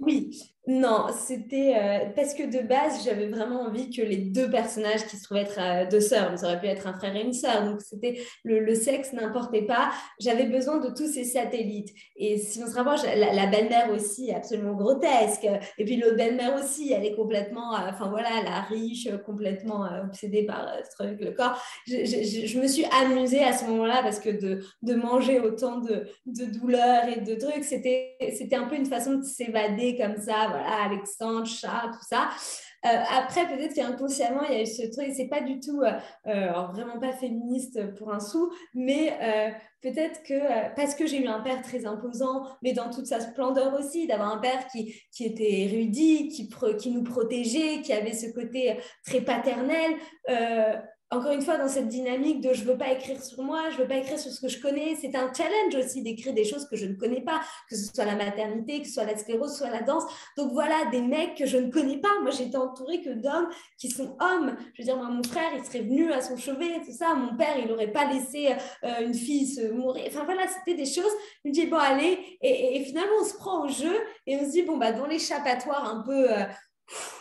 [0.00, 5.04] Oui, non, c'était euh, parce que de base, j'avais vraiment envie que les deux personnages
[5.04, 7.34] qui se trouvaient être euh, deux sœurs, ça aurait pu être un frère et une
[7.34, 9.90] sœur, donc c'était le, sexe n'importait pas.
[10.18, 11.92] J'avais besoin de tous ces satellites.
[12.16, 15.46] Et si on se rapproche, la, belle-mère aussi absolument grotesque.
[15.76, 20.44] Et puis l'autre belle-mère aussi, elle est complètement, euh, enfin voilà, la riche, complètement obsédée
[20.44, 21.62] par ce truc, le corps.
[21.86, 26.46] Je, me suis amusée à ce moment-là parce que de, de manger autant de, de
[26.46, 28.16] douleurs et de trucs, c'était
[28.56, 32.28] un peu une façon de s'évader comme ça Alexandre, chat, tout ça.
[32.84, 35.92] Euh, après, peut-être qu'inconsciemment, il y a eu ce truc, c'est pas du tout, euh,
[36.26, 39.18] euh, vraiment pas féministe pour un sou, mais
[39.80, 43.74] peut-être que parce que j'ai eu un père très imposant, mais dans toute sa splendeur
[43.78, 46.48] aussi, d'avoir un père qui, qui était érudit, qui,
[46.78, 49.92] qui nous protégeait, qui avait ce côté très paternel
[51.16, 53.86] encore une fois, dans cette dynamique de je veux pas écrire sur moi, je veux
[53.86, 56.76] pas écrire sur ce que je connais, c'est un challenge aussi d'écrire des choses que
[56.76, 59.70] je ne connais pas, que ce soit la maternité, que ce soit la sclérose, soit
[59.70, 60.04] la danse.
[60.36, 62.08] Donc voilà, des mecs que je ne connais pas.
[62.22, 64.56] Moi, j'étais entourée que d'hommes qui sont hommes.
[64.74, 67.14] Je veux dire, moi, mon frère, il serait venu à son chevet, tout ça.
[67.14, 68.54] Mon père, il n'aurait pas laissé
[68.84, 70.04] euh, une fille se mourir.
[70.08, 71.12] Enfin voilà, c'était des choses.
[71.44, 72.18] Je me dis, bon, allez.
[72.40, 73.94] Et, finalement, on se prend au jeu
[74.26, 76.32] et on se dit, bon, bah, dans l'échappatoire un peu.
[76.32, 76.44] Euh,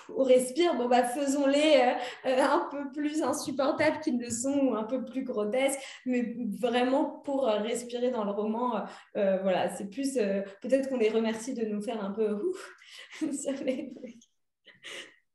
[0.09, 1.93] on respire, bon bah faisons-les euh,
[2.29, 7.21] euh, un peu plus insupportables qu'ils ne sont, ou un peu plus grotesques, mais vraiment
[7.23, 10.13] pour euh, respirer dans le roman, voilà, c'est plus,
[10.61, 12.41] peut-être qu'on les remercie de nous faire un peu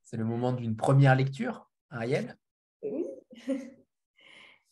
[0.05, 2.37] C'est le moment d'une première lecture, Ariel?
[2.83, 3.05] Oui.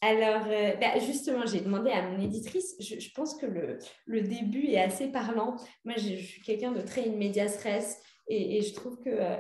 [0.03, 0.45] Alors,
[0.81, 5.09] bah, justement, j'ai demandé à mon éditrice, je, pense que le, le, début est assez
[5.09, 5.57] parlant.
[5.85, 8.03] Moi, je, je suis quelqu'un de très immédiat stress.
[8.29, 9.37] Et, je trouve que euh,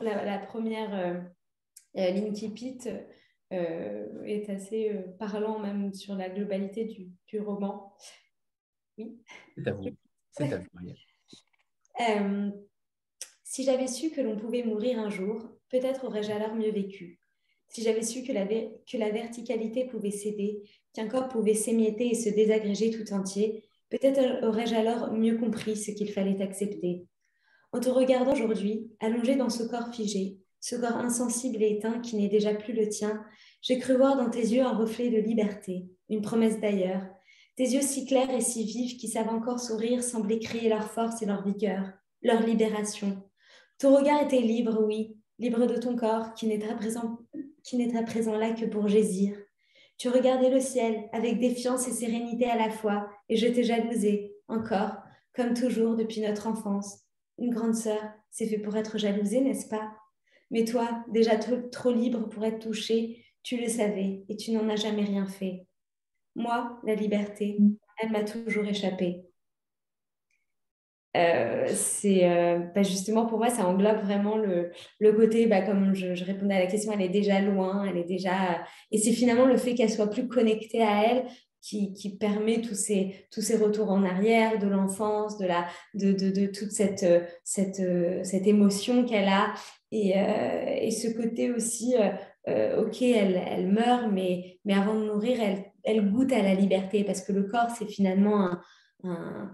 [0.00, 1.20] la, première euh,
[1.96, 2.88] euh, ligne qui pite
[3.50, 7.10] est assez parlant même sur la globalité du,
[7.40, 7.92] roman.
[8.96, 9.18] Oui.
[9.56, 9.90] C'est à vous.
[10.30, 10.68] C'est à vous,
[13.44, 17.20] si j'avais su que l'on pouvait mourir un jour, peut-être aurais-je alors mieux vécu.
[17.68, 20.62] Si j'avais su que la, que la verticalité pouvait céder,
[20.94, 23.62] qu'un corps pouvait s'émietter et se désagréger tout entier,
[23.92, 27.04] Peut-être aurais-je alors mieux compris ce qu'il fallait accepter.
[27.72, 32.16] En te regardant aujourd'hui, allongé dans ce corps figé, ce corps insensible et éteint qui
[32.16, 33.22] n'est déjà plus le tien,
[33.60, 37.02] j'ai cru voir dans tes yeux un reflet de liberté, une promesse d'ailleurs.
[37.56, 41.20] Tes yeux si clairs et si vifs qui savent encore sourire semblaient crier leur force
[41.20, 41.92] et leur vigueur,
[42.22, 43.22] leur libération.
[43.78, 47.18] Ton regard était libre, oui, libre de ton corps qui n'est à présent,
[47.62, 49.36] qui n'est à présent là que pour gésir.
[49.98, 54.34] Tu regardais le ciel avec défiance et sérénité à la fois, et je t'ai jalousée,
[54.48, 54.96] encore,
[55.34, 57.00] comme toujours depuis notre enfance.
[57.38, 59.92] Une grande sœur, c'est fait pour être jalousée, n'est-ce pas?
[60.50, 64.76] Mais toi, déjà trop libre pour être touchée, tu le savais et tu n'en as
[64.76, 65.66] jamais rien fait.
[66.34, 67.58] Moi, la liberté,
[67.98, 69.24] elle m'a toujours échappé.
[71.14, 75.94] Euh, c'est euh, bah, justement pour moi, ça englobe vraiment le, le côté, bah, comme
[75.94, 78.64] je, répondais à la question, elle est déjà loin, elle est déjà.
[78.90, 81.24] Et c'est finalement le fait qu'elle soit plus connectée à elle
[81.60, 85.46] qui, qui, permet tous ces, tous ces retours en arrière de l'enfance, de,
[85.94, 87.06] de, de, toute cette,
[87.44, 87.82] cette,
[88.24, 89.54] cette émotion qu'elle a.
[89.92, 91.94] Et, euh, et, ce côté aussi,
[92.48, 97.04] ok, elle, elle meurt, mais, mais avant de mourir, elle, elle goûte à la liberté
[97.04, 98.50] parce que le corps, c'est finalement
[99.04, 99.52] un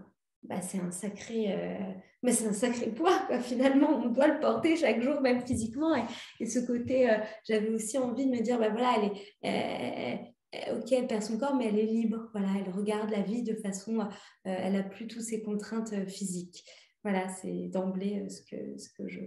[0.48, 1.92] bah, c'est un sacré, euh,
[2.22, 3.20] mais c'est un sacré poids.
[3.42, 5.94] Finalement, on doit le porter chaque jour, même physiquement.
[6.40, 9.12] Et, ce côté, euh, j'avais aussi envie de me dire, bah voilà, elle
[9.42, 12.30] est, ok, elle perd son corps, mais elle est libre.
[12.32, 14.06] Voilà, elle regarde la vie de façon, euh,
[14.44, 16.64] elle a plus toutes ses contraintes physiques.
[17.04, 19.20] Voilà, c'est d'emblée ce que, ce que je.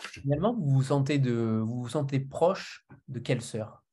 [0.00, 3.84] Finalement, vous vous sentez de, vous vous sentez proche de quelle sœur?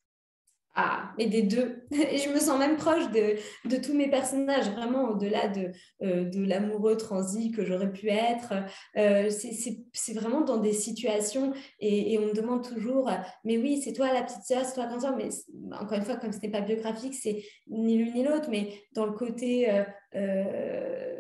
[0.76, 1.86] Ah, mais des deux.
[1.92, 5.72] Et je me sens même proche de, tous mes personnages, vraiment au-delà de,
[6.02, 8.54] euh, de l'amoureux transi que j'aurais pu être.
[8.98, 13.10] Euh, c'est vraiment dans des situations et, on me demande toujours,
[13.44, 15.16] mais oui, c'est toi la petite sœur, c'est toi la grande.
[15.18, 15.30] Mais
[15.76, 19.06] encore une fois, comme ce n'est pas biographique, c'est ni l'une ni l'autre, mais dans
[19.06, 19.70] le côté...
[20.16, 21.15] Euh,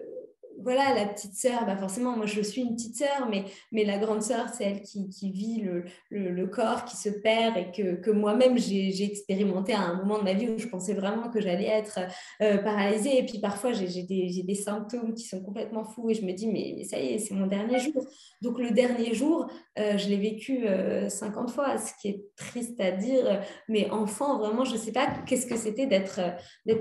[0.66, 3.46] voilà, la petite sœur, bah forcément, moi je suis une petite sœur, mais,
[3.86, 5.64] la grande sœur, c'est elle qui, vit
[6.10, 10.24] le, corps, qui se perd et que, que moi-même j'ai expérimenté à un moment de
[10.24, 12.00] ma vie où je pensais vraiment que j'allais être
[12.42, 13.20] euh, paralysée.
[13.20, 16.48] Et puis parfois j'ai des, des, symptômes qui sont complètement fous et je me dis,
[16.48, 18.04] mais, ça y est, c'est mon dernier jour.
[18.42, 19.48] Donc le dernier jour,
[19.78, 20.66] euh, je l'ai vécu
[21.08, 23.40] 50 euh, fois, ce qui est triste à dire,
[23.70, 26.22] mais enfant, vraiment, je ne sais pas qu'est-ce que c'était d'être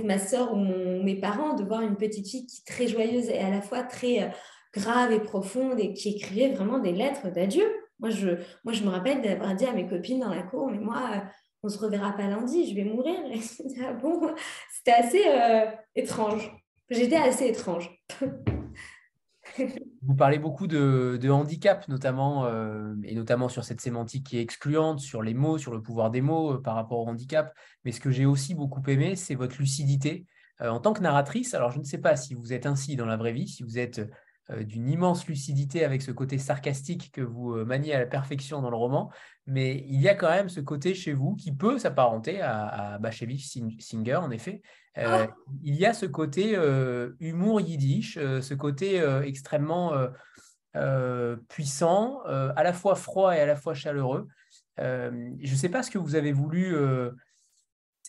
[0.05, 3.41] ma sœur ou mes parents, de voir une petite fille qui est très joyeuse et
[3.41, 4.29] à la fois très euh,
[4.73, 7.65] grave et profonde et qui écrivait vraiment des lettres d'adieu.
[8.01, 8.31] Moi je,
[8.65, 11.21] moi, je me rappelle d'avoir dit à mes copines dans la cour, mais moi, euh,
[11.63, 13.17] on se reverra pas lundi, je vais mourir.
[13.83, 14.35] Ah bon,
[14.73, 16.51] c'était assez euh, étrange.
[16.91, 17.91] J'étais assez étrange.
[20.03, 22.49] Vous parlez beaucoup de, handicap, notamment,
[23.05, 26.23] et notamment sur cette sémantique qui est excluante, sur les mots, sur le pouvoir des
[26.23, 27.55] mots par rapport au handicap.
[27.85, 30.27] Mais ce que j'ai aussi beaucoup aimé, c'est votre lucidité
[30.71, 33.17] en tant que narratrice, alors je ne sais pas si vous êtes ainsi dans la
[33.17, 34.01] vraie vie, si vous êtes
[34.51, 38.61] euh, d'une immense lucidité avec ce côté sarcastique que vous euh, maniez à la perfection
[38.61, 39.11] dans le roman,
[39.47, 43.11] mais il y a quand même ce côté chez vous qui peut s'apparenter à, à
[43.11, 44.61] Singer, en effet.
[44.97, 45.29] Ah
[45.63, 46.57] il y a ce côté
[47.19, 49.93] humour yiddish, ce côté extrêmement
[51.49, 54.29] puissant, à la fois froid et à la fois chaleureux.
[54.79, 56.77] je ne sais pas ce que vous avez voulu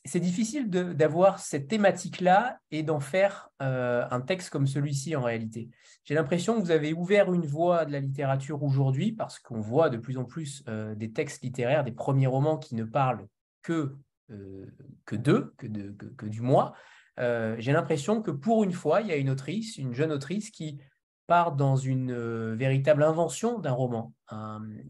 [0.05, 5.69] c'est difficile d'avoir cette thématique-là et d'en faire euh, un texte comme celui-ci en réalité.
[6.03, 9.89] J'ai l'impression que vous avez ouvert une voie de la littérature aujourd'hui parce qu'on voit
[9.89, 13.25] de plus en plus euh, des textes littéraires, des premiers romans qui ne parlent
[13.63, 13.95] que,
[14.29, 14.67] euh,
[15.05, 16.73] que d'eux, que, que, du moi.
[17.17, 20.79] J'ai l'impression que pour une fois, il y a une autrice, une jeune autrice qui
[21.27, 22.13] part dans une
[22.53, 24.13] véritable invention d'un roman,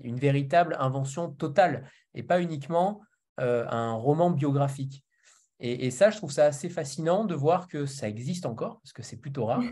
[0.01, 2.99] une véritable invention totale et pas uniquement
[3.37, 5.03] un roman biographique.
[5.59, 9.03] Et, ça, je trouve ça assez fascinant de voir que ça existe encore, parce que
[9.03, 9.63] c'est plutôt rare.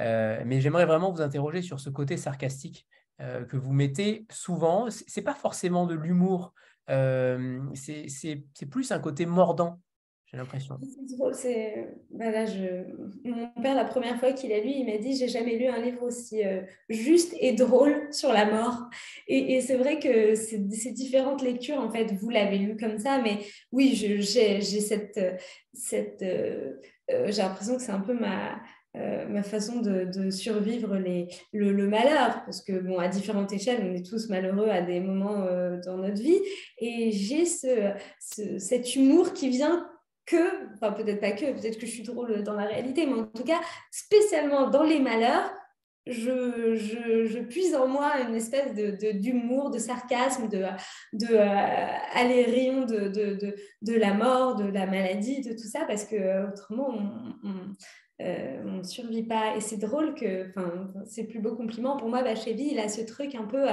[0.00, 2.86] Euh, mais j'aimerais vraiment vous interroger sur ce côté sarcastique
[3.20, 4.90] euh, que vous mettez souvent.
[4.90, 6.54] Ce n'est pas forcément de l'humour,
[6.90, 9.80] euh, c'est plus un côté mordant
[10.30, 10.78] j'ai l'impression.
[10.82, 11.88] C'est c'est.
[12.10, 12.84] Bah je...
[13.24, 15.80] Mon père, la première fois qu'il a lu, il m'a dit J'ai jamais lu un
[15.80, 16.60] livre aussi euh,
[16.90, 18.90] juste et drôle sur la mort.
[19.26, 23.22] Et, et c'est vrai que ces différentes lectures, en fait, vous l'avez lu comme ça,
[23.22, 23.38] mais
[23.72, 25.18] oui, j'ai cette.
[25.72, 26.74] cette euh,
[27.10, 28.60] euh, j'ai l'impression que c'est un peu ma.
[28.94, 33.94] ma façon de, de survivre les, le, malheur, parce que, bon, à différentes échelles, on
[33.94, 35.46] est tous malheureux à des moments
[35.86, 36.40] dans notre vie,
[36.78, 37.92] et j'ai ce,
[38.58, 39.88] cet humour qui vient
[40.28, 43.24] que, enfin peut-être pas que, peut-être que je suis drôle dans la réalité, mais en
[43.24, 43.60] tout cas,
[43.90, 45.50] spécialement dans les malheurs,
[46.08, 50.64] je, je, je puise en moi une espèce de, d'humour, de, sarcasme, de,
[51.12, 56.48] de euh, de, de, de, la mort, de la maladie, de tout ça, parce que
[56.48, 56.94] autrement,
[58.22, 59.56] euh, on ne survit pas.
[59.56, 63.02] Et c'est drôle que, enfin, c'est plus beau compliment pour moi, Bachevi, il a ce
[63.02, 63.66] truc un peu,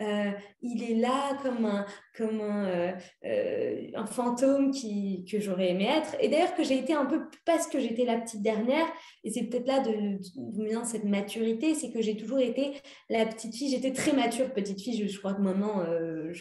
[0.00, 0.30] euh,
[0.62, 1.86] il est là comme un,
[2.16, 2.92] comme un,
[3.24, 6.16] euh, un fantôme qui, que j'aurais aimé être.
[6.20, 8.86] Et d'ailleurs que j'ai été un peu, parce que j'étais la petite dernière,
[9.24, 10.18] et c'est peut-être là de,
[10.64, 12.72] vient cette maturité, c'est que j'ai toujours été
[13.08, 15.84] la petite fille, j'étais très mature petite fille, je, crois que maintenant,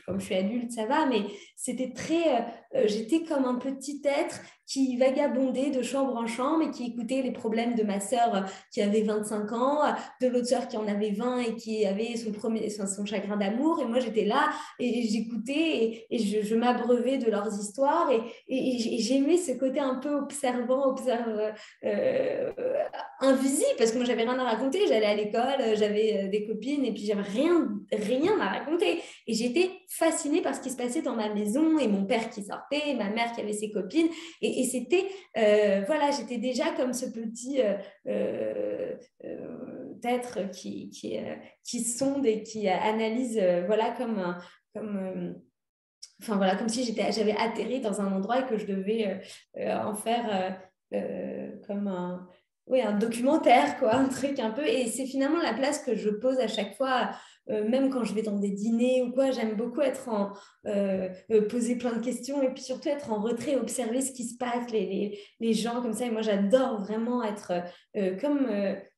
[0.05, 1.21] comme je suis adulte, ça va, mais
[1.55, 2.45] c'était très,
[2.87, 7.31] j'étais comme un petit être qui vagabondait de chambre en chambre et qui écoutait les
[7.31, 8.41] problèmes de ma sœur euh,
[8.71, 9.81] qui avait 25 ans,
[10.21, 13.37] de l'autre sœur qui en avait 20 et qui avait son, premier, son, chagrin
[13.81, 14.49] Et moi, j'étais là
[14.79, 18.09] et, j'écoutais et, je, m'abreuvais de leurs histoires.
[18.47, 21.53] Et, j'aimais ce côté un peu observant, observe,
[21.83, 22.51] euh,
[23.21, 24.87] invisible, parce que moi, j'avais rien à raconter.
[24.87, 29.01] J'allais à l'école, j'avais euh, des copines et puis j'avais rien, rien à raconter.
[29.27, 32.43] Et j'étais fascinée par ce qui se passait dans ma maison et mon père qui
[32.43, 34.09] sortait, ma mère qui avait ses copines.
[34.41, 35.05] Et, c'était,
[35.37, 37.77] euh, voilà, j'étais déjà comme ce petit euh,
[38.07, 41.17] euh, être qui, qui,
[41.63, 44.37] qui, sonde et qui analyse, voilà, comme
[44.73, 45.35] comme,
[46.21, 49.21] enfin voilà, comme si j'avais atterri dans un endroit et que je devais
[49.57, 50.59] en faire
[51.65, 52.27] comme un,
[52.67, 54.65] oui, un documentaire, quoi, un truc un peu.
[54.65, 57.11] Et c'est finalement la place que je pose à chaque fois
[57.49, 60.33] euh, même quand je vais dans des dîners ou quoi, j'aime beaucoup être en
[60.65, 64.23] euh, euh, poser plein de questions et puis surtout être en retrait, observer ce qui
[64.23, 65.19] se passe, les,
[65.53, 66.05] gens comme ça.
[66.05, 67.53] Et moi, j'adore vraiment être
[68.19, 68.47] comme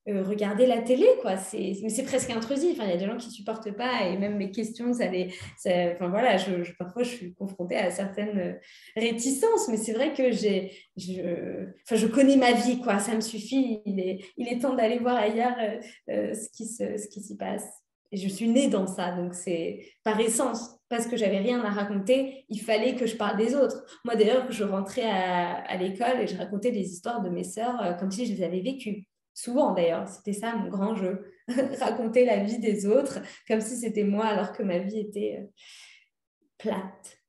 [0.08, 1.36] regarder la télé, quoi.
[1.54, 2.78] Mais c'est presque intrusif.
[2.82, 5.34] il y a des gens qui supportent pas et même mes questions, ça les,
[5.66, 8.58] enfin voilà, je, parfois je suis confrontée à certaines
[8.96, 13.00] réticences, mais c'est vrai que j'ai, je, enfin, je connais ma vie, quoi.
[13.00, 13.82] Ça me suffit.
[13.86, 15.58] Il est, il est temps d'aller voir ailleurs
[16.08, 17.87] ce qui ce qui s'y passe.
[18.12, 22.46] Je suis née dans ça, donc c'est par essence, parce que j'avais rien à raconter,
[22.50, 23.84] il fallait que je parle des autres.
[24.06, 27.94] Moi d'ailleurs, je rentrais à, l'école et je racontais des histoires de mes sœurs euh,
[27.94, 29.06] comme si je les avais vécues.
[29.34, 31.32] Souvent d'ailleurs, c'était ça mon grand jeu,
[31.80, 35.48] raconter la vie des autres comme si c'était moi alors que ma vie était euh,
[36.58, 37.20] plate.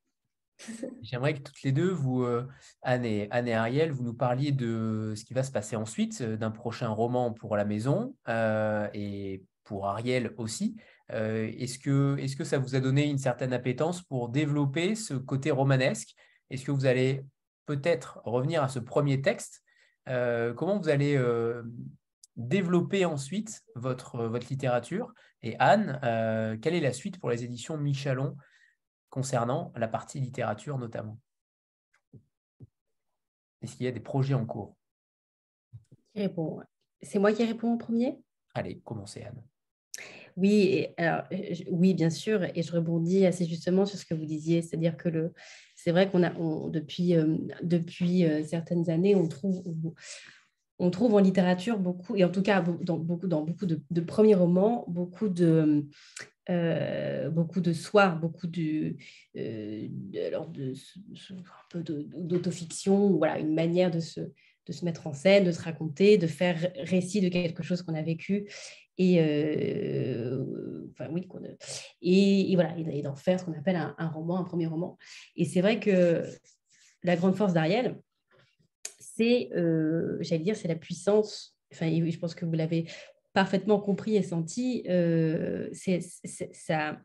[1.02, 2.46] J'aimerais que toutes les deux, vous, euh,
[2.82, 6.22] Anne, et, Anne et Ariel, vous nous parliez de ce qui va se passer ensuite,
[6.22, 8.16] d'un prochain roman pour la maison
[8.92, 10.76] et pour Ariel aussi.
[11.12, 15.12] Euh, est-ce, que, est-ce que ça vous a donné une certaine appétence pour développer ce
[15.12, 16.14] côté romanesque?
[16.48, 17.22] Est-ce que vous allez
[17.66, 19.62] peut-être revenir à ce premier texte?
[20.08, 21.62] Euh, Comment vous allez euh,
[22.36, 25.12] développer ensuite votre, votre littérature?
[25.42, 26.00] Et Anne,
[26.62, 28.34] quelle est la suite pour les éditions Michalon
[29.10, 31.18] concernant la partie littérature notamment?
[33.60, 34.74] Est-ce qu'il y a des projets en cours?
[37.02, 38.18] C'est moi qui réponds en premier?
[38.54, 39.42] Allez, commencez Anne.
[40.38, 41.22] Oui, alors,
[41.68, 45.08] oui, bien sûr, et je rebondis assez justement sur ce que vous disiez, c'est-à-dire que
[45.08, 45.32] le,
[45.74, 46.30] c'est vrai qu'on a,
[46.70, 47.14] depuis,
[47.60, 49.64] depuis certaines années, on trouve,
[50.78, 54.36] on trouve en littérature beaucoup, et en tout cas dans beaucoup, dans beaucoup de, premiers
[54.36, 55.88] romans, beaucoup de,
[57.30, 58.94] beaucoup de soi, beaucoup de,
[60.24, 60.72] alors de,
[61.32, 65.62] un peu d'autofiction, voilà, une manière de se, de se mettre en scène, de se
[65.62, 68.48] raconter, de faire récit de quelque chose qu'on a vécu
[68.98, 70.44] et, euh,
[70.90, 71.26] enfin, oui,
[72.02, 74.98] et, et, voilà, et d'en faire ce qu'on appelle un, roman, un premier roman.
[75.36, 76.24] Et c'est vrai que
[77.04, 78.00] la grande force d'Ariel,
[78.98, 82.90] c'est, euh, j'allais dire, c'est la puissance, enfin, je pense que vous l'avez
[83.32, 86.98] parfaitement compris et senti, euh, c'est ça,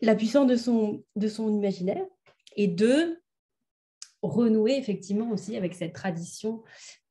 [0.00, 2.04] la puissance de son, de son imaginaire
[2.56, 3.20] et de
[4.22, 6.62] renouer effectivement aussi avec cette tradition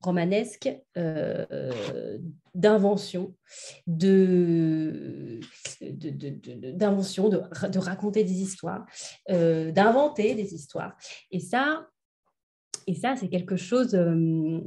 [0.01, 2.17] romanesque euh,
[2.55, 3.35] d'invention,
[3.87, 5.39] de,
[5.81, 8.85] d'invention, de, de, raconter des histoires,
[9.29, 10.95] euh, d'inventer des histoires.
[11.31, 11.87] Et ça,
[12.87, 13.93] et ça, c'est quelque chose.
[13.93, 14.59] Euh,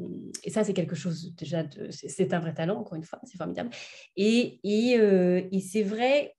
[0.45, 1.65] et ça, c'est quelque chose déjà.
[1.91, 3.71] c'est un vrai talent, encore une fois, c'est formidable.
[4.17, 6.35] Et, et, c'est vrai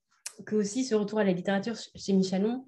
[0.46, 2.68] que aussi ce retour à la littérature chez Michalon,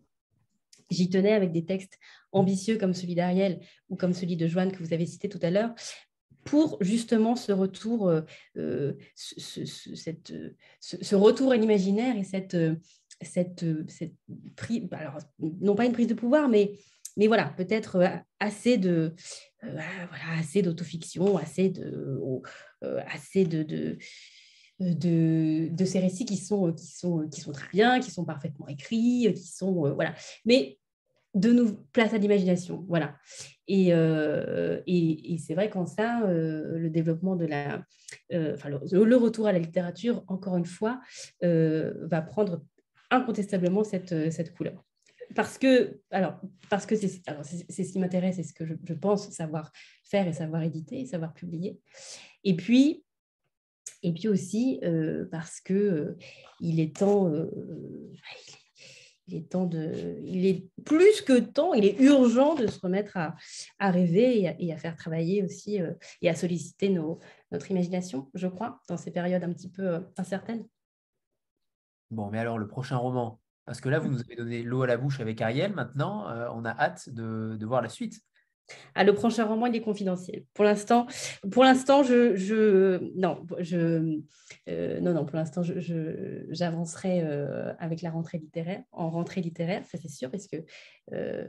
[0.90, 1.98] j'y tenais avec des textes
[2.32, 5.50] ambitieux comme celui d'Ariel ou comme celui de Joanne que vous avez cité tout à
[5.50, 5.74] l'heure,
[6.46, 8.22] pour justement ce retour, euh,
[8.56, 10.32] euh, ce, cette,
[10.80, 12.56] ce, retour à l'imaginaire et cette,
[13.22, 14.14] cette, cette
[14.56, 16.74] prise, bah, non pas une prise de pouvoir, mais,
[17.18, 18.08] mais voilà, peut-être euh,
[18.40, 19.14] assez de
[19.64, 19.84] voilà,
[20.38, 22.22] assez d'autofiction, assez de,
[22.82, 23.98] assez de
[24.82, 28.68] de, de, ces récits qui sont, qui, sont, qui sont très bien, qui sont parfaitement
[28.68, 29.72] écrits, qui sont...
[29.94, 30.14] voilà.
[30.44, 30.78] Mais
[31.36, 32.86] de nous place à l'imagination.
[32.88, 33.16] Voilà.
[33.68, 34.82] Et, euh,
[35.38, 37.86] c'est vrai qu'en ça, euh, le développement de la.
[38.32, 41.02] Euh, enfin, le, retour à la littérature, encore une fois,
[41.42, 42.64] va prendre
[43.12, 44.84] incontestablement cette, cette couleur.
[45.36, 46.40] parce que, alors,
[46.70, 49.72] parce que c'est, ce qui m'intéresse et ce que je, pense savoir
[50.04, 51.80] faire et savoir éditer et savoir publier.
[52.44, 53.04] Et puis,
[54.04, 54.80] et puis aussi
[55.32, 56.16] parce que
[56.62, 57.32] il est temps,
[59.28, 63.18] il est temps de, il est plus que temps, il est urgent de se remettre
[63.18, 63.36] à,
[63.80, 65.80] à rêver et à, faire travailler aussi
[66.22, 67.20] et à solliciter nos,
[67.52, 70.66] notre imagination, je crois, dans ces périodes un petit peu incertaines.
[72.12, 74.88] Bon, mais alors le prochain roman, parce que là, vous nous avez donné l'eau à
[74.88, 75.74] la bouche avec Ariel.
[75.74, 78.22] Maintenant, on a hâte de, de voir la suite.
[78.96, 80.44] Ah, le prochain roman, il est confidentiel.
[80.54, 81.06] Pour l'instant,
[81.52, 84.20] pour l'instant, je, non, je,
[84.70, 85.62] euh, non, non, pour l'instant,
[86.50, 90.58] j'avancerai euh, avec la rentrée littéraire, en rentrée littéraire, ça c'est sûr, parce que
[91.14, 91.48] euh,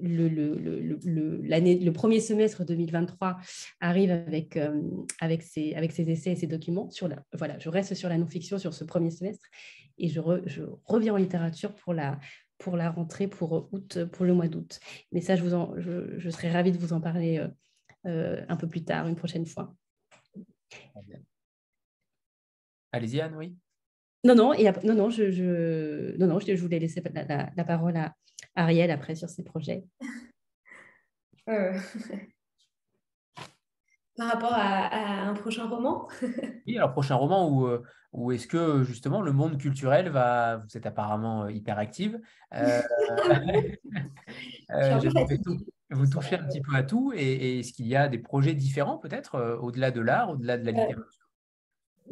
[0.00, 3.38] le, l'année, le premier semestre 2023
[3.80, 4.56] arrive avec,
[5.20, 6.88] avec, ses, avec ses essais et ses documents.
[6.90, 9.44] Sur la, voilà, je reste sur la non-fiction sur ce premier semestre
[9.98, 10.20] et je
[10.84, 12.20] reviens en littérature pour la,
[12.64, 14.80] pour la rentrée pour août, pour le mois d'août.
[15.12, 17.48] Mais ça, je, vous en, je, serais ravie de vous en parler euh,
[18.06, 19.74] euh, un peu plus tard, une prochaine fois.
[22.90, 23.54] Allez-y, Anne, oui.
[24.24, 27.98] Non, non, et, non, non, je, je, non, non, je, voulais laisser la, la, parole
[27.98, 28.14] à
[28.54, 29.84] Ariel après sur ses projets.
[31.46, 31.78] Euh,
[34.16, 36.08] par rapport à, un prochain roman.
[36.66, 37.82] Oui, alors prochain roman où, euh,
[38.12, 42.20] où est-ce que justement le monde culturel va, vous êtes apparemment euh, hyper active,
[42.54, 42.80] euh,
[45.90, 47.12] vous touchez un petit peu à tout.
[47.14, 50.72] Et, est-ce qu'il y a des projets différents peut-être au-delà de l'art, au-delà de la
[50.72, 51.04] littérature?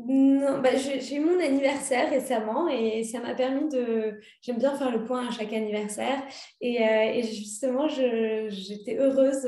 [0.07, 4.19] non, bah, j'ai eu mon anniversaire récemment et ça m'a permis de...
[4.41, 6.23] J'aime bien faire le point à chaque anniversaire.
[6.63, 9.47] Et, et justement, j'étais heureuse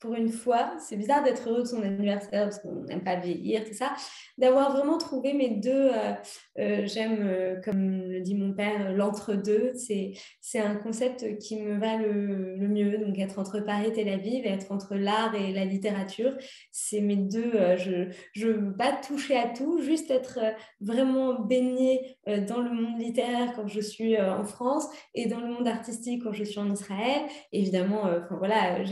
[0.00, 3.64] pour une fois, c'est bizarre d'être heureux de son anniversaire parce qu'on n'aime pas vieillir,
[3.64, 3.94] tout ça,
[4.38, 6.12] d'avoir vraiment trouvé mes deux, euh,
[6.58, 9.72] euh, j'aime, euh, comme le dit mon père, l'entre-deux.
[9.74, 10.14] C'est,
[10.58, 12.98] un concept qui me va le, mieux.
[12.98, 16.36] Donc, être entre Paris et Tel Aviv, être entre l'art et la littérature,
[16.72, 17.52] c'est mes deux.
[17.76, 20.40] je ne veux pas toucher à tout, juste être
[20.80, 22.16] vraiment baignée
[22.48, 26.32] dans le monde littéraire quand je suis en France et dans le monde artistique quand
[26.32, 27.22] je suis en Israël.
[27.52, 28.82] Évidemment, enfin voilà,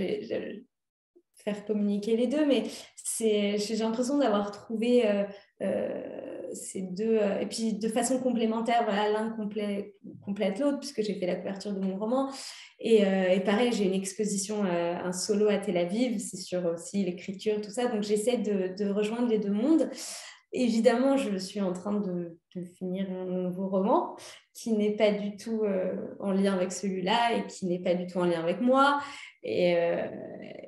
[1.54, 2.64] communiquer les deux, mais
[3.18, 5.24] j'ai l'impression d'avoir trouvé euh,
[5.62, 6.02] euh,
[6.52, 11.26] ces deux, euh, et puis de façon complémentaire, voilà, l'un complète l'autre, puisque j'ai fait
[11.26, 12.30] la couverture de mon roman.
[12.80, 17.60] Et, et pareil, j'ai une exposition, un solo à Tel Aviv, c'est sur aussi l'écriture,
[17.60, 19.90] tout ça, donc j'essaie de, rejoindre les deux mondes.
[20.52, 22.38] Évidemment, je suis en train de,
[22.76, 24.16] finir un nouveau roman
[24.52, 25.62] qui n'est pas du tout
[26.18, 28.98] en lien avec celui-là et qui n'est pas du tout en lien avec moi.
[29.42, 30.06] Et, euh,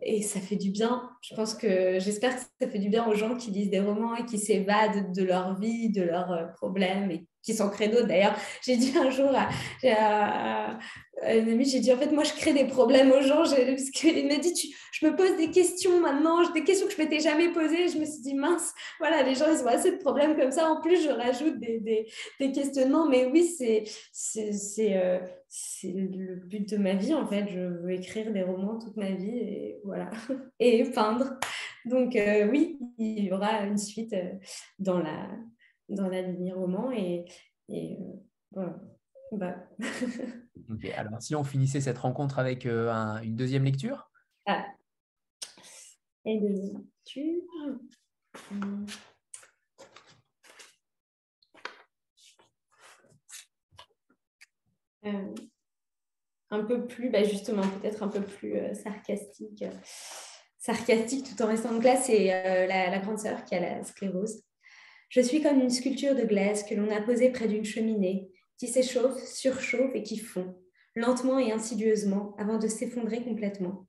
[0.03, 1.11] et, ça fait du bien.
[1.23, 4.15] Je pense que j'espère que ça fait du bien aux gens qui lisent des romans
[4.15, 7.11] et qui s'évadent de leur vie, de leurs euh, problèmes
[7.43, 8.07] qui créent d'autres.
[8.07, 9.49] D'ailleurs, j'ai dit un jour à,
[9.89, 10.79] à,
[11.23, 13.43] un ami, j'ai dit en fait, moi je crée des problèmes aux gens.
[13.43, 17.21] Parce qu'il m'a dit, je me pose des questions maintenant, des questions que je m'étais
[17.21, 17.89] jamais posées.
[17.89, 20.71] Je me suis dit, mince, voilà, les gens ils ont assez de problèmes comme ça.
[20.71, 22.07] En plus, je rajoute des, des,
[22.39, 23.09] des questionnements.
[23.09, 23.85] Mais oui, c'est.
[24.23, 25.19] c'est euh,
[25.85, 27.49] le but de ma vie en fait.
[27.49, 30.11] Je veux écrire des romans toute ma vie et voilà
[30.61, 31.39] et peindre.
[31.85, 34.33] Donc euh, oui, il y aura une suite euh,
[34.79, 35.29] dans la
[35.91, 37.25] dans la ligne roman et,
[37.69, 38.13] et euh,
[38.53, 38.81] voilà.
[39.33, 39.57] Bah.
[40.97, 44.11] Alors si on finissait cette rencontre avec une deuxième lecture?
[44.47, 44.67] Ah.
[46.25, 47.43] Et deuxième lecture.
[55.07, 55.35] Euh,
[56.51, 59.71] un peu plus, bah, justement, peut-être un peu plus euh, sarcastique, euh,
[60.59, 62.27] sarcastique tout en restant en classe, c'est
[62.67, 64.43] la, grande sœur qui a la sclérose.
[65.11, 68.69] Je suis comme une sculpture de glace que l'on a posée près d'une cheminée, qui
[68.69, 70.55] s'échauffe, surchauffe et qui fond,
[70.95, 73.89] lentement et insidieusement, avant de s'effondrer complètement.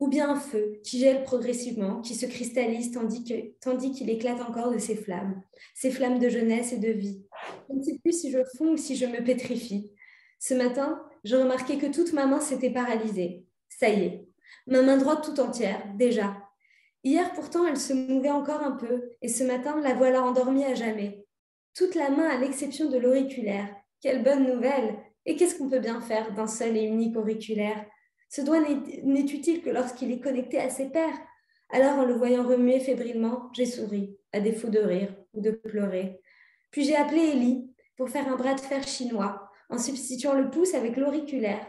[0.00, 4.78] Ou bien un feu qui gèle progressivement, qui se cristallise tandis qu'il éclate encore de
[4.78, 5.40] ses flammes,
[5.72, 7.24] ses flammes de jeunesse et de vie.
[7.70, 9.92] Je ne sais plus si je fonds ou si je me pétrifie,
[10.40, 13.46] ce matin, je remarquais que toute ma main s'était paralysée.
[13.68, 14.26] Ça y est,
[14.66, 16.43] ma main droite tout entière, déjà.
[17.04, 20.74] Hier pourtant, elle se mouvait encore un peu, et ce matin, la voilà endormie à
[20.74, 21.26] jamais.
[21.74, 23.68] Toute la main à l'exception de l'auriculaire.
[24.00, 27.84] Quelle bonne nouvelle Et qu'est-ce qu'on peut bien faire d'un seul et unique auriculaire?
[28.30, 31.18] Ce doigt n'est utile que lorsqu'il est connecté à ses pairs.
[31.70, 36.20] Alors, en le voyant remuer fébrilement, j'ai souri, à défaut de rire ou de pleurer.
[36.70, 40.74] Puis j'ai appelé Ellie pour faire un bras de fer chinois en substituant le pouce
[40.74, 41.66] avec l'auriculaire.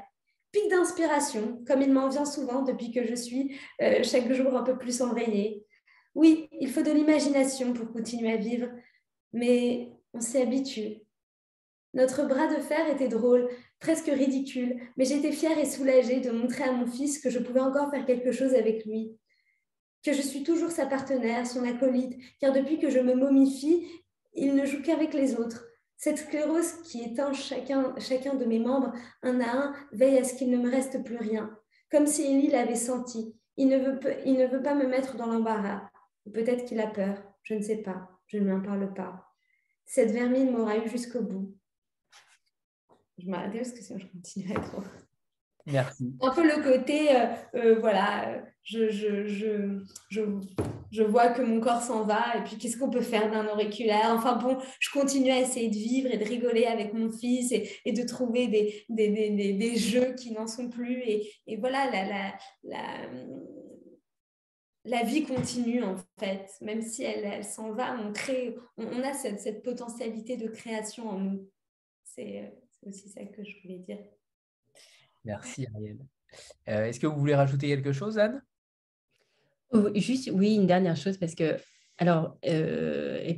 [0.69, 4.77] D'inspiration, comme il m'en vient souvent depuis que je suis euh, chaque jour un peu
[4.77, 5.65] plus enrayée.
[6.15, 8.68] Oui, il faut de l'imagination pour continuer à vivre,
[9.34, 11.02] mais on s'y habitue.
[11.94, 13.49] Notre bras de fer était drôle,
[13.80, 17.60] presque ridicule, mais j'étais fière et soulagée de montrer à mon fils que je pouvais
[17.60, 19.18] encore faire quelque chose avec lui,
[20.03, 23.86] que je suis toujours sa partenaire, son acolyte, car depuis que je me momifie,
[24.34, 25.65] il ne joue qu'avec les autres.
[25.97, 28.93] Cette sclérose qui éteint chacun, chacun de mes membres
[29.23, 31.57] un à un veille à ce qu'il ne me reste plus rien,
[31.89, 33.35] comme si Élie l'avait senti.
[33.57, 35.89] Il ne, veut, il ne veut pas me mettre dans l'embarras.
[36.34, 39.31] Peut-être qu'il a peur, je ne sais pas, je ne lui en parle pas.
[39.85, 41.55] Cette vermine m'aura eu jusqu'au bout.
[43.17, 44.81] Je m'arrête parce que sinon je continuerai trop.
[45.68, 47.26] Un peu le côté, euh,
[47.56, 49.82] euh, voilà, je,
[51.04, 54.12] vois que mon corps s'en va et puis qu'est-ce qu'on peut faire d'un auriculaire?
[54.12, 57.92] Enfin bon, je continue à essayer de vivre et de rigoler avec mon fils et,
[57.92, 61.02] de trouver des, jeux qui n'en sont plus.
[61.02, 61.90] Et, voilà,
[64.84, 66.48] la, vie continue en fait.
[66.62, 71.18] Même si elle, s'en va, on, crée, on, a cette, cette, potentialité de création en
[71.18, 71.50] nous.
[72.04, 72.54] C'est
[72.86, 73.98] aussi ça que je voulais dire.
[75.26, 75.97] Merci Ariel.
[76.69, 78.41] Euh, Est-ce que vous voulez rajouter quelque chose, Anne?
[79.72, 81.57] Oh, Juste, oui, une dernière chose, parce que,
[81.97, 83.35] alors, euh,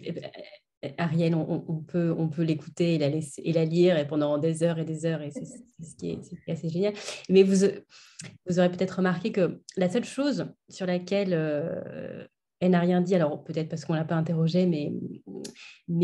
[0.97, 5.21] Ariel, on, peut, l'écouter et la, et la lire pendant des heures et des heures,
[5.21, 6.93] et c'est ce, qui est, assez génial.
[7.29, 12.25] Mais vous, aurez peut-être remarqué que la seule chose sur laquelle euh,
[12.59, 14.91] elle n'a rien dit, alors peut-être parce qu'on ne l'a pas interrogée, mais,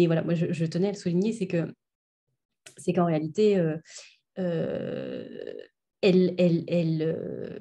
[0.05, 1.73] voilà, moi je, tenais à le souligner, c'est que
[2.77, 3.77] c'est qu'en réalité, euh,
[4.39, 5.53] euh,
[6.03, 7.59] elle, elle, elle, euh,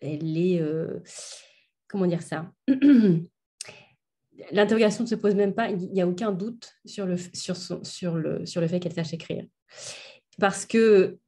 [0.00, 0.60] elle est...
[0.60, 1.00] Euh,
[1.88, 2.52] comment dire ça?
[4.50, 8.16] L'interrogation ne se pose même pas, il n'y a aucun doute sur le, sur sur
[8.16, 9.44] le, sur le fait qu'elle sache écrire.
[10.38, 11.18] Parce que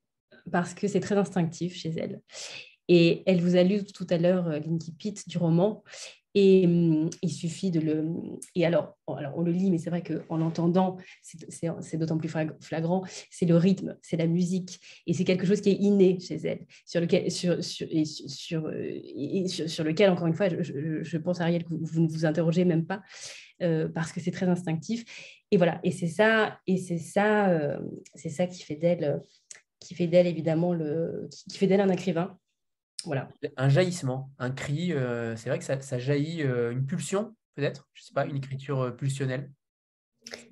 [0.51, 2.21] parce que c'est très instinctif chez elle.
[2.89, 5.85] Et elle vous a lu tout à l'heure l'incipit du roman.
[6.37, 8.05] Et hum, il suffit de le.
[8.57, 13.05] Et alors, alors on le lit, mais c'est vrai qu'en l'entendant, c'est d'autant plus flagrant.
[13.31, 16.67] C'est le rythme, c'est la musique, et c'est quelque chose qui est inné chez elle,
[16.85, 18.73] sur lequel, sur, sur, et sur,
[19.69, 22.65] sur, lequel, encore une fois, je, je, je, pense, Ariel, que vous ne vous interrogez
[22.65, 23.03] même pas,
[23.63, 25.05] euh, parce que c'est très instinctif.
[25.53, 27.79] Et voilà, et c'est ça, et c'est ça, euh,
[28.17, 29.23] c'est ça qui fait d'elle,
[29.79, 32.37] qui fait d'elle évidemment le, qui fait d'elle un écrivain
[33.05, 33.29] voilà.
[33.57, 37.89] Un jaillissement, un cri, euh, c'est vrai que ça, ça jaillit, euh, une pulsion peut-être,
[37.95, 39.51] je ne sais pas, une écriture euh, pulsionnelle.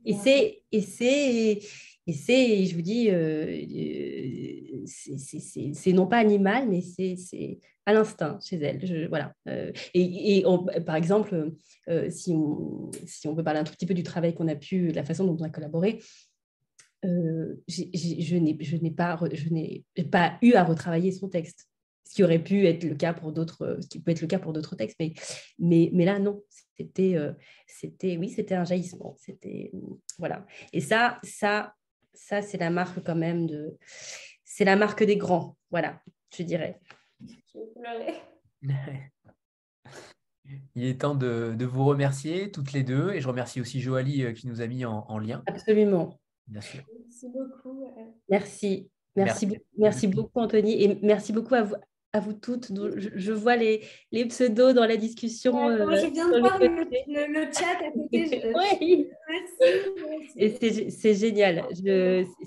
[0.04, 1.60] Et c'est, et c'est,
[2.06, 3.62] et c'est, je vous dis, euh,
[4.86, 8.84] c'est non pas animal, mais c'est à l'instinct chez elle.
[8.86, 9.34] Je, voilà.
[9.48, 11.52] Euh, et, et on, par exemple,
[11.88, 14.56] euh, si, on, si on peut parler un tout petit peu du travail qu'on a
[14.56, 16.00] pu, de la façon dont on a collaboré,
[17.02, 19.18] je n'ai pas,
[20.10, 21.66] pas eu à retravailler son texte
[22.12, 24.38] ce qui aurait pu être le cas pour d'autres, ce qui peut être le cas
[24.38, 25.14] pour d'autres textes, mais,
[25.58, 26.42] mais, mais là non,
[26.76, 27.32] c'était, euh,
[27.66, 29.72] c'était, oui, c'était un jaillissement, c'était,
[30.18, 30.44] voilà.
[30.74, 31.72] Et ça, ça,
[32.12, 33.78] ça, c'est la marque quand même de,
[34.44, 36.02] c'est la marque des grands, voilà,
[36.36, 36.78] je dirais.
[37.26, 38.20] Je vais pleurer?
[40.74, 44.34] Il est temps de, de, vous remercier toutes les deux, et je remercie aussi Joali
[44.34, 45.42] qui nous a mis en, en lien.
[45.46, 46.20] Absolument.
[46.46, 46.82] Bien sûr.
[47.06, 47.90] Merci beaucoup.
[48.28, 48.90] Merci.
[49.14, 51.76] Merci, merci, merci beaucoup, Anthony, et merci beaucoup à vous,
[52.12, 52.70] à vous toutes.
[52.96, 55.66] Je, je vois les, les, pseudos dans la discussion.
[55.66, 58.26] Ouais, euh, je viens de voir le, le, le, chat à côté.
[58.26, 58.78] Je...
[58.80, 59.08] oui.
[59.28, 60.32] Merci.
[60.36, 61.66] Et c'est génial.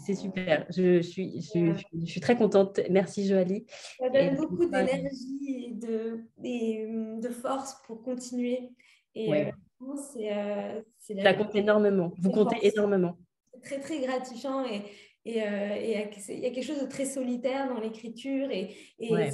[0.06, 0.66] C'est super.
[0.70, 2.80] Je, je, suis, je, je, suis très contente.
[2.90, 3.66] Merci, Joali.
[4.00, 6.88] Ça donne et beaucoup d'énergie et de, et
[7.22, 8.70] de force pour continuer.
[9.16, 9.54] Et ouais.
[9.82, 10.32] euh, c'est.
[10.32, 12.12] Euh, Ça compte énormément.
[12.20, 13.18] Vous comptez énormément.
[13.64, 14.64] C'est très, très gratifiant.
[14.66, 14.82] Et,
[15.26, 19.12] et, euh, et, il y a quelque chose de très solitaire dans l'écriture et, et,
[19.12, 19.32] ouais,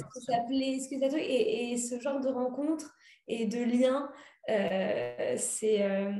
[1.18, 2.94] et, et, ce genre de rencontre
[3.28, 4.08] et de lien,
[4.50, 6.12] euh, c'est euh,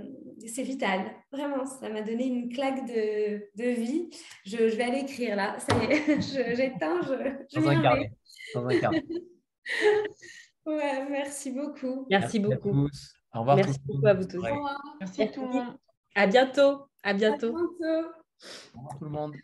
[0.59, 1.11] vital.
[1.33, 4.11] Vraiment, ça m'a donné une claque de, de vie.
[4.45, 5.59] Je, je, vais aller écrire là.
[5.59, 6.21] Ça y est,
[6.57, 7.01] j'éteins.
[7.03, 7.15] Je,
[7.55, 8.13] je Dans un carnet.
[8.55, 9.05] Dans un carnet.
[10.67, 12.07] ouais, merci beaucoup.
[12.11, 12.89] Merci, merci beaucoup.
[13.35, 13.57] Au revoir.
[13.57, 14.37] Merci beaucoup à vous tous.
[14.37, 14.97] Au revoir.
[15.01, 15.77] Merci à tout le monde.
[16.15, 16.87] À bientôt.
[17.03, 17.57] À bientôt.
[17.57, 17.57] À bientôt.
[17.57, 19.35] Au revoir tout le monde.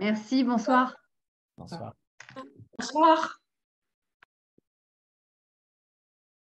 [0.00, 0.96] Merci, bonsoir.
[1.58, 1.92] Bonsoir.
[2.78, 3.39] Bonsoir.